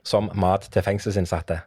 som 0.04 0.28
mat 0.36 0.68
til 0.72 0.84
fengselsinnsatte. 0.84 1.62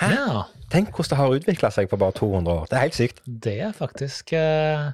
Ja, 0.00 0.46
Tenk 0.70 0.94
hvordan 0.94 1.10
det 1.10 1.18
har 1.18 1.32
utvikla 1.34 1.70
seg 1.74 1.88
på 1.90 1.98
bare 1.98 2.14
200 2.14 2.52
år. 2.54 2.68
Det 2.70 2.76
er 2.78 2.84
helt 2.86 2.96
sykt. 2.98 3.24
det 3.26 3.56
er 3.66 3.72
faktisk 3.74 4.32
eh, 4.38 4.92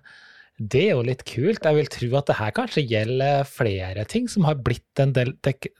Det 0.56 0.86
er 0.86 0.94
jo 0.94 1.02
litt 1.04 1.20
kult. 1.28 1.66
Jeg 1.68 1.76
vil 1.76 1.88
tro 1.92 2.06
at 2.16 2.30
det 2.30 2.36
her 2.38 2.52
kanskje 2.56 2.84
gjelder 2.88 3.42
flere 3.44 4.06
ting 4.08 4.24
som 4.32 4.46
har 4.48 4.56
blitt 4.56 5.02
en 5.02 5.12
del 5.12 5.34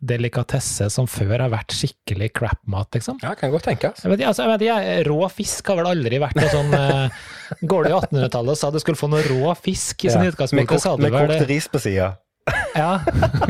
delikatesse 0.05 0.91
som 0.93 1.09
før 1.09 1.47
har 1.47 1.53
vært 1.53 1.73
skikkelig 1.73 2.29
crap-mat, 2.37 2.91
liksom. 2.93 3.17
Ja, 3.25 3.33
kan 3.41 3.55
godt 3.55 3.65
tenkes. 3.71 4.05
Jeg 4.05 4.13
vet, 4.13 4.27
altså, 4.29 4.45
jeg 4.45 4.53
vet, 4.53 4.67
jeg, 4.69 5.07
rå 5.09 5.17
fisk 5.33 5.73
har 5.73 5.81
vel 5.81 5.89
aldri 5.95 6.21
vært 6.21 6.37
noe 6.37 6.53
sånn 6.53 6.77
eh, 6.77 7.25
Går 7.73 7.87
du 7.87 7.91
i 7.91 7.97
1800-tallet 7.97 8.53
og 8.53 8.61
sa 8.61 8.71
du 8.75 8.79
skulle 8.83 9.01
få 9.01 9.09
noe 9.09 9.25
rå 9.25 9.55
fisk 9.57 10.05
i 10.05 10.13
sin 10.13 10.21
med 10.21 10.35
utgangspunkt, 10.35 10.75
kokt, 10.75 11.01
med 11.01 11.09
du 11.09 11.17
vel 11.17 11.33
kokt 11.33 11.49
ris 11.55 11.71
på 11.73 11.83
sida. 11.89 12.13
Ja. 12.77 13.01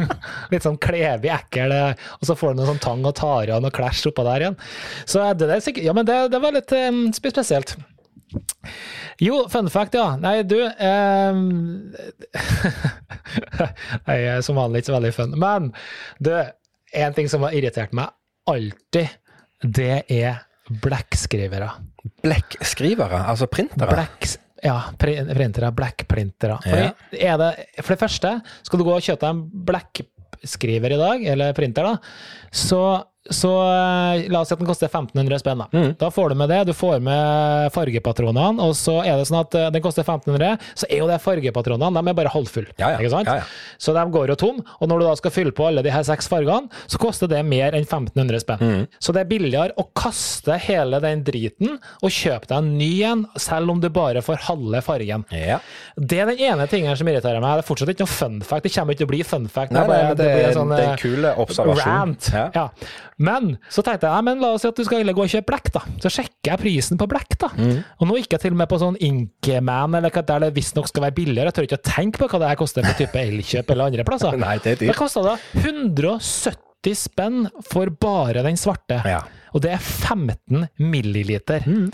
Litt 0.53 0.63
sånn 0.63 0.79
klevig, 0.79 1.33
ekkel, 1.35 1.75
eh, 1.75 2.07
og 2.21 2.31
så 2.31 2.39
får 2.39 2.55
du 2.55 2.63
noe 2.63 2.71
sånn 2.71 2.83
tang 2.87 3.03
og 3.03 3.17
tare 3.19 3.59
og 3.59 3.67
noe 3.67 3.75
clash 3.75 4.07
oppå 4.07 4.23
der 4.29 4.47
igjen. 4.47 4.59
Så 5.11 5.27
er 5.27 5.35
det 5.35 5.51
der 5.51 5.83
Ja, 5.83 5.97
men 5.97 6.07
det, 6.07 6.21
det 6.31 6.41
var 6.41 6.55
litt 6.55 6.71
um, 6.79 7.09
spesielt. 7.17 7.75
Jo, 9.23 9.47
fun 9.53 9.71
fact, 9.73 9.95
ja. 9.97 10.17
Nei, 10.21 10.43
du 10.45 10.59
eh, 10.61 11.35
Jeg 14.07 14.27
er 14.35 14.43
som 14.45 14.59
vanlig 14.61 14.83
ikke 14.83 14.91
så 14.91 14.97
veldig 14.99 15.13
fun. 15.17 15.37
Men 15.41 15.71
du, 16.23 16.33
en 16.97 17.17
ting 17.17 17.31
som 17.33 17.45
har 17.47 17.57
irritert 17.57 17.95
meg 17.97 18.13
alltid, 18.51 19.09
det 19.65 20.05
er 20.13 20.43
blekkskrivere. 20.83 21.71
Blekkskrivere, 22.23 23.23
altså 23.31 23.49
printere. 23.51 23.91
Blacks, 23.91 24.37
ja, 24.65 24.77
printere. 24.99 25.73
Blekkprintere. 25.77 26.59
Ja. 26.67 27.37
det, 27.41 27.51
for 27.81 27.95
det 27.95 28.01
første, 28.03 28.37
skal 28.67 28.81
du 28.81 28.87
gå 28.87 28.95
og 28.97 29.05
kjøpe 29.05 29.31
en 29.31 29.43
blekkskriver 29.69 30.97
i 30.97 31.01
dag, 31.01 31.27
eller 31.35 31.57
printer, 31.57 31.91
da, 31.91 32.51
så, 32.51 32.83
så 33.31 33.51
eh, 33.65 34.27
la 34.33 34.41
oss 34.43 34.51
si 34.51 34.55
at 34.57 34.61
den 34.63 34.69
koster 34.69 34.91
1500 34.91 35.41
spenn. 35.43 35.63
Da. 35.65 35.69
Mm. 35.73 35.95
da 36.01 36.11
får 36.13 36.31
du 36.33 36.39
med 36.41 36.51
det. 36.53 36.61
Du 36.69 36.73
får 36.77 37.01
med 37.05 37.73
fargepatronene, 37.75 38.63
og 38.63 38.75
så 38.79 38.99
er 39.05 39.19
det 39.21 39.27
sånn 39.31 39.41
at 39.43 39.57
eh, 39.59 39.69
den 39.75 39.85
koster 39.85 40.05
1500, 40.07 40.57
så 40.79 40.89
er 40.91 41.03
jo 41.03 41.09
det 41.11 41.19
fargepatronene 41.25 42.03
de 42.03 42.13
er 42.13 42.19
bare 42.19 42.33
halvfulle. 42.35 42.73
Ja, 42.81 42.93
ja. 42.95 43.01
Ikke 43.01 43.13
sant? 43.13 43.31
Ja. 43.31 43.45
Så 43.83 43.95
de 43.97 44.05
går 44.15 44.33
jo 44.35 44.39
tom, 44.41 44.61
og 44.81 44.91
når 44.91 45.03
du 45.03 45.07
da 45.09 45.15
skal 45.21 45.35
fylle 45.35 45.55
på 45.57 45.67
alle 45.69 45.85
de 45.87 45.93
her 45.95 46.05
seks 46.07 46.29
fargene, 46.31 46.71
så 46.91 47.01
koster 47.03 47.31
det 47.31 47.43
mer 47.47 47.75
enn 47.77 47.87
1500 47.87 48.43
spenn. 48.45 48.63
Mm. 48.63 48.85
Så 49.03 49.15
det 49.17 49.25
er 49.25 49.31
billigere 49.31 49.77
å 49.81 49.87
kaste 49.97 50.57
hele 50.67 51.01
den 51.05 51.25
driten 51.27 51.77
og 51.77 52.13
kjøpe 52.13 52.49
deg 52.51 52.57
en 52.61 52.73
ny 52.79 52.91
en, 53.07 53.25
selv 53.41 53.73
om 53.75 53.81
du 53.83 53.89
bare 53.93 54.23
får 54.25 54.45
halve 54.49 54.83
fargen. 54.87 55.25
Det 55.31 56.21
er 56.23 56.31
den 56.33 56.43
ene 56.51 56.67
tingen 56.71 56.97
som 56.99 57.09
irriterer 57.11 57.41
meg. 57.43 57.59
Det 57.61 57.65
er 57.65 57.69
fortsatt 57.71 57.93
ikke 57.93 58.05
noe 58.07 58.13
fun 58.15 58.39
fact. 58.47 58.67
Det 58.67 58.73
kommer 58.75 58.95
ikke 58.95 59.03
til 59.05 59.09
å 59.09 59.13
bli 59.15 59.23
fun 59.27 59.49
fact. 59.53 59.75
Nei, 59.75 59.85
bare- 59.89 60.05
nei, 60.11 60.15
det, 60.15 60.17
det, 60.25 60.33
blir 60.35 60.45
er- 60.45 60.49
en 60.53 60.59
sånn, 60.61 60.73
det 60.75 60.79
er 60.79 60.87
en 60.87 60.95
eh, 60.95 61.03
kul 61.03 61.29
observasjon. 61.47 61.87
Rant. 61.87 62.31
Ja. 62.57 62.69
Men 63.19 63.55
så 63.73 63.81
tenkte 63.81 64.11
jeg, 64.13 64.25
men 64.27 64.43
la 64.45 64.51
oss 64.53 64.61
si 64.67 64.69
at 64.69 64.77
du 64.77 64.85
skal 64.85 65.07
gå 65.09 65.23
og 65.25 65.31
kjøpe 65.33 65.49
blekk, 65.49 65.71
da. 65.73 65.81
Så 66.05 66.11
sjekker 66.13 66.51
jeg 66.53 66.61
prisen 66.61 66.99
på 67.01 67.07
blekk, 67.09 67.37
da. 67.41 67.49
Mm. 67.57 67.79
Og 68.01 68.11
nå 68.11 68.19
gikk 68.21 68.35
jeg 68.37 68.43
til 68.45 68.53
og 68.53 68.59
med 68.61 68.69
på 68.69 68.79
sånn 68.83 68.99
Inkman, 69.01 69.97
eller 69.97 70.13
hva 70.13 70.23
der 70.29 70.45
det 70.45 70.51
visstnok 70.59 70.91
skal 70.91 71.07
være 71.07 71.17
billigere. 71.17 71.49
Jeg 71.49 71.57
tør 71.57 71.69
ikke 71.71 71.79
å 71.81 71.87
tenke 71.89 72.21
på 72.21 72.29
hva 72.35 72.43
det 72.43 72.51
her 72.53 72.61
koster 72.61 72.85
på 72.85 72.93
type 73.01 73.23
Elkjøp 73.23 73.73
eller 73.73 73.89
andre 73.89 74.05
plasser. 74.09 74.37
Nei, 74.45 74.59
det 74.61 74.75
er 74.75 74.81
Det 74.83 74.91
dyrt. 74.91 75.01
kosta 75.01 75.25
da 75.25 75.37
170 75.65 76.95
spenn 76.97 77.47
for 77.67 77.91
bare 77.91 78.45
den 78.47 78.61
svarte. 78.61 79.01
Ja. 79.09 79.23
Og 79.57 79.63
det 79.65 79.71
er 79.73 79.81
15 79.81 80.67
milliliter. 80.93 81.65
Mm. 81.65 81.87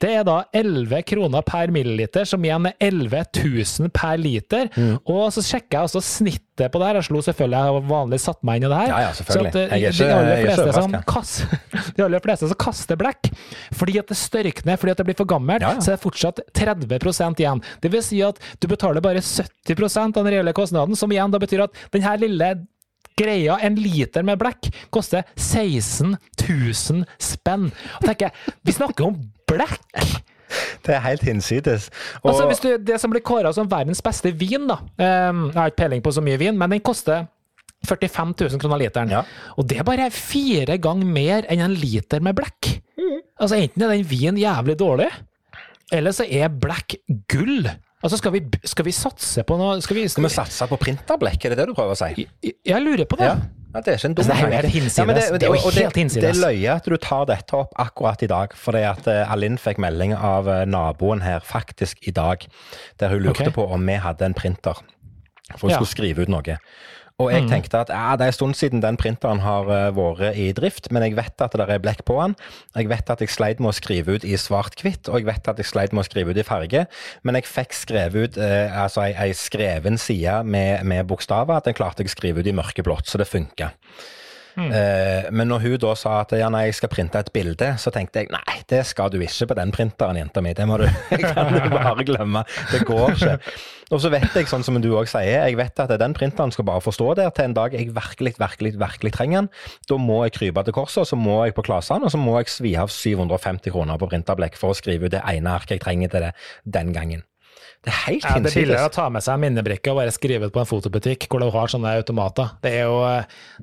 Det 0.00 0.10
er 0.16 0.24
da 0.24 0.38
11 0.56 1.02
kroner 1.10 1.44
per 1.44 1.68
milliliter, 1.74 2.24
som 2.28 2.40
igjen 2.46 2.70
er 2.70 2.76
11 2.80 3.26
000 3.42 3.92
per 3.92 4.16
liter. 4.20 4.70
Mm. 4.72 4.94
Og 5.12 5.26
så 5.36 5.44
sjekker 5.44 5.76
jeg 5.76 5.90
også 5.90 6.00
snittet 6.06 6.72
på 6.72 6.80
det 6.80 6.88
her. 6.88 6.98
Jeg 7.00 7.08
slo 7.10 7.20
selvfølgelig, 7.26 7.58
jeg 7.60 7.76
har 7.76 7.86
vanlig 7.90 8.20
satt 8.24 8.40
meg 8.48 8.60
inn 8.62 8.66
i 8.68 8.72
det 8.72 8.80
her. 8.80 8.90
Ja, 8.94 9.02
ja, 9.04 9.12
selvfølgelig. 9.18 9.52
Så 9.52 9.60
at, 9.60 9.72
eh, 9.72 9.78
Jeg 9.82 9.84
er 9.84 9.92
ikke- 9.92 10.08
de 10.08 10.16
aller 10.16 10.32
jeg 10.32 10.46
er 10.46 10.56
fleste 10.56 10.72
som 10.72 11.92
de 11.96 12.04
aller 12.06 12.20
fleste 12.24 12.48
som 12.48 12.60
kaster 12.64 12.96
black, 12.96 13.30
fordi 13.76 13.98
at 13.98 14.08
det 14.08 14.16
størkner, 14.16 14.76
fordi 14.80 14.90
at 14.92 14.96
det 15.02 15.06
blir 15.06 15.16
for 15.20 15.28
gammelt, 15.28 15.62
Ja, 15.62 15.74
ja. 15.76 15.80
så 15.80 15.92
er 15.92 15.96
det 15.96 16.04
fortsatt 16.06 16.40
30% 16.54 17.40
igjen. 17.44 17.62
Det 17.82 17.92
vil 17.92 18.02
si 18.02 18.22
at 18.24 18.38
du 18.60 18.68
betaler 18.68 19.00
bare 19.04 19.20
70 19.20 19.96
av 20.16 20.24
den 20.24 20.32
reelle 20.32 20.52
kostnaden, 20.56 20.96
som 20.96 21.10
igjen 21.12 21.30
da 21.30 21.38
betyr 21.38 21.64
at 21.64 21.72
den 21.92 22.02
her 22.02 22.16
lille 22.16 22.54
greia, 23.18 23.58
en 23.62 23.76
liter 23.78 24.24
med 24.26 24.40
blekk, 24.40 24.70
koster 24.94 25.26
16 25.36 26.16
000 26.42 27.04
spenn. 27.22 27.70
Og 28.00 28.06
tenker 28.08 28.28
jeg, 28.28 28.54
vi 28.64 28.76
snakker 28.76 29.10
om 29.10 29.18
blekk! 29.50 30.22
Det 30.84 30.92
er 30.92 31.00
helt 31.04 31.22
hinsides. 31.24 31.86
Og, 32.20 32.32
Altså, 32.32 32.46
hvis 32.50 32.60
du, 32.60 32.68
det 32.76 32.98
som 33.00 33.12
blir 33.12 33.22
kåra 33.24 33.52
som 33.56 33.70
verdens 33.70 34.02
beste 34.04 34.34
vin, 34.36 34.66
da 34.68 34.82
ehm, 35.00 35.46
Jeg 35.48 35.56
har 35.56 35.70
ikke 35.70 35.80
peiling 35.84 36.02
på 36.04 36.12
så 36.12 36.24
mye 36.24 36.36
vin, 36.40 36.58
men 36.58 36.74
den 36.74 36.82
koster 36.84 37.26
45 37.88 38.34
000 38.52 38.60
kroner 38.62 38.78
literen. 38.82 39.10
Ja. 39.10 39.22
Og 39.56 39.66
det 39.70 39.80
er 39.80 39.86
bare 39.86 40.10
fire 40.14 40.76
ganger 40.78 41.08
mer 41.08 41.48
enn 41.50 41.64
en 41.64 41.74
liter 41.74 42.20
med 42.22 42.36
black. 42.38 42.68
Altså, 43.40 43.56
enten 43.58 43.82
er 43.82 43.94
den 43.94 44.04
vinen 44.06 44.38
jævlig 44.38 44.76
dårlig, 44.78 45.08
eller 45.92 46.14
så 46.14 46.26
er 46.28 46.52
blekk 46.62 46.94
gull. 47.32 47.66
Altså, 48.02 48.18
skal 48.18 48.32
vi, 48.34 48.42
skal 48.66 48.86
vi 48.88 48.92
satse 48.96 49.44
på 49.46 49.56
noe 49.60 49.76
Skal 49.84 50.00
vi, 50.00 50.06
skal 50.10 50.24
vi 50.26 50.30
satse 50.34 50.66
på 50.66 50.78
printerblekk, 50.80 51.44
er 51.46 51.54
det 51.54 51.60
det 51.62 51.66
du 51.70 51.74
prøver 51.76 51.94
å 51.94 51.98
si? 52.00 52.26
jeg, 52.42 52.56
jeg 52.66 52.82
lurer 52.82 53.06
på 53.06 53.18
det. 53.20 53.30
Ja. 53.30 53.62
Ja, 53.72 53.80
det 53.80 53.88
er 53.88 53.96
ikke 53.96 54.08
en 54.10 54.14
dum 54.18 54.20
Altså, 54.20 54.32
det 54.32 54.36
er 54.36 54.42
jo 54.42 54.52
helt 54.52 54.74
hinsides. 54.74 54.98
Ja, 54.98 55.04
det, 55.06 55.40
Det 55.40 55.46
er 55.48 55.54
jo 55.54 55.70
helt 55.72 55.96
hinsides. 55.96 56.22
Det 56.22 56.30
er 56.30 56.40
løye 56.42 56.72
at 56.74 56.88
du 56.92 56.96
tar 57.00 57.22
dette 57.30 57.56
opp 57.56 57.78
akkurat 57.80 58.24
i 58.24 58.28
dag, 58.28 58.56
fordi 58.58 58.82
at 58.84 59.06
eh, 59.08 59.32
Alinn 59.32 59.56
fikk 59.60 59.80
melding 59.80 60.12
av 60.12 60.50
eh, 60.52 60.64
naboen 60.68 61.24
her 61.24 61.40
faktisk 61.46 62.02
i 62.04 62.12
dag, 62.12 62.44
der 63.00 63.14
hun 63.14 63.24
lurte 63.24 63.46
okay. 63.46 63.54
på 63.56 63.64
om 63.64 63.86
vi 63.88 63.96
hadde 63.96 64.28
en 64.28 64.36
printer. 64.36 64.82
For 65.56 65.68
hun 65.68 65.72
Ja. 65.72 65.80
skulle 65.80 65.94
skrive 65.94 66.26
ut 66.26 66.32
noe. 66.32 66.58
Og 67.20 67.28
jeg 67.32 67.44
tenkte 67.50 67.82
at 67.82 67.90
ja, 67.92 68.14
det 68.16 68.24
er 68.24 68.32
en 68.32 68.36
stund 68.36 68.56
siden 68.58 68.82
den 68.82 68.96
printeren 69.00 69.42
har 69.44 69.68
uh, 69.68 69.90
vært 69.96 70.38
i 70.38 70.48
drift, 70.56 70.88
men 70.94 71.04
jeg 71.04 71.16
vet 71.18 71.44
at 71.44 71.56
det 71.58 71.66
er 71.68 71.82
blekk 71.82 72.04
på 72.08 72.16
den. 72.20 72.36
Jeg 72.78 72.88
vet 72.92 73.12
at 73.12 73.20
jeg 73.22 73.32
sleit 73.32 73.60
med 73.62 73.72
å 73.72 73.76
skrive 73.76 74.16
ut 74.16 74.26
i 74.26 74.38
svart-hvitt, 74.40 75.10
og 75.10 75.20
jeg 75.20 75.28
vet 75.28 75.52
at 75.52 75.60
jeg 75.60 75.68
sleit 75.68 75.92
med 75.92 76.04
å 76.04 76.08
skrive 76.08 76.32
ut 76.32 76.40
i 76.40 76.46
farge. 76.46 76.86
Men 77.22 77.38
jeg 77.38 77.50
fikk 77.50 77.76
skrevet 77.76 78.32
ut 78.32 78.40
uh, 78.40 78.82
altså 78.84 79.06
ei, 79.10 79.30
skreven 79.36 80.00
side 80.00 80.40
med, 80.48 80.86
med 80.88 81.06
bokstaver, 81.10 81.60
at 81.60 81.68
den 81.68 81.78
klarte 81.78 82.04
jeg 82.04 82.12
å 82.12 82.16
skrive 82.16 82.42
ut 82.42 82.50
i 82.50 82.56
mørkeblått, 82.56 83.10
så 83.10 83.20
det 83.20 83.30
funka. 83.30 83.72
Mm. 84.56 84.68
Eh, 84.68 85.28
men 85.32 85.48
når 85.48 85.64
hun 85.64 85.76
da 85.82 85.92
sa 85.98 86.18
at 86.22 86.34
ja, 86.36 86.48
nei, 86.52 86.66
jeg 86.68 86.78
skal 86.80 86.90
printe 86.92 87.20
et 87.20 87.30
bilde, 87.34 87.72
så 87.80 87.92
tenkte 87.94 88.22
jeg 88.22 88.32
nei, 88.34 88.58
det 88.68 88.82
skal 88.88 89.12
du 89.12 89.18
ikke 89.22 89.48
på 89.52 89.58
den 89.58 89.72
printeren, 89.74 90.18
jenta 90.20 90.42
mi. 90.44 90.52
Det 90.56 90.66
må 90.68 90.78
du 90.82 90.86
kan 91.34 91.52
du 91.52 91.60
bare 91.72 92.04
glemme. 92.06 92.44
Det 92.72 92.82
går 92.88 93.16
ikke. 93.16 93.38
Og 93.92 94.00
så 94.00 94.12
vet 94.12 94.36
jeg, 94.36 94.48
sånn 94.48 94.64
som 94.64 94.78
du 94.80 94.90
òg 94.96 95.08
sier, 95.10 95.42
jeg 95.44 95.58
vet 95.58 95.82
at 95.84 95.92
den 96.00 96.16
printeren 96.16 96.52
skal 96.54 96.66
bare 96.68 96.84
få 96.84 96.94
stå 96.94 97.10
der 97.18 97.32
til 97.34 97.50
en 97.50 97.56
dag 97.56 97.74
jeg 97.76 97.90
virkelig, 97.92 98.34
virkelig, 98.40 98.74
virkelig 98.80 99.12
trenger 99.16 99.42
den. 99.42 99.50
Da 99.88 99.98
må 100.00 100.22
jeg 100.26 100.36
krype 100.38 100.64
til 100.64 100.76
korset, 100.76 101.02
og 101.04 101.10
så 101.10 101.18
må 101.20 101.42
jeg 101.46 101.56
på 101.56 101.66
Klasene, 101.66 102.08
og 102.08 102.14
så 102.14 102.20
må 102.20 102.38
jeg 102.40 102.52
svi 102.52 102.76
av 102.80 102.92
750 102.92 103.72
kroner 103.74 104.00
på 104.00 104.08
printerblekk 104.12 104.56
for 104.60 104.72
å 104.72 104.78
skrive 104.78 105.08
ut 105.08 105.16
det 105.16 105.24
ene 105.28 105.58
arket 105.58 105.76
jeg 105.76 105.84
trenger 105.84 106.12
til 106.12 106.28
det 106.28 106.32
den 106.78 106.96
gangen. 106.96 107.26
Det 107.82 107.90
er 107.90 107.96
helt 108.06 108.22
Ja, 108.22 108.28
det 108.28 108.36
er 108.36 108.38
hinsides. 108.38 108.54
billigere 108.54 108.86
å 108.86 108.92
ta 108.94 109.08
med 109.10 109.22
seg 109.24 109.34
en 109.34 109.40
minnebrikke 109.42 109.90
og 109.90 109.96
bare 109.98 110.12
skrive 110.14 110.48
på 110.54 110.60
en 110.62 110.66
fotobutikk 110.70 111.26
hvor 111.28 111.40
du 111.42 111.48
har 111.50 111.66
sånne 111.72 111.90
automater. 111.98 112.50
Det 112.62 112.70
er 112.78 112.84
jo 112.86 112.98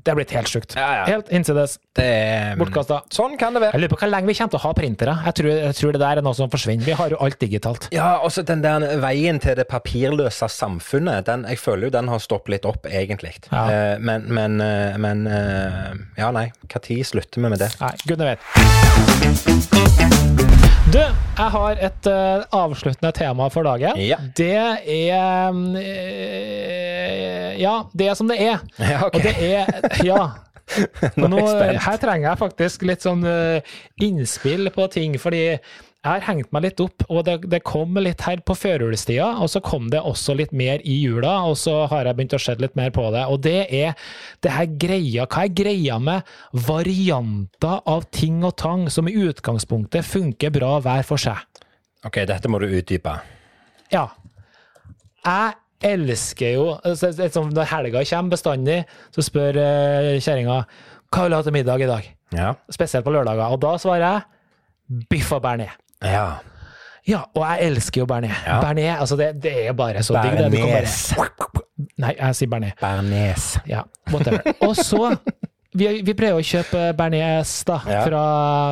Det 0.04 0.12
er 0.12 0.16
blitt 0.20 0.32
helt 0.36 0.48
sjukt. 0.52 0.76
Ja, 0.76 0.90
ja. 1.00 1.06
Helt 1.08 1.30
hinsides. 1.32 1.78
Det 1.96 2.04
er- 2.04 2.56
Bortkasta. 2.60 3.02
Sånn 3.10 3.38
kan 3.40 3.54
det 3.54 3.62
være. 3.64 3.72
Jeg 3.74 3.82
lurer 3.82 3.94
på 3.96 4.00
hvor 4.02 4.10
lenge 4.12 4.28
vi 4.28 4.34
kommer 4.36 4.52
til 4.52 4.60
å 4.60 4.64
ha 4.66 4.74
printere. 4.74 5.16
Jeg 5.26 5.34
tror, 5.40 5.50
jeg 5.64 5.76
tror 5.76 5.92
det 5.94 6.02
der 6.02 6.18
er 6.18 6.22
noe 6.22 6.34
som 6.36 6.50
forsvinner. 6.50 6.84
Vi 6.84 6.92
har 7.00 7.10
jo 7.10 7.18
alt 7.20 7.40
digitalt. 7.40 7.88
Ja, 7.92 8.20
også 8.20 8.44
den 8.46 8.62
der 8.62 8.80
veien 9.00 9.40
til 9.40 9.56
det 9.56 9.68
papirløse 9.70 10.50
samfunnet, 10.52 11.24
den, 11.26 11.46
jeg 11.48 11.58
føler 11.58 11.84
jo 11.88 11.90
den 11.90 12.08
har 12.10 12.20
stoppet 12.20 12.50
litt 12.50 12.66
opp, 12.66 12.84
egentlig. 12.92 13.38
Ja. 13.52 13.70
Eh, 13.70 13.98
men, 14.00 14.28
men, 14.28 14.60
eh, 14.62 14.98
men 14.98 15.28
eh, 15.28 15.94
Ja, 16.18 16.32
nei. 16.32 16.52
Når 16.68 17.06
slutter 17.06 17.40
vi 17.42 17.50
med 17.50 17.60
det? 17.60 17.72
Nei, 17.80 17.96
gudene 18.06 18.36
vet. 18.36 18.40
Du, 20.88 20.98
jeg 20.98 21.50
har 21.54 21.80
et 21.86 22.08
uh, 22.10 22.46
avsluttende 22.56 23.12
tema 23.13 23.50
for 23.54 23.68
dagen. 23.68 24.00
Ja. 24.02 24.18
Det 24.38 24.48
er 24.56 25.52
eh, 25.84 27.52
Ja, 27.62 27.74
det 27.94 28.08
er 28.10 28.15
som 28.18 28.30
det 28.32 28.39
er. 28.42 28.63
Ja, 28.92 29.04
ok. 29.06 29.13
Og 29.13 29.22
det 29.28 29.36
er 29.38 29.65
Ja. 30.08 30.24
Nå 31.18 31.26
nå 31.32 31.39
spent. 31.50 31.80
her 31.82 31.98
trenger 31.98 32.28
jeg 32.30 32.38
faktisk 32.44 32.84
litt 32.86 33.02
sånn 33.02 33.24
uh, 33.26 33.58
innspill 34.06 34.70
på 34.74 34.86
ting, 34.94 35.15
fordi 35.22 35.58
jeg 36.00 36.12
har 36.14 36.24
hengt 36.30 36.52
meg 36.56 36.64
litt 36.64 36.80
opp, 36.80 37.04
og 37.12 37.26
det, 37.28 37.34
det 37.52 37.60
kom 37.68 37.98
litt 38.00 38.22
her 38.24 38.40
på 38.48 38.56
førjulstida, 38.56 39.34
og 39.44 39.50
så 39.52 39.60
kom 39.60 39.90
det 39.92 40.00
også 40.00 40.32
litt 40.40 40.54
mer 40.56 40.80
i 40.88 40.94
jula, 41.02 41.34
og 41.44 41.58
så 41.60 41.74
har 41.92 42.08
jeg 42.08 42.16
begynt 42.16 42.36
å 42.38 42.40
se 42.40 42.56
litt 42.56 42.78
mer 42.80 42.94
på 42.96 43.04
det. 43.12 43.26
Og 43.28 43.42
det 43.44 43.66
er 43.68 43.98
det 44.40 44.54
her 44.56 44.70
greia 44.80 45.26
Hva 45.28 45.44
er 45.44 45.52
greia 45.60 45.98
med 46.00 46.24
varianter 46.54 47.82
av 47.86 48.06
ting 48.16 48.40
og 48.48 48.56
tang 48.62 48.88
som 48.94 49.10
i 49.12 49.16
utgangspunktet 49.28 50.08
funker 50.08 50.54
bra 50.56 50.78
hver 50.86 51.04
for 51.08 51.20
seg? 51.20 51.44
Ok, 52.08 52.22
dette 52.30 52.48
må 52.48 52.62
du 52.64 52.70
utdype. 52.72 53.18
Ja. 53.92 54.06
Jeg 55.28 55.58
elsker 55.84 56.54
jo 56.56 56.66
så- 56.96 57.12
så- 57.12 57.28
sånn 57.30 57.52
Når 57.54 57.66
helga 57.74 58.04
kommer 58.06 58.32
bestandig, 58.38 58.86
så 59.12 59.22
spør 59.22 59.58
uh, 59.60 60.20
kjerringa 60.20 60.66
hva 61.12 61.22
vil 61.24 61.30
du 61.32 61.36
ha 61.36 61.42
til 61.44 61.52
middag 61.54 61.82
i 61.82 61.88
dag. 61.92 62.10
Ja. 62.32 62.54
Spesielt 62.72 63.04
på 63.04 63.12
lørdager. 63.12 63.52
Og 63.52 63.60
da 63.60 63.76
svarer 63.78 64.00
jeg 64.88 65.06
biff 65.10 65.32
og 65.34 65.44
bearnés. 65.44 65.72
Ja. 66.04 66.28
Ja, 67.10 67.24
og 67.34 67.42
jeg 67.48 67.72
elsker 67.72 68.02
jo 68.04 68.06
bearnés. 68.10 68.36
Ja. 68.46 68.60
Bearnés, 68.62 69.00
altså 69.02 69.16
det, 69.18 69.30
det 69.42 69.54
er 69.68 69.74
bare 69.74 70.04
så 70.06 70.14
digg. 70.22 70.52
Bare- 70.54 71.30
Nei, 71.98 72.12
jeg 72.20 72.36
sier 72.36 72.50
bearnés. 72.52 72.76
Bearnés. 72.82 73.48
Ja, 73.70 73.82
whatever. 74.12 74.44
Og 74.68 74.76
så 74.78 75.16
vi, 75.74 75.88
vi 76.06 76.14
pleier 76.18 76.38
å 76.38 76.44
kjøpe 76.44 76.90
bearnés 76.98 77.56
da, 77.66 77.80
Ja. 77.90 78.04
fra, 78.06 78.24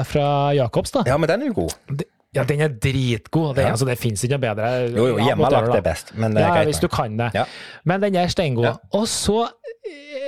fra 0.10 0.28
Jacobs. 0.58 0.92
da. 0.92 1.04
Ja, 1.08 1.18
men 1.18 1.30
den 1.32 1.42
er 1.48 1.52
jo 1.54 1.58
god. 1.64 2.04
Ja, 2.36 2.44
den 2.44 2.62
er 2.62 2.70
dritgod. 2.70 3.56
Den, 3.56 3.66
Ja. 3.66 3.72
altså, 3.72 3.86
det 3.88 3.98
fins 3.98 4.22
ikke 4.24 4.38
noe 4.38 4.44
bedre. 4.56 4.72
Jo, 4.94 5.08
jo, 5.14 5.18
hjemmelagt 5.24 5.74
er 5.76 5.82
best, 5.82 6.14
men 6.16 6.36
det 6.36 6.44
er 6.44 6.48
ja, 6.50 6.54
greit 6.60 6.68
hvis 6.70 6.82
du 6.84 6.88
kan 6.92 7.18
det. 7.18 7.32
Ja. 7.34 7.46
Men 7.86 8.02
den 8.04 8.16
er 8.16 8.28
steingod. 8.28 8.76
Og 8.94 9.08
så, 9.08 9.48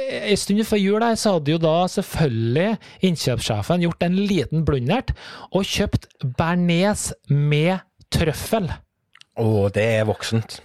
en 0.10 0.38
stund 0.39 0.63
før 0.67 0.80
jul 0.82 1.04
her, 1.06 1.15
så 1.19 1.36
hadde 1.38 1.54
jo 1.54 1.60
da 1.62 1.74
selvfølgelig 1.91 2.78
innkjøpssjefen 3.10 3.84
gjort 3.86 4.06
en 4.08 4.15
liten 4.30 4.65
blundert 4.67 5.13
og 5.52 5.67
kjøpt 5.69 6.08
bearnés 6.39 7.10
med 7.30 7.80
trøffel. 8.13 8.72
Å, 9.39 9.48
det 9.76 9.86
er 10.00 10.08
voksent. 10.10 10.60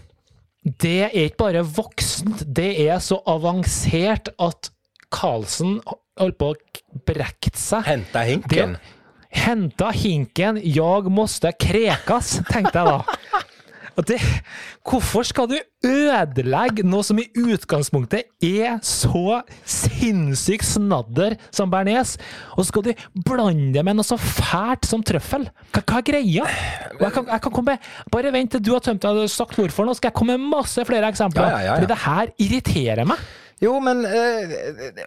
Det 0.65 0.95
er 1.11 1.17
ikke 1.27 1.43
bare 1.45 1.65
voksent, 1.77 2.47
det 2.57 2.71
er 2.87 2.99
så 3.05 3.19
avansert 3.29 4.31
at 4.41 4.71
Karlsen 5.15 5.77
holdt 6.19 6.39
på 6.41 6.49
å 6.55 7.01
brekke 7.07 7.53
seg. 7.59 7.85
Henta 7.87 8.25
hinken. 8.27 8.77
Det- 8.79 9.01
Henta 9.35 9.89
hinken, 9.91 10.61
jag 10.63 11.09
måste 11.11 11.51
krekas, 11.59 12.37
tenkte 12.53 12.79
jeg 12.79 12.87
da. 12.87 13.17
Det, 14.03 14.19
hvorfor 14.83 15.27
skal 15.27 15.49
du 15.51 15.57
ødelegge 15.87 16.83
noe 16.87 17.05
som 17.07 17.21
i 17.21 17.27
utgangspunktet 17.39 18.33
er 18.43 18.81
så 18.85 19.41
sinnssykt 19.69 20.67
snadder 20.67 21.37
som 21.55 21.71
bearnés, 21.73 22.17
og 22.57 22.65
så 22.65 22.69
skal 22.73 22.87
du 22.89 23.05
blande 23.27 23.71
det 23.77 23.85
med 23.87 23.99
noe 23.99 24.07
så 24.07 24.19
fælt 24.19 24.89
som 24.89 25.05
trøffel? 25.07 25.47
Hva, 25.71 25.85
hva 25.85 26.01
er 26.01 26.09
greia? 26.11 26.49
Jeg 26.99 27.15
kan, 27.15 27.31
jeg 27.31 27.45
kan 27.47 27.55
komme, 27.61 27.79
bare 28.11 28.35
vent 28.35 28.55
til 28.57 28.65
du 28.65 28.73
har 28.75 28.83
tømt 28.85 29.05
deg 29.05 29.23
og 29.25 29.31
sagt 29.33 29.59
hvorfor, 29.61 29.87
nå 29.87 29.95
skal 29.95 30.11
jeg 30.11 30.19
komme 30.19 30.39
med 30.39 30.53
masse 30.57 30.85
flere 30.89 31.13
eksempler. 31.15 31.51
Ja, 31.51 31.63
ja, 31.63 31.71
ja. 31.71 31.79
Fordi 31.79 31.93
det 31.93 32.03
her 32.09 32.35
irriterer 32.49 33.09
meg. 33.15 33.23
Jo, 33.65 33.79
men 33.81 34.05
eh, 34.05 34.55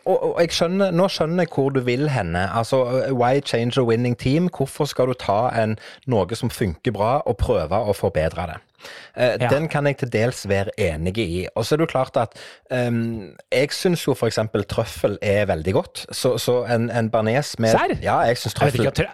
og, 0.09 0.15
og 0.33 0.37
jeg 0.41 0.51
skjønner, 0.57 0.91
nå 0.97 1.07
skjønner 1.13 1.45
jeg 1.45 1.53
hvor 1.53 1.69
du 1.75 1.81
vil 1.85 2.07
henne. 2.09 2.45
Altså, 2.57 2.81
Why 3.13 3.41
change 3.45 3.77
a 3.77 3.85
winning 3.85 4.17
team? 4.19 4.49
Hvorfor 4.53 4.89
skal 4.89 5.11
du 5.11 5.17
ta 5.21 5.39
en, 5.61 5.77
noe 6.09 6.35
som 6.39 6.49
funker 6.53 6.95
bra, 6.95 7.17
og 7.29 7.37
prøve 7.41 7.79
å 7.91 7.93
forbedre 7.97 8.47
det? 8.53 8.57
Eh, 9.17 9.35
Ja. 9.41 9.49
Den 9.49 9.65
kan 9.67 9.87
jeg 9.89 9.97
til 10.03 10.11
dels 10.13 10.43
være 10.49 10.71
enig 10.79 11.17
i. 11.23 11.47
Og 11.55 11.65
så 11.65 11.75
er 11.75 11.81
det 11.81 11.87
jo 11.87 11.91
klart 11.95 12.17
at 12.21 12.37
ehm, 12.71 13.33
jeg 13.51 13.73
syns 13.75 14.05
jo 14.07 14.13
f.eks. 14.15 14.39
trøffel 14.69 15.17
er 15.21 15.45
veldig 15.49 15.73
godt. 15.73 16.05
Så, 16.11 16.35
så 16.41 16.59
en, 16.71 16.89
en 16.93 17.09
bearnés 17.13 17.55
med 17.59 17.73
Serr? 17.73 17.97
Ja, 18.05 18.19
jeg 18.29 18.37
syns 18.37 18.53
trøffel 18.57 18.85
trø- 18.93 19.11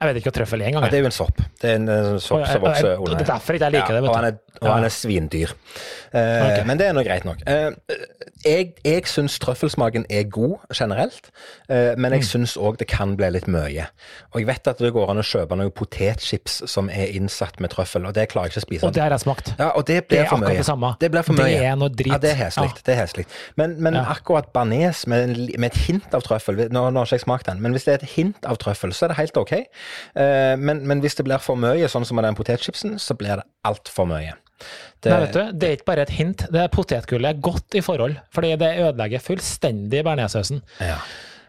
jeg 0.00 0.08
vet 0.14 0.16
ikke 0.22 0.30
trøffel 0.36 0.60
er 0.62 0.66
engang. 0.66 0.84
ja, 0.84 0.90
Det 0.90 0.98
er 0.98 1.00
jo 1.00 1.06
en 1.06 1.10
sopp. 1.12 1.36
Det 1.62 1.70
er 1.70 1.74
en, 1.76 1.88
en 1.88 2.20
sopp 2.20 2.40
Og- 2.40 2.46
som 2.48 2.60
vokser 2.62 2.96
under. 2.98 3.16
det 3.16 3.28
er 3.28 3.32
derfor 3.32 3.52
jeg 3.58 3.72
liker 3.72 3.94
det, 3.94 4.02
vet 4.02 4.10
og 4.10 4.16
han 4.16 4.24
er, 4.24 4.36
og 4.62 4.72
han 4.72 4.84
er 4.84 4.88
svindyr. 4.88 5.52
Uh, 6.14 6.20
okay. 6.20 6.64
Men 6.64 6.78
det 6.78 6.86
er 6.86 6.92
nå 6.96 7.02
greit 7.04 7.24
nok. 7.24 7.42
Uh, 7.46 7.72
jeg 8.44 8.72
jeg 8.84 9.06
syns 9.10 9.38
trøffelsmaken 9.42 10.06
er 10.10 10.22
god 10.30 10.58
generelt, 10.74 11.30
uh, 11.70 11.92
men 11.98 12.12
Mm. 12.12 12.12
jeg 12.16 12.24
syns 12.24 12.56
òg 12.56 12.76
det 12.78 12.86
kan 12.88 13.16
bli 13.16 13.28
litt 13.30 13.48
mye. 13.48 13.86
Og 14.32 14.40
jeg 14.40 14.46
vet 14.46 14.68
at 14.68 14.78
det 14.78 14.92
går 14.92 15.10
an 15.10 15.18
å 15.18 15.22
kjøpe 15.26 15.56
noen 15.56 15.70
potetchips 15.72 16.62
som 16.70 16.88
er 16.88 17.06
innsatt 17.16 17.60
med 17.60 17.70
trøffel, 17.70 18.06
og 18.06 18.14
det 18.14 18.28
klarer 18.28 18.46
jeg 18.48 18.56
ikke 18.56 18.64
å 18.64 18.66
spise. 18.68 18.86
Og 18.86 18.92
det 18.94 19.02
har 19.02 19.10
jeg 19.10 19.20
smakt. 19.20 19.54
Ja, 19.58 19.70
og 19.74 19.84
det 19.86 19.96
Det 19.96 20.08
blir 20.08 20.20
er 20.24 20.28
for 20.28 20.36
mye. 20.38 20.56
det 20.56 20.64
samme. 20.66 20.94
Det 21.00 21.10
blir 21.10 21.22
for 21.22 21.32
Det 21.34 21.44
mye. 21.44 21.62
er 21.72 21.74
noe 21.76 21.88
drit. 21.88 22.12
Ja, 22.12 22.18
det 22.18 22.30
er 22.30 22.44
hesligt. 22.44 22.82
Det 22.84 22.94
er 22.96 23.00
heslig. 23.06 23.26
Men, 23.56 23.82
men 23.82 23.94
Ja. 23.94 24.04
akkurat 24.04 24.52
bearnés 24.54 25.06
med, 25.06 25.36
med 25.58 25.72
et 25.72 25.76
hint 25.86 26.14
av 26.14 26.22
trøffel 26.22 26.68
nå, 26.70 26.90
nå 26.90 26.98
har 26.98 27.04
ikke 27.06 27.12
jeg 27.16 27.20
smakt 27.20 27.46
den, 27.46 27.60
men 27.60 27.72
hvis 27.72 27.84
det 27.84 27.92
er 27.94 28.04
et 28.04 28.10
hint 28.16 28.44
av 28.46 28.56
trøffel, 28.58 28.92
så 28.92 29.04
er 29.04 29.08
det 29.08 29.16
helt 29.16 29.36
ok. 29.36 29.52
Eh, 30.16 30.54
men, 30.58 30.82
men 30.88 31.00
hvis 31.04 31.14
det 31.18 31.24
blir 31.28 31.42
for 31.42 31.58
mye, 31.60 31.88
sånn 31.92 32.04
som 32.08 32.18
med 32.18 32.24
den 32.28 32.38
potetchipsen, 32.38 32.98
så 33.02 33.16
blir 33.18 33.36
det 33.40 33.46
altfor 33.68 34.08
mye. 34.10 34.34
Det, 35.04 35.10
Nei, 35.12 35.20
vet 35.26 35.34
du, 35.36 35.40
det 35.52 35.68
er 35.68 35.74
ikke 35.76 35.88
bare 35.90 36.04
et 36.06 36.14
hint. 36.16 36.46
Det 36.48 36.60
er 36.62 36.70
Potetgullet 36.72 37.34
er 37.34 37.40
godt 37.44 37.74
i 37.76 37.82
forhold, 37.84 38.14
fordi 38.32 38.54
det 38.62 38.70
ødelegger 38.86 39.20
fullstendig 39.24 40.04
bearnéssausen. 40.06 40.62
ja. 40.80 40.98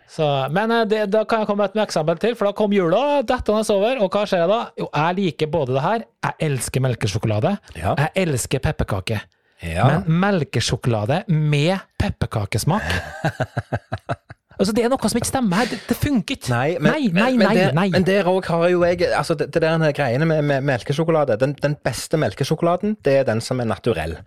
Så, 0.07 0.23
men 0.55 0.71
eh, 0.71 0.85
det, 0.87 0.99
da 1.11 1.25
kan 1.27 1.41
jeg 1.41 1.47
komme 1.49 1.65
med 1.65 1.73
et 1.75 1.81
eksempel 1.83 2.17
til, 2.23 2.35
for 2.39 2.47
da 2.47 2.53
kom 2.55 2.71
jula 2.73 3.21
dettende 3.27 3.59
over, 3.75 3.99
og 4.01 4.13
hva 4.15 4.21
skjer 4.25 4.45
da? 4.49 4.59
Jo, 4.79 4.87
jeg 4.95 5.17
liker 5.19 5.49
både 5.51 5.75
det 5.75 5.81
her, 5.83 6.05
jeg 6.23 6.37
elsker 6.47 6.83
melkesjokolade, 6.85 7.51
Ja. 7.75 7.91
jeg 7.99 8.13
elsker 8.23 8.63
pepperkake. 8.63 9.19
Ja. 9.67 9.83
Men 9.89 10.19
melkesjokolade 10.23 11.23
med 11.27 11.79
pepperkakesmak 11.99 12.87
Altså, 14.57 14.73
det 14.73 14.83
er 14.85 14.91
noe 14.93 15.09
som 15.11 15.19
ikke 15.19 15.29
stemmer 15.29 15.61
her. 15.61 15.69
Det, 15.71 15.79
det 15.89 15.97
funker 15.99 16.37
ikke. 16.37 16.51
Nei, 16.53 16.77
men, 16.79 16.91
nei, 16.91 17.11
nei, 17.13 17.27
men, 17.37 17.47
men, 17.53 17.75
nei, 17.77 17.87
men 17.93 18.07
der 18.07 18.29
òg 18.31 18.47
har 18.49 18.67
jo 18.71 18.83
jeg 18.87 19.03
altså 19.13 19.35
Det, 19.37 19.49
det 19.53 19.61
der 19.61 19.93
greiene 19.95 20.25
med, 20.25 20.41
med 20.47 20.65
melkesjokolade 20.65 21.37
den, 21.41 21.53
den 21.61 21.77
beste 21.85 22.17
melkesjokoladen, 22.17 22.97
det 23.05 23.19
er 23.21 23.27
den 23.27 23.41
som 23.43 23.61
er 23.61 23.69
naturell. 23.69 24.17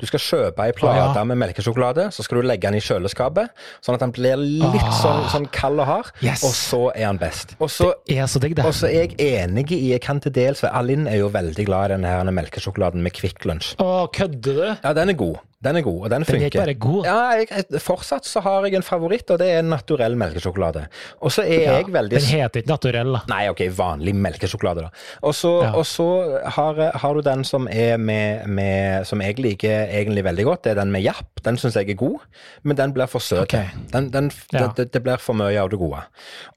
Du 0.00 0.06
skal 0.06 0.22
kjøpe 0.22 0.68
ei 0.68 0.76
plate 0.76 1.18
ah. 1.18 1.26
med 1.26 1.40
melkesjokolade, 1.42 2.08
så 2.14 2.24
skal 2.24 2.40
du 2.42 2.48
legge 2.48 2.68
den 2.68 2.78
i 2.78 2.84
kjøleskapet, 2.84 3.50
sånn 3.82 3.98
at 3.98 4.06
den 4.06 4.14
blir 4.14 4.38
litt 4.38 4.80
Ah. 4.82 4.94
sånn, 4.98 5.26
sånn 5.32 5.46
kald 5.54 5.80
og 5.82 5.86
hard, 5.88 6.10
Yes. 6.22 6.42
og 6.46 6.54
så 6.56 6.80
er 6.94 7.08
den 7.08 7.18
best. 7.20 7.56
Og 7.62 7.70
så 7.70 7.92
er 8.08 8.26
så 8.30 8.40
digg, 8.42 8.54
det. 8.56 8.64
og 8.66 8.74
så 8.76 8.86
er 8.88 9.06
jeg 9.06 9.16
enig 9.18 9.70
i 9.72 9.80
Jeg 9.92 10.00
kan 10.04 10.20
til 10.22 10.32
dels 10.32 10.62
Alin 10.64 10.92
Alinn 10.92 11.06
er 11.08 11.18
jo 11.22 11.28
veldig 11.32 11.64
glad 11.66 11.90
i 11.90 11.94
den 11.94 12.04
her 12.04 12.30
melkesjokoladen 12.34 13.02
med 13.02 13.14
Kvikk 13.16 13.46
Lunsj. 13.48 13.74
Kødder 14.12 14.58
du? 14.58 14.76
Ja, 14.84 14.92
den 14.92 15.08
er 15.08 15.16
god. 15.18 15.40
Den 15.62 15.76
er 15.78 15.84
god, 15.86 15.98
og 16.04 16.10
den 16.10 16.24
Den 16.26 16.42
er 16.42 16.50
bare 16.50 16.74
god. 16.74 17.04
Ja, 17.06 17.18
jeg, 17.38 17.80
Fortsatt 17.82 18.26
så 18.26 18.40
har 18.42 18.64
jeg 18.66 18.74
en 18.74 18.82
favoritt, 18.82 19.30
og 19.30 19.38
det 19.38 19.48
er 19.58 19.62
naturell 19.62 20.16
melkesjokolade. 20.18 20.86
Og 21.22 21.30
så 21.30 21.42
er 21.44 21.60
Ja, 21.62 21.76
jeg 21.78 21.92
veldig 21.94 22.10
Den 22.18 22.26
heter 22.26 22.62
ikke 22.62 22.68
naturell, 22.72 23.12
da. 23.14 23.20
Nei, 23.30 23.48
ok, 23.52 23.60
vanlig 23.76 24.14
melkesjokolade, 24.18 24.82
da. 24.88 24.90
Og 25.22 25.34
så, 25.38 25.52
Ja. 25.62 26.50
har, 26.56 26.80
har 26.98 27.14
du 27.14 27.20
den 27.22 27.44
som 27.44 27.68
er 27.70 27.96
med, 27.96 28.46
med 28.48 29.06
Som 29.06 29.20
jeg 29.20 29.38
liker 29.38 29.86
egentlig 29.88 30.24
veldig 30.24 30.44
godt. 30.44 30.62
Det 30.64 30.70
er 30.72 30.80
den 30.80 30.90
med 30.92 31.02
japp. 31.02 31.28
Den 31.44 31.56
syns 31.56 31.74
jeg 31.78 31.90
er 31.90 31.94
god, 31.94 32.18
men 32.62 32.76
den 32.76 32.92
blir 32.92 33.06
for 33.06 33.18
søt. 33.20 33.42
Okay. 33.42 33.66
Den, 33.92 34.10
den, 34.10 34.30
Ja. 34.52 34.68
det, 34.76 34.92
det 34.92 35.02
blir 35.02 35.16
for 35.18 35.34
mye 35.34 35.58
av 35.60 35.70
det 35.70 35.78
gode. 35.78 36.02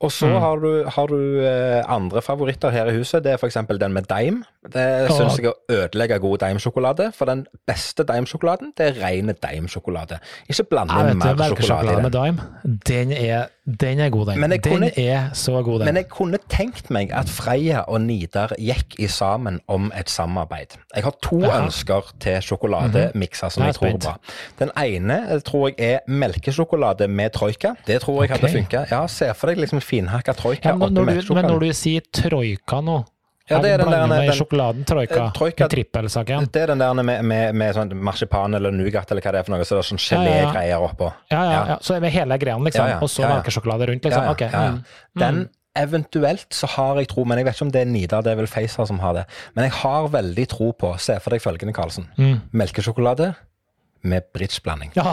Og 0.01 0.11
så 0.11 0.27
har 0.39 0.57
du, 0.59 0.83
har 0.89 1.07
du 1.07 1.41
eh, 1.45 1.83
andre 1.87 2.21
favoritter 2.21 2.69
her 2.71 2.87
i 2.91 2.97
huset. 2.97 3.23
Det 3.23 3.31
er 3.33 3.37
f.eks. 3.37 3.57
den 3.79 3.93
med 3.93 4.07
Daim. 4.09 4.43
Det 4.65 5.09
syns 5.11 5.37
jeg 5.37 5.45
er 5.45 5.53
å 5.53 5.83
ødelegge 5.83 6.19
god 6.19 6.39
Daim-sjokolade. 6.39 7.11
For 7.15 7.25
den 7.29 7.45
beste 7.67 8.03
Daim-sjokoladen, 8.03 8.73
det 8.77 8.87
er 8.91 8.94
ren 9.01 9.33
Daim-sjokolade. 9.43 10.19
Ikke 10.49 10.65
blande 10.69 10.97
inn 11.11 11.19
mer 11.19 11.41
sjokolade 11.51 11.93
i 11.93 12.01
med 12.03 12.15
den. 12.15 12.39
Den 12.87 13.11
er, 13.11 13.47
den 13.65 13.99
er 13.99 14.09
god, 14.13 14.31
den. 14.31 14.43
Kunne, 14.63 14.89
den 14.89 15.05
er 15.05 15.29
så 15.33 15.61
god, 15.61 15.79
den. 15.79 15.89
Men 15.89 15.99
jeg 16.01 16.09
kunne 16.13 16.39
tenkt 16.51 16.91
meg 16.93 17.13
at 17.15 17.31
Freia 17.31 17.85
og 17.87 18.01
Nidar 18.05 18.55
gikk 18.61 18.97
i 19.01 19.09
sammen 19.11 19.59
om 19.71 19.91
et 19.97 20.11
samarbeid. 20.11 20.77
Jeg 20.95 21.07
har 21.07 21.17
to 21.23 21.41
Aha. 21.43 21.63
ønsker 21.65 22.13
til 22.23 22.39
sjokolademikser 22.45 23.53
som 23.53 23.63
Nå 23.63 23.69
er 23.69 23.73
jeg 23.73 23.79
tror 23.79 23.89
er 23.89 23.99
bra. 24.05 24.15
Den 24.61 24.73
ene 24.79 25.19
eh, 25.29 25.41
tror 25.45 25.67
jeg 25.69 25.79
er 25.95 26.05
melkesjokolade 26.07 27.07
med 27.07 27.35
troika. 27.35 27.75
Det 27.87 28.01
tror 28.05 28.23
jeg 28.23 28.31
okay. 28.31 28.41
hadde 28.41 28.53
funka. 28.59 28.85
Ja, 28.91 29.03
se 29.11 29.31
for 29.35 29.51
deg 29.51 29.63
liksom 29.63 29.83
finhakka 29.83 30.37
troika 30.37 30.73
ja, 30.73 30.79
oppi 30.79 30.93
du, 30.95 31.33
men 31.35 31.49
når 31.49 31.67
du 31.67 31.73
sier 31.75 32.05
troika 32.15 32.81
nå, 32.85 33.01
Ja, 33.49 33.59
det 33.61 33.71
er 33.71 33.77
den 33.77 33.91
der- 33.91 34.07
med 34.07 34.27
den- 34.27 34.33
sjokoladen 34.37 34.85
troika, 34.85 35.25
eh, 35.25 35.31
troika- 35.37 35.65
i 35.65 35.69
trippelsaken. 35.69 36.47
Det 36.51 36.61
er 36.63 36.67
den 36.67 36.79
der 36.79 36.93
med, 36.93 37.23
med, 37.23 37.53
med 37.55 37.75
sånn 37.75 37.93
marsipan 37.93 38.55
eller 38.55 38.71
nougat 38.71 39.11
eller 39.11 39.21
hva 39.21 39.31
det 39.31 39.39
er 39.39 39.43
for 39.43 39.51
noe, 39.55 39.61
så 39.63 39.75
det 39.75 39.83
er 39.85 39.95
sånn 39.95 40.01
Ja, 40.11 40.23
ja, 40.23 40.29
ja. 40.29 40.51
gelégreier 40.51 40.89
oppå. 40.89 41.13
Ja, 41.31 41.43
ja, 41.51 41.65
ja. 41.67 41.77
Så 41.81 41.99
med 42.01 42.11
hele 42.11 42.37
greia, 42.39 42.57
liksom. 42.57 42.87
Ja. 42.89 42.97
Og 42.99 43.07
så 43.09 43.21
melkesjokolade 43.29 43.87
rundt, 43.87 44.01
liksom. 44.03 44.23
Ja, 44.23 44.25
ja, 44.25 44.31
Ok. 44.31 44.41
ja, 44.41 44.49
ja. 44.51 44.71
mm. 44.71 44.83
Den 45.17 45.49
Eventuelt 45.77 46.47
så 46.55 46.67
har 46.69 46.95
jeg 46.95 47.09
tro, 47.09 47.25
men 47.25 47.37
jeg 47.37 47.45
vet 47.45 47.55
ikke 47.57 47.61
om 47.65 47.71
det 47.71 47.81
er 47.81 47.85
Nidar, 47.91 48.21
det 48.23 48.31
er 48.31 48.35
vel 48.37 48.47
Facer 48.47 48.85
som 48.87 48.97
har 48.99 49.13
det. 49.13 49.25
Men 49.55 49.65
jeg 49.65 49.73
har 49.73 50.07
veldig 50.07 50.47
tro 50.47 50.71
på, 50.71 50.97
se 50.97 51.19
for 51.19 51.31
deg 51.31 51.41
følgende, 51.41 51.73
Karlsen. 51.73 52.07
Mm. 52.17 52.39
Melkesjokolade 52.53 53.35
med 54.05 54.23
bridgeblanding. 54.35 54.91
Ja, 54.95 55.03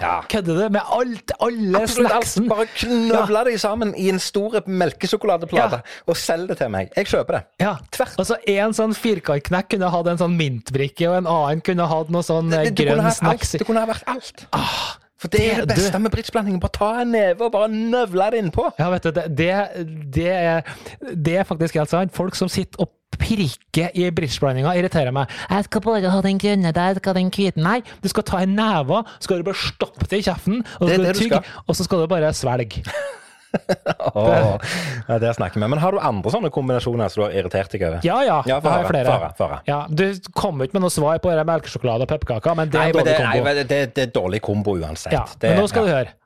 Ja. 0.00 0.14
kødder 0.28 0.54
du? 0.62 0.68
Med 0.72 0.80
alt, 0.90 1.32
alle 1.40 1.82
Absolutt 1.82 2.12
alt. 2.12 2.24
snacksen? 2.26 2.48
Bare 2.48 2.66
knøvle 2.80 3.44
det 3.50 3.60
sammen 3.60 3.94
i 3.96 4.08
en 4.10 4.18
stor 4.18 4.58
melkesjokoladeplate 4.66 5.80
Ja. 5.82 5.96
og 6.06 6.16
selg 6.16 6.48
det 6.48 6.58
til 6.58 6.68
meg. 6.72 6.90
Jeg 6.96 7.06
kjøper 7.06 7.38
det. 7.38 7.42
Ja. 7.60 7.76
Tvert. 7.92 8.14
Og 8.18 8.26
så 8.26 8.36
en 8.46 8.72
sånn 8.72 8.94
firkantknekk 8.96 9.68
kunne 9.74 9.90
hatt 9.90 10.06
en 10.06 10.18
sånn 10.18 10.36
mintbrikke, 10.38 11.08
og 11.10 11.16
en 11.22 11.26
annen 11.26 11.60
kunne 11.64 11.86
hatt 11.86 12.10
noe 12.10 12.22
sånn 12.22 12.52
eh, 12.52 12.70
grønn 12.70 13.04
alt. 13.04 13.14
snacks. 13.20 13.52
det 13.52 13.66
kunne 13.66 13.80
ha 13.80 13.86
vært 13.86 14.04
alt. 14.06 14.46
Ah, 14.52 14.96
For 15.18 15.28
det 15.28 15.40
er 15.52 15.64
det- 15.66 15.74
beste 15.76 15.98
med 15.98 16.10
bridgeblandingen. 16.14 16.60
Bare 16.60 16.70
ta 16.74 16.90
en 17.02 17.10
neve 17.10 17.44
og 17.48 17.52
bare 17.52 17.68
nøvle 17.68 18.30
det 18.30 18.38
innpå. 18.44 18.68
Ja, 18.78 18.90
vet 18.90 19.02
du, 19.02 19.10
det, 19.10 19.24
det, 20.14 20.28
er, 20.30 20.60
det 21.14 21.36
er 21.36 21.42
faktisk 21.44 21.74
helt 21.74 21.90
sant. 21.90 22.14
Folk 22.14 22.34
som 22.38 22.48
sitter 22.48 22.78
og 22.84 22.92
pirker 23.18 23.90
i 23.98 24.10
bridgeblandinga, 24.14 24.76
irriterer 24.78 25.10
meg. 25.10 25.26
'Jeg 25.50 25.64
skal 25.64 25.80
bare 25.80 26.10
ha 26.10 26.20
den 26.22 26.38
grønne 26.38 26.72
der, 26.72 26.86
jeg 26.92 26.96
skal 26.96 27.14
ha 27.14 27.18
den 27.20 27.30
hvite.' 27.30 27.56
Nei, 27.62 27.80
du 28.02 28.08
skal 28.08 28.22
ta 28.22 28.42
en 28.44 28.54
neve, 28.54 29.02
så 29.18 29.26
skal 29.26 29.38
du 29.38 29.42
bare 29.42 29.58
stoppe 29.58 30.06
det 30.10 30.20
i 30.20 30.30
kjeften, 30.30 30.62
og 30.80 30.88
så 30.88 30.94
skal 30.94 31.04
du 31.04 31.12
du 31.12 31.18
tygge, 31.18 31.42
og 31.66 31.76
så 31.76 31.84
skal 31.84 31.98
du 31.98 32.06
bare 32.06 32.32
svelge. 32.32 32.84
Åh, 34.14 34.58
det 35.08 35.18
det 35.22 35.30
snakker 35.34 35.60
vi 35.60 35.68
Men 35.68 35.80
har 35.80 35.94
du 35.94 35.98
andre 36.04 36.32
sånne 36.32 36.50
kombinasjoner 36.52 37.08
som 37.12 37.22
du 37.22 37.24
har 37.26 37.36
irritert 37.40 37.72
deg 37.72 37.84
over? 37.88 38.04
Ja, 38.04 38.18
ja, 38.26 38.38
Ja, 38.46 38.60
få 38.60 38.72
jeg 38.72 38.84
har 38.84 38.92
flere. 38.92 39.32
Fara. 39.38 39.60
Ja, 39.68 39.80
du 39.88 40.04
kom 40.36 40.60
ikke 40.64 40.78
med 40.78 40.86
noe 40.86 40.92
svar 40.92 41.20
på 41.24 41.32
det 41.32 41.46
melkesjokolade 41.48 42.04
og 42.04 42.12
pepperkaker, 42.12 42.56
men 42.58 42.72
det 42.72 42.80
Nei, 42.80 42.88
er 42.90 42.94
men 42.94 43.00
dårlig 43.00 43.12
det, 43.12 43.24
nei, 43.24 43.34
kombo. 43.38 43.48
men 43.48 43.70
det, 43.72 43.80
det 43.96 44.06
er 44.06 44.14
dårlig 44.14 44.42
kombo 44.44 44.76
uansett. 44.78 45.16
Ja, 45.16 45.24
det, 45.40 45.54
men 45.54 45.62
nå 45.62 45.70
skal 45.72 45.86
ja. 45.86 45.88
du 45.88 45.96
høre. 45.96 46.16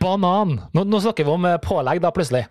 Banan. 0.00 0.60
Nå, 0.76 0.84
nå 0.86 1.00
snakker 1.02 1.26
vi 1.26 1.34
om 1.34 1.46
eh, 1.48 1.58
pålegg, 1.62 2.02
da, 2.04 2.12
plutselig. 2.14 2.44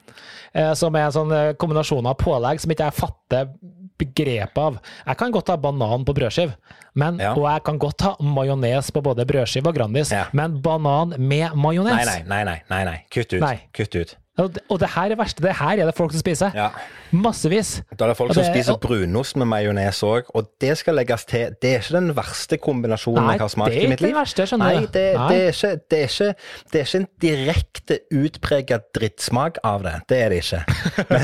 Eh, 0.51 0.73
som 0.75 0.95
er 0.97 1.07
en 1.07 1.15
sånn 1.15 1.35
eh, 1.35 1.51
kombinasjon 1.61 2.09
av 2.09 2.17
pålegg 2.19 2.59
som 2.59 2.73
ikke 2.73 2.89
jeg 2.89 2.97
fatter 2.97 3.51
begrepet 3.99 4.57
av. 4.57 4.79
Jeg 5.05 5.17
kan 5.19 5.31
godt 5.35 5.51
ha 5.53 5.57
banan 5.57 6.05
på 6.07 6.15
brødskive, 6.17 6.55
men, 6.95 7.19
Ja. 7.19 7.33
og 7.35 7.43
jeg 7.45 7.63
kan 7.63 7.77
godt 7.79 8.01
ha 8.07 8.15
majones 8.23 8.91
på 8.91 9.03
både 9.03 9.25
brødskive 9.27 9.67
og 9.67 9.75
Grandis, 9.75 10.11
Ja. 10.11 10.25
men 10.33 10.61
banan 10.61 11.13
med 11.17 11.53
majones 11.55 12.05
nei, 12.05 12.23
nei, 12.27 12.43
nei, 12.43 12.61
nei, 12.69 12.83
nei. 12.85 12.97
Kutt 13.11 13.33
ut. 13.33 13.41
Nei. 13.41 13.59
Kutt 13.73 13.95
ut. 13.95 14.15
Og, 14.39 14.53
det- 14.79 14.89
her 14.95 15.05
er 15.05 15.09
det 15.13 15.17
verste. 15.19 15.41
Det 15.43 15.55
her 15.59 15.79
er 15.83 15.85
det 15.89 15.95
folk 15.97 16.11
som 16.15 16.21
spiser. 16.21 16.51
Ja. 16.55 16.69
Massevis. 17.11 17.81
Da 17.97 18.05
er 18.05 18.11
det 18.13 18.17
folk 18.19 18.29
det, 18.33 18.37
som 18.37 18.53
spiser 18.53 18.77
brunost 18.81 19.35
med 19.41 19.47
majones 19.49 19.99
òg, 20.05 20.29
og 20.37 20.47
det 20.61 20.75
skal 20.77 20.95
legges 20.99 21.25
til. 21.25 21.55
Det 21.61 21.71
er 21.73 21.79
ikke 21.81 21.95
den 21.97 22.11
verste 22.17 22.57
kombinasjonen 22.61 23.23
Nei, 23.25 23.33
jeg 23.33 23.41
har 23.41 23.49
smakt 23.55 23.73
i 23.75 23.87
mitt 23.89 24.01
liv. 24.05 24.13
verste, 24.15 24.45
Nei, 24.61 24.75
det, 24.93 25.05
Nei. 25.17 25.29
Det, 25.29 25.39
er 25.41 25.51
ikke, 25.55 25.71
det, 25.89 25.99
er 25.99 26.11
ikke, 26.13 26.29
det 26.71 26.79
er 26.81 26.85
ikke 26.85 27.01
en 27.01 27.07
direkte 27.25 27.99
utpreget 28.13 28.87
drittsmak 28.95 29.57
av 29.65 29.83
det. 29.87 29.95
Det 30.09 30.21
er 30.21 30.29
det 30.29 30.43
ikke. 30.43 30.63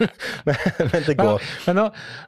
Men, 0.00 0.06
men, 0.46 0.88
men 0.92 1.02
det 1.04 1.14
går. 1.18 1.42
men 1.66 1.76
nå, 1.76 1.82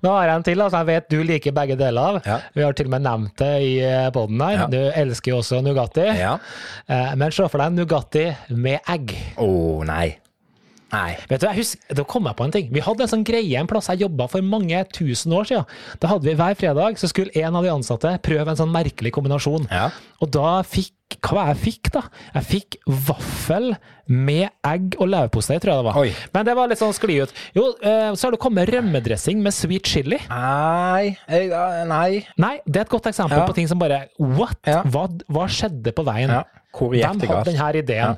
nå 0.04 0.10
har 0.12 0.26
jeg 0.28 0.36
en 0.36 0.42
til, 0.44 0.60
altså 0.60 0.82
jeg 0.82 0.88
vet 0.90 1.06
du 1.08 1.22
liker 1.24 1.54
begge 1.56 1.76
deler 1.80 2.02
av. 2.18 2.18
Ja. 2.28 2.34
Vi 2.52 2.60
har 2.66 2.74
til 2.76 2.90
og 2.90 2.92
med 2.92 3.04
nevnt 3.06 3.32
det 3.40 3.52
i 3.64 3.72
poden 4.12 4.42
her. 4.44 4.58
Ja. 4.58 4.66
Du 4.68 4.76
elsker 5.00 5.32
jo 5.32 5.38
også 5.40 5.62
Nugatti. 5.64 6.04
Ja. 6.20 6.34
Eh, 6.86 7.14
Men 7.16 7.32
se 7.32 7.48
for 7.48 7.62
deg 7.64 7.72
Nugatti 7.78 8.26
med 8.52 8.84
egg. 8.92 9.14
Å, 9.40 9.48
nei. 9.88 10.18
Nei. 10.92 11.16
Vet 11.30 11.40
du, 11.40 11.46
jeg 11.48 11.62
husker, 11.62 11.94
Da 11.96 12.04
kom 12.04 12.26
jeg 12.28 12.36
på 12.36 12.46
en 12.46 12.54
ting. 12.54 12.66
Vi 12.72 12.82
hadde 12.84 13.06
en 13.06 13.10
sånn 13.10 13.24
greie 13.24 13.60
en 13.60 13.68
plass 13.70 13.88
jeg 13.88 14.04
jobba 14.04 14.28
for 14.28 14.44
mange 14.44 14.82
tusen 14.92 15.32
år 15.32 15.48
siden. 15.48 15.78
Da 16.02 16.10
hadde 16.12 16.28
vi 16.28 16.36
Hver 16.36 16.58
fredag 16.58 17.00
så 17.00 17.08
skulle 17.08 17.32
en 17.40 17.56
av 17.56 17.64
de 17.64 17.72
ansatte 17.72 18.12
prøve 18.24 18.52
en 18.52 18.60
sånn 18.60 18.72
merkelig 18.74 19.14
kombinasjon. 19.16 19.68
Ja. 19.72 19.88
Og 20.20 20.32
da 20.34 20.60
fikk 20.66 20.92
Hva 21.20 21.34
var 21.36 21.50
det 21.50 21.56
jeg 21.56 21.62
fikk, 21.66 21.90
da? 21.94 22.02
Jeg 22.36 22.46
fikk 22.48 22.78
vaffel 23.08 23.72
med 24.12 24.48
egg 24.66 24.96
og 24.98 25.08
leverpostei, 25.12 25.58
tror 25.62 25.72
jeg 25.72 25.82
det 25.82 25.86
var. 25.88 25.98
Oi. 26.02 26.14
Men 26.34 26.48
det 26.48 26.56
var 26.58 26.70
litt 26.72 26.80
sånn 26.82 26.94
skli 26.96 27.20
ut. 27.22 27.34
Jo, 27.56 27.68
eh, 27.82 28.10
så 28.18 28.26
har 28.28 28.36
det 28.36 28.40
kommet 28.42 28.68
rømmedressing 28.72 29.42
med 29.44 29.54
sweet 29.56 29.86
chili. 29.86 30.18
Nei. 30.32 31.16
Nei. 31.28 32.24
Nei, 32.36 32.56
det 32.66 32.82
er 32.82 32.88
et 32.88 32.96
godt 32.96 33.06
eksempel 33.12 33.38
Ja. 33.38 33.46
på 33.46 33.54
ting 33.54 33.68
som 33.68 33.78
bare 33.78 34.08
What? 34.18 34.58
Ja. 34.66 34.82
Hva, 34.82 35.06
hva 35.28 35.46
skjedde 35.48 35.94
på 35.94 36.04
veien? 36.04 36.30
Ja. 36.30 36.42
Hvor 36.72 36.94
det 36.94 37.02
hadde 37.04 37.26
denne 37.44 37.66
ideen? 37.76 38.14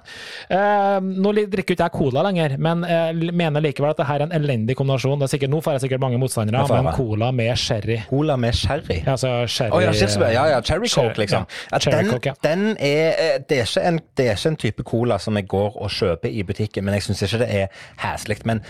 Eh, 0.49 1.01
nå 1.03 1.33
drikker 1.51 1.75
ikke 1.75 1.89
jeg 1.89 1.95
cola 1.97 2.23
lenger, 2.23 2.55
men 2.63 2.85
jeg 2.87 3.35
mener 3.35 3.65
likevel 3.65 3.91
at 3.91 3.99
det 3.99 4.07
her 4.07 4.23
er 4.23 4.27
en 4.29 4.35
elendig 4.39 4.77
kombinasjon. 4.79 5.19
Det 5.19 5.27
er 5.27 5.33
sikkert, 5.33 5.51
nå 5.51 5.61
får 5.65 5.75
jeg 5.75 5.85
sikkert 5.89 6.03
mange 6.05 6.21
motstandere, 6.23 6.63
men 6.71 6.93
cola 6.95 7.33
med 7.35 7.59
sherry. 7.59 7.99
Cola 8.09 8.37
med 8.39 8.55
sherry. 8.55 9.01
Ja, 9.03 9.17
altså 9.17 9.33
sherry 9.51 9.75
oh, 9.75 9.83
ja. 9.83 10.31
Ja, 10.31 10.45
ja, 10.55 10.61
cherry 10.63 10.87
coke, 10.89 11.19
liksom. 11.19 11.49
ja, 11.49 11.73
Ja, 11.73 11.79
cherry 11.83 12.05
den, 12.05 12.13
coke, 12.13 12.31
ja. 12.31 12.35
den 12.47 12.77
er 12.85 13.15
eh, 13.19 13.41
det 13.49 13.59
er, 13.63 13.89
en, 13.89 13.99
det 14.17 14.27
er 14.29 14.37
ikke 14.37 14.49
en 14.53 14.57
type 14.57 14.83
cola 14.87 15.19
som 15.19 15.37
jeg 15.37 15.49
går 15.49 15.77
og 15.83 15.91
kjøper 15.91 16.29
i 16.29 16.43
butikken, 16.43 16.85
men 16.85 16.95
jeg 16.95 17.03
syns 17.09 17.23
ikke 17.27 17.39
det 17.45 17.49
er 17.63 17.67
heslig. 18.05 18.39
Men 18.45 18.61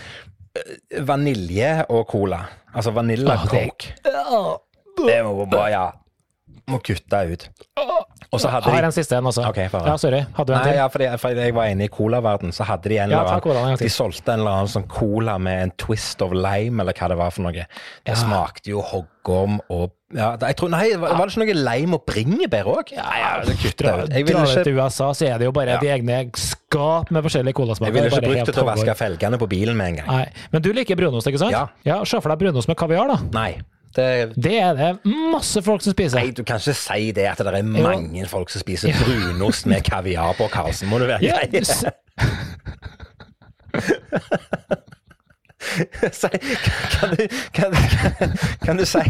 øh, 0.57 1.07
vanilje 1.07 1.85
og 1.89 2.05
cola, 2.11 2.39
altså 2.73 2.91
vanilla 2.95 3.35
det- 3.41 3.49
coke, 3.49 3.93
det 5.07 5.19
må 5.25 5.45
bare 5.45 5.69
Ja. 5.71 5.85
Må 6.67 6.77
kutte 6.81 7.17
ut. 7.31 7.43
Og 8.35 8.41
så 8.43 8.51
hadde 8.53 8.71
har 8.75 8.87
en 8.87 8.95
siste 8.95 9.17
en 9.17 9.29
også. 9.31 9.45
Okay, 9.49 9.67
ja, 9.71 9.95
sorry. 10.01 10.21
Hadde 10.37 10.51
du 10.51 10.53
en 10.53 10.59
Nei, 10.61 10.69
til? 10.69 10.79
ja, 10.81 10.87
fordi, 10.91 11.09
fordi 11.21 11.45
jeg 11.47 11.55
var 11.57 11.71
inne 11.73 11.87
i 11.87 11.91
colaverden, 11.91 12.53
så 12.55 12.67
hadde 12.67 12.91
de 12.91 12.97
en 12.99 13.09
eller 13.09 13.23
annen 13.23 13.39
ja, 13.39 13.43
cola. 13.43 13.75
De 13.81 13.91
solgte 13.91 14.33
en 14.35 14.43
eller 14.43 14.57
annen 14.61 14.71
sånn 14.75 14.87
cola 14.91 15.37
med 15.41 15.61
en 15.65 15.75
twist 15.81 16.21
of 16.25 16.35
lime, 16.35 16.83
eller 16.83 16.97
hva 16.97 17.11
det 17.13 17.19
var 17.19 17.35
for 17.35 17.47
noe. 17.47 17.53
Det 17.55 17.67
Ja. 18.13 18.15
smakte 18.19 18.71
jo 18.75 18.81
hoggorm 18.85 19.59
og 19.69 19.91
ja, 20.15 20.35
tror, 20.37 20.69
Nei, 20.69 20.93
var, 21.01 21.17
det 21.17 21.33
ikke 21.33 21.41
noe 21.43 21.55
lime 21.65 21.97
og 21.97 22.05
bringebær 22.07 22.67
òg? 22.71 22.91
Ja, 22.95 23.07
ja, 23.19 23.31
det 23.43 23.57
kutter 23.59 23.89
jeg. 23.89 24.25
Drar 24.29 24.45
du 24.45 24.51
ikke, 24.53 24.63
til 24.63 24.77
USA, 24.77 25.09
så 25.17 25.27
er 25.27 25.39
det 25.41 25.45
jo 25.49 25.51
bare 25.51 25.75
Ja. 25.75 25.79
de 25.81 25.87
egne 25.91 26.19
skap 26.39 27.11
med 27.11 27.23
forskjellige 27.25 27.53
colasmaker. 27.57 27.93
jeg 27.93 28.03
ville 28.03 28.15
ikke 28.15 28.27
brukt 28.29 28.45
det 28.45 28.53
til 28.55 28.63
å 28.63 28.67
vaske 28.69 28.95
felgene 28.95 29.37
på 29.41 29.49
bilen 29.49 29.75
med 29.75 29.87
en 29.87 29.95
gang. 29.95 30.07
Nei, 30.07 30.27
Men 30.51 30.61
du 30.61 30.71
liker 30.71 30.95
brunost, 30.95 31.27
ikke 31.27 31.39
sant? 31.39 31.51
Ja. 31.83 32.03
Se 32.05 32.21
for 32.21 32.29
deg 32.29 32.39
brunost 32.39 32.67
med 32.67 32.77
kaviar, 32.77 33.07
da. 33.07 33.17
Nei. 33.33 33.61
Det, 33.95 34.33
Det 34.43 34.57
er 34.59 34.73
det 34.75 34.89
masse 35.31 35.61
folk 35.63 35.81
som 35.81 35.93
spiser. 35.95 36.19
nei, 36.19 36.31
du 36.35 36.43
kan 36.43 36.59
ikke 36.59 36.73
si 36.75 37.11
det 37.15 37.25
at 37.31 37.37
det 37.37 37.47
er 37.55 37.63
mange 37.63 38.25
folk 38.27 38.49
som 38.51 38.59
spiser 38.59 38.91
brunost 39.05 39.65
med 39.71 39.81
kaviar 39.87 40.33
på, 40.37 40.47
Karlsen. 40.51 40.89
Må 40.91 40.99
du 40.99 41.05
være 41.07 41.23
Ja, 41.23 41.37
grei? 41.51 41.61
s- 41.63 41.85
Si, 43.75 43.93
kan, 46.95 47.09
du, 47.15 47.27
kan, 47.51 47.71
kan, 47.73 48.33
kan, 48.65 48.77
du 48.77 48.85
si, 48.87 49.01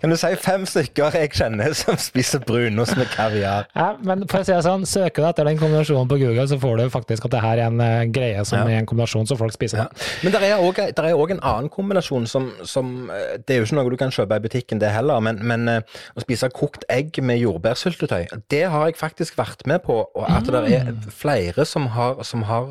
kan 0.00 0.10
du 0.12 0.16
si 0.18 0.30
fem 0.40 0.64
stykker 0.68 1.16
jeg 1.18 1.32
kjenner 1.36 1.74
som 1.76 1.98
spiser 2.00 2.42
brunost 2.44 2.96
med 2.98 3.10
kaviar? 3.12 3.68
Ja, 3.76 3.90
men 4.04 4.24
for 4.30 4.40
å 4.40 4.46
si 4.46 4.54
det 4.54 4.62
sånn, 4.66 4.86
søker 4.88 5.24
du 5.24 5.28
etter 5.28 5.48
den 5.48 5.60
kombinasjonen 5.60 6.10
på 6.10 6.18
Google, 6.22 6.46
så 6.50 6.58
får 6.62 6.80
du 6.80 6.84
faktisk 6.92 7.28
at 7.28 7.34
det 7.36 7.42
her 7.44 7.62
er 7.62 7.72
en 7.72 7.82
eh, 7.84 8.04
greie 8.14 8.44
som 8.48 8.58
Ja. 8.62 8.66
er 8.70 8.82
en 8.82 8.88
kombinasjon 8.88 9.28
som 9.28 9.40
folk 9.40 9.54
spiser. 9.54 9.84
Ja. 9.84 9.88
Men 10.22 10.34
det 10.34 10.42
er 10.44 11.14
òg 11.14 11.34
en 11.34 11.42
annen 11.42 11.70
kombinasjon 11.72 12.28
som, 12.30 12.50
som 12.64 13.10
eh, 13.12 13.36
Det 13.44 13.56
er 13.56 13.62
jo 13.62 13.68
ikke 13.68 13.78
noe 13.80 13.94
du 13.94 13.98
kan 14.00 14.14
kjøpe 14.14 14.38
i 14.38 14.44
butikken, 14.46 14.80
det 14.82 14.92
heller, 14.94 15.20
men, 15.24 15.42
men 15.44 15.68
eh, 15.68 15.98
å 16.14 16.24
spise 16.24 16.50
kokt 16.54 16.86
egg 16.92 17.18
med 17.24 17.40
jordbærsyltetøy, 17.42 18.26
det 18.52 18.64
har 18.72 18.88
jeg 18.88 18.98
faktisk 19.00 19.38
vært 19.38 19.66
med 19.70 19.82
på, 19.84 20.00
og 20.14 20.24
at 20.30 20.48
det 20.48 20.64
er 20.78 20.92
flere 21.14 21.66
som 21.68 21.88
har, 21.94 22.22
som 22.26 22.44
har, 22.48 22.70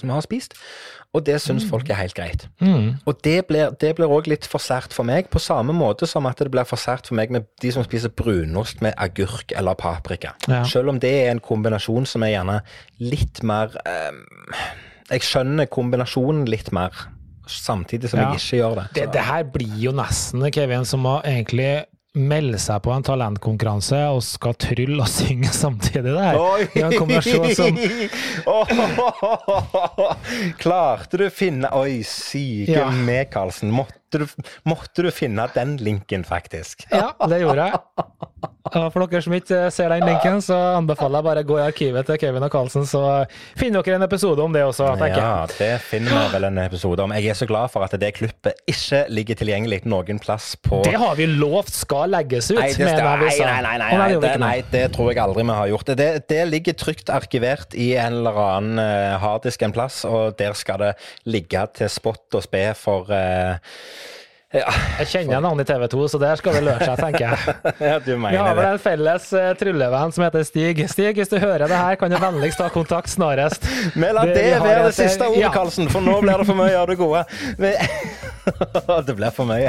som 0.00 0.12
har 0.14 0.24
spist. 0.24 0.54
Og 1.16 1.22
det 1.24 1.38
syns 1.40 1.64
folk 1.64 1.88
er 1.88 1.96
helt 2.02 2.14
greit. 2.14 2.42
Og 3.08 3.20
det 3.24 3.46
blir 3.48 3.70
det 3.80 3.94
òg 4.04 4.26
litt 4.28 4.44
for 4.46 4.60
sært 4.60 4.92
for 4.92 5.08
meg, 5.08 5.30
på 5.32 5.40
samme 5.40 5.72
måte 5.72 6.06
som 6.06 6.26
at 6.28 6.36
det 6.42 6.50
blir 6.52 6.66
for 6.68 6.76
sært 6.78 7.08
for 7.08 7.16
meg 7.16 7.30
med 7.32 7.46
de 7.62 7.70
som 7.72 7.82
spiser 7.86 8.12
brunost 8.12 8.82
med 8.84 8.92
agurk 9.00 9.54
eller 9.56 9.74
paprika. 9.74 10.34
Ja. 10.46 10.62
Selv 10.68 10.92
om 10.92 11.00
det 11.00 11.10
er 11.24 11.30
en 11.32 11.40
kombinasjon 11.40 12.06
som 12.06 12.22
er 12.28 12.34
gjerne 12.36 12.58
litt 13.00 13.42
mer 13.42 13.72
eh, 13.88 14.12
Jeg 15.10 15.24
skjønner 15.24 15.66
kombinasjonen 15.72 16.44
litt 16.52 16.68
mer, 16.76 16.92
samtidig 17.48 18.10
som 18.12 18.20
Ja. 18.20 18.28
jeg 18.34 18.42
ikke 18.42 18.58
gjør 18.60 18.74
det. 18.82 18.86
Det, 18.98 19.06
det 19.14 19.22
her 19.24 19.42
blir 19.48 19.78
jo 19.80 19.92
nesten, 19.96 20.44
Kevin, 20.52 20.84
som 20.84 21.06
å 21.08 21.22
egentlig 21.24 21.86
melde 22.18 22.58
seg 22.62 22.82
på 22.84 22.92
en 22.94 23.04
talentkonkurranse 23.06 24.00
og 24.12 24.20
skal 24.26 24.56
trylle 24.60 25.00
og 25.04 25.10
synge 25.18 25.50
samtidig. 25.54 26.12
Det! 26.14 26.32
I 26.74 26.84
en 26.84 26.96
kombinasjon 26.98 27.48
som 27.56 27.78
Klarte 30.58 31.20
du 31.20 31.26
finne 31.34 31.70
Oi, 31.78 32.02
syke 32.06 32.76
Ja. 32.78 32.88
Karlsen. 33.32 33.72
Måtte 33.74 34.22
du, 34.22 34.26
måtte 34.68 35.04
du 35.04 35.10
finne 35.14 35.48
den 35.54 35.76
linken, 35.82 36.24
faktisk? 36.24 36.86
Ja, 36.92 37.12
det 37.28 37.42
gjorde 37.44 37.70
jeg. 37.70 37.82
Og 38.68 38.92
For 38.92 39.06
dere 39.08 39.24
som 39.24 39.34
ikke 39.36 39.60
ser 39.74 39.92
den 39.94 40.04
linken, 40.06 40.40
så 40.44 40.56
anbefaler 40.76 41.20
jeg 41.20 41.28
bare 41.28 41.44
å 41.44 41.48
gå 41.48 41.58
i 41.58 41.64
arkivet 41.64 42.08
til 42.08 42.18
Kevin 42.20 42.46
og 42.46 42.52
Karlsen, 42.52 42.86
så 42.88 43.02
finner 43.58 43.84
dere 43.86 44.00
en 44.00 44.06
episode 44.06 44.44
om 44.44 44.54
det 44.54 44.64
også, 44.66 44.90
tenker. 45.00 45.22
Ja, 45.22 45.46
det 45.58 45.70
finner 45.86 46.14
vi 46.14 46.24
vel 46.34 46.48
en 46.50 46.60
episode 46.62 47.04
om. 47.04 47.14
Jeg 47.16 47.32
er 47.32 47.38
så 47.38 47.48
glad 47.48 47.72
for 47.72 47.86
at 47.86 47.96
det 48.00 48.12
klippet 48.18 48.60
ikke 48.68 49.04
ligger 49.12 49.38
tilgjengelig 49.40 49.80
noen 49.88 50.20
plass 50.22 50.52
på 50.62 50.82
Det 50.86 50.96
har 50.98 51.16
vi 51.18 51.28
lovt 51.30 51.74
skal 51.74 52.12
legges 52.12 52.50
ut, 52.52 52.58
Nei, 52.60 52.70
det, 52.74 52.84
mener 52.88 53.22
vi 53.22 53.30
nei, 53.30 53.38
nei, 53.38 53.62
nei, 53.62 53.78
nei, 53.78 53.90
nei, 53.98 54.20
det 54.22 54.34
nei, 54.42 54.54
det 54.72 54.84
tror 54.96 55.12
jeg 55.12 55.22
aldri 55.22 55.46
vi 55.48 55.58
har 55.60 55.72
gjort. 55.72 55.94
Det, 55.98 56.10
det 56.30 56.42
ligger 56.50 56.78
trygt 56.78 57.12
arkivert 57.12 57.76
i 57.78 57.90
en 57.98 58.20
eller 58.20 58.42
annen 58.44 58.82
uh, 58.82 59.16
harddisk 59.22 59.64
en 59.64 59.74
plass, 59.74 60.02
og 60.08 60.36
der 60.38 60.56
skal 60.58 60.82
det 60.82 60.92
ligge 61.28 61.64
til 61.78 61.90
spott 61.92 62.38
og 62.38 62.44
spe 62.44 62.64
for 62.78 63.10
eh, 63.14 63.58
ja, 64.54 64.64
Jeg 65.02 65.08
kjenner 65.10 65.36
en 65.38 65.44
annen 65.50 65.60
i 65.60 65.64
TV 65.68 65.82
2, 65.92 66.04
så 66.08 66.18
der 66.22 66.38
skal 66.40 66.54
det 66.56 66.62
løse 66.64 66.86
seg, 66.88 67.00
tenker 67.02 67.24
jeg. 67.26 67.56
ja, 67.90 67.98
du 68.00 68.14
Vi 68.16 68.38
har 68.40 68.54
vel 68.56 68.68
en 68.70 68.80
felles 68.80 69.26
uh, 69.36 69.50
tryllevenn 69.60 70.14
som 70.16 70.24
heter 70.24 70.46
Stig. 70.48 70.80
Stig, 70.88 71.10
hvis 71.20 71.28
du 71.28 71.36
hører 71.42 71.66
det 71.68 71.76
her, 71.76 71.98
kan 72.00 72.08
du 72.12 72.16
vennligst 72.22 72.56
ta 72.62 72.70
kontakt 72.72 73.12
snarest. 73.12 73.68
Men 73.94 74.14
la 74.16 74.24
Det- 74.24 74.36
være 74.62 74.78
et- 74.80 74.86
det 74.88 74.94
siste 74.96 75.28
ordet, 75.28 75.42
ja. 75.44 75.52
Karlsen, 75.52 75.90
for 75.92 76.00
nå 76.00 76.16
blir 76.24 76.40
det 76.40 76.46
for 76.48 76.56
mye 76.56 76.78
av 76.80 76.88
det 76.88 76.96
gode. 76.96 77.26
Det 79.08 79.14
blir 79.18 79.30
for 79.36 79.44
mye. 79.44 79.68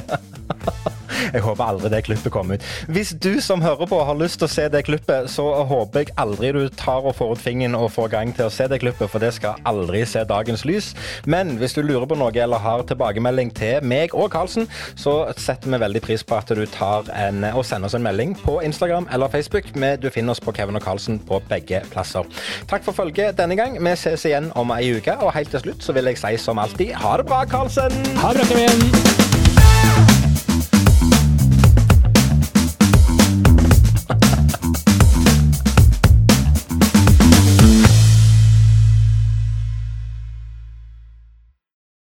Jeg 1.33 1.43
håper 1.43 1.63
aldri 1.65 1.91
det 1.91 2.03
klippet 2.07 2.31
kommer 2.33 2.57
ut. 2.57 2.65
Hvis 2.87 3.11
du 3.21 3.39
som 3.43 3.61
hører 3.61 3.89
på 3.89 3.99
har 4.05 4.17
lyst 4.17 4.39
til 4.39 4.47
å 4.47 4.51
se 4.51 4.67
det 4.71 4.83
klippet, 4.87 5.29
så 5.31 5.45
håper 5.67 6.05
jeg 6.05 6.13
aldri 6.21 6.51
du 6.55 6.61
tar 6.79 7.05
og 7.05 7.15
får 7.17 7.35
ut 7.35 7.43
fingeren 7.43 7.77
og 7.77 7.91
får 7.93 8.11
gang 8.13 8.33
til 8.35 8.47
å 8.47 8.53
se 8.53 8.67
det 8.71 8.79
klippet, 8.83 9.09
for 9.11 9.21
det 9.21 9.33
skal 9.35 9.59
aldri 9.69 10.03
se 10.07 10.23
dagens 10.27 10.65
lys. 10.67 10.91
Men 11.29 11.57
hvis 11.59 11.75
du 11.77 11.81
lurer 11.83 12.07
på 12.09 12.17
noe 12.19 12.31
eller 12.39 12.61
har 12.63 12.85
tilbakemelding 12.87 13.51
til 13.57 13.85
meg 13.85 14.15
og 14.17 14.29
Karlsen, 14.33 14.69
så 14.99 15.33
setter 15.37 15.73
vi 15.73 15.81
veldig 15.81 16.03
pris 16.05 16.23
på 16.23 16.37
at 16.39 16.53
du 16.55 16.63
tar 16.71 17.09
en, 17.15 17.43
og 17.51 17.65
sender 17.67 17.89
oss 17.89 17.97
en 17.97 18.05
melding 18.05 18.35
på 18.39 18.59
Instagram 18.65 19.09
eller 19.13 19.31
Facebook. 19.33 19.73
Med, 19.75 19.99
Du 19.99 20.09
finner 20.09 20.31
oss 20.31 20.39
på 20.43 20.53
Kevin 20.55 20.79
og 20.79 20.85
Karlsen 20.85 21.19
på 21.19 21.41
begge 21.49 21.81
plasser. 21.91 22.25
Takk 22.69 22.85
for 22.85 22.95
følget 22.95 23.37
denne 23.37 23.57
gang. 23.59 23.77
Vi 23.79 23.95
ses 23.99 24.25
igjen 24.25 24.51
om 24.55 24.71
ei 24.75 24.95
uke, 24.95 25.17
og 25.19 25.33
helt 25.35 25.51
til 25.51 25.65
slutt 25.65 25.83
så 25.83 25.95
vil 25.97 26.11
jeg 26.11 26.21
si 26.21 26.35
som 26.41 26.61
alltid 26.61 26.95
ha 27.03 27.17
det 27.19 27.29
bra, 27.29 27.43
Karlsen! 27.49 28.01
Ha 28.23 28.33
det 28.33 28.47
bra, 28.47 28.51
Kevin! 28.55 29.48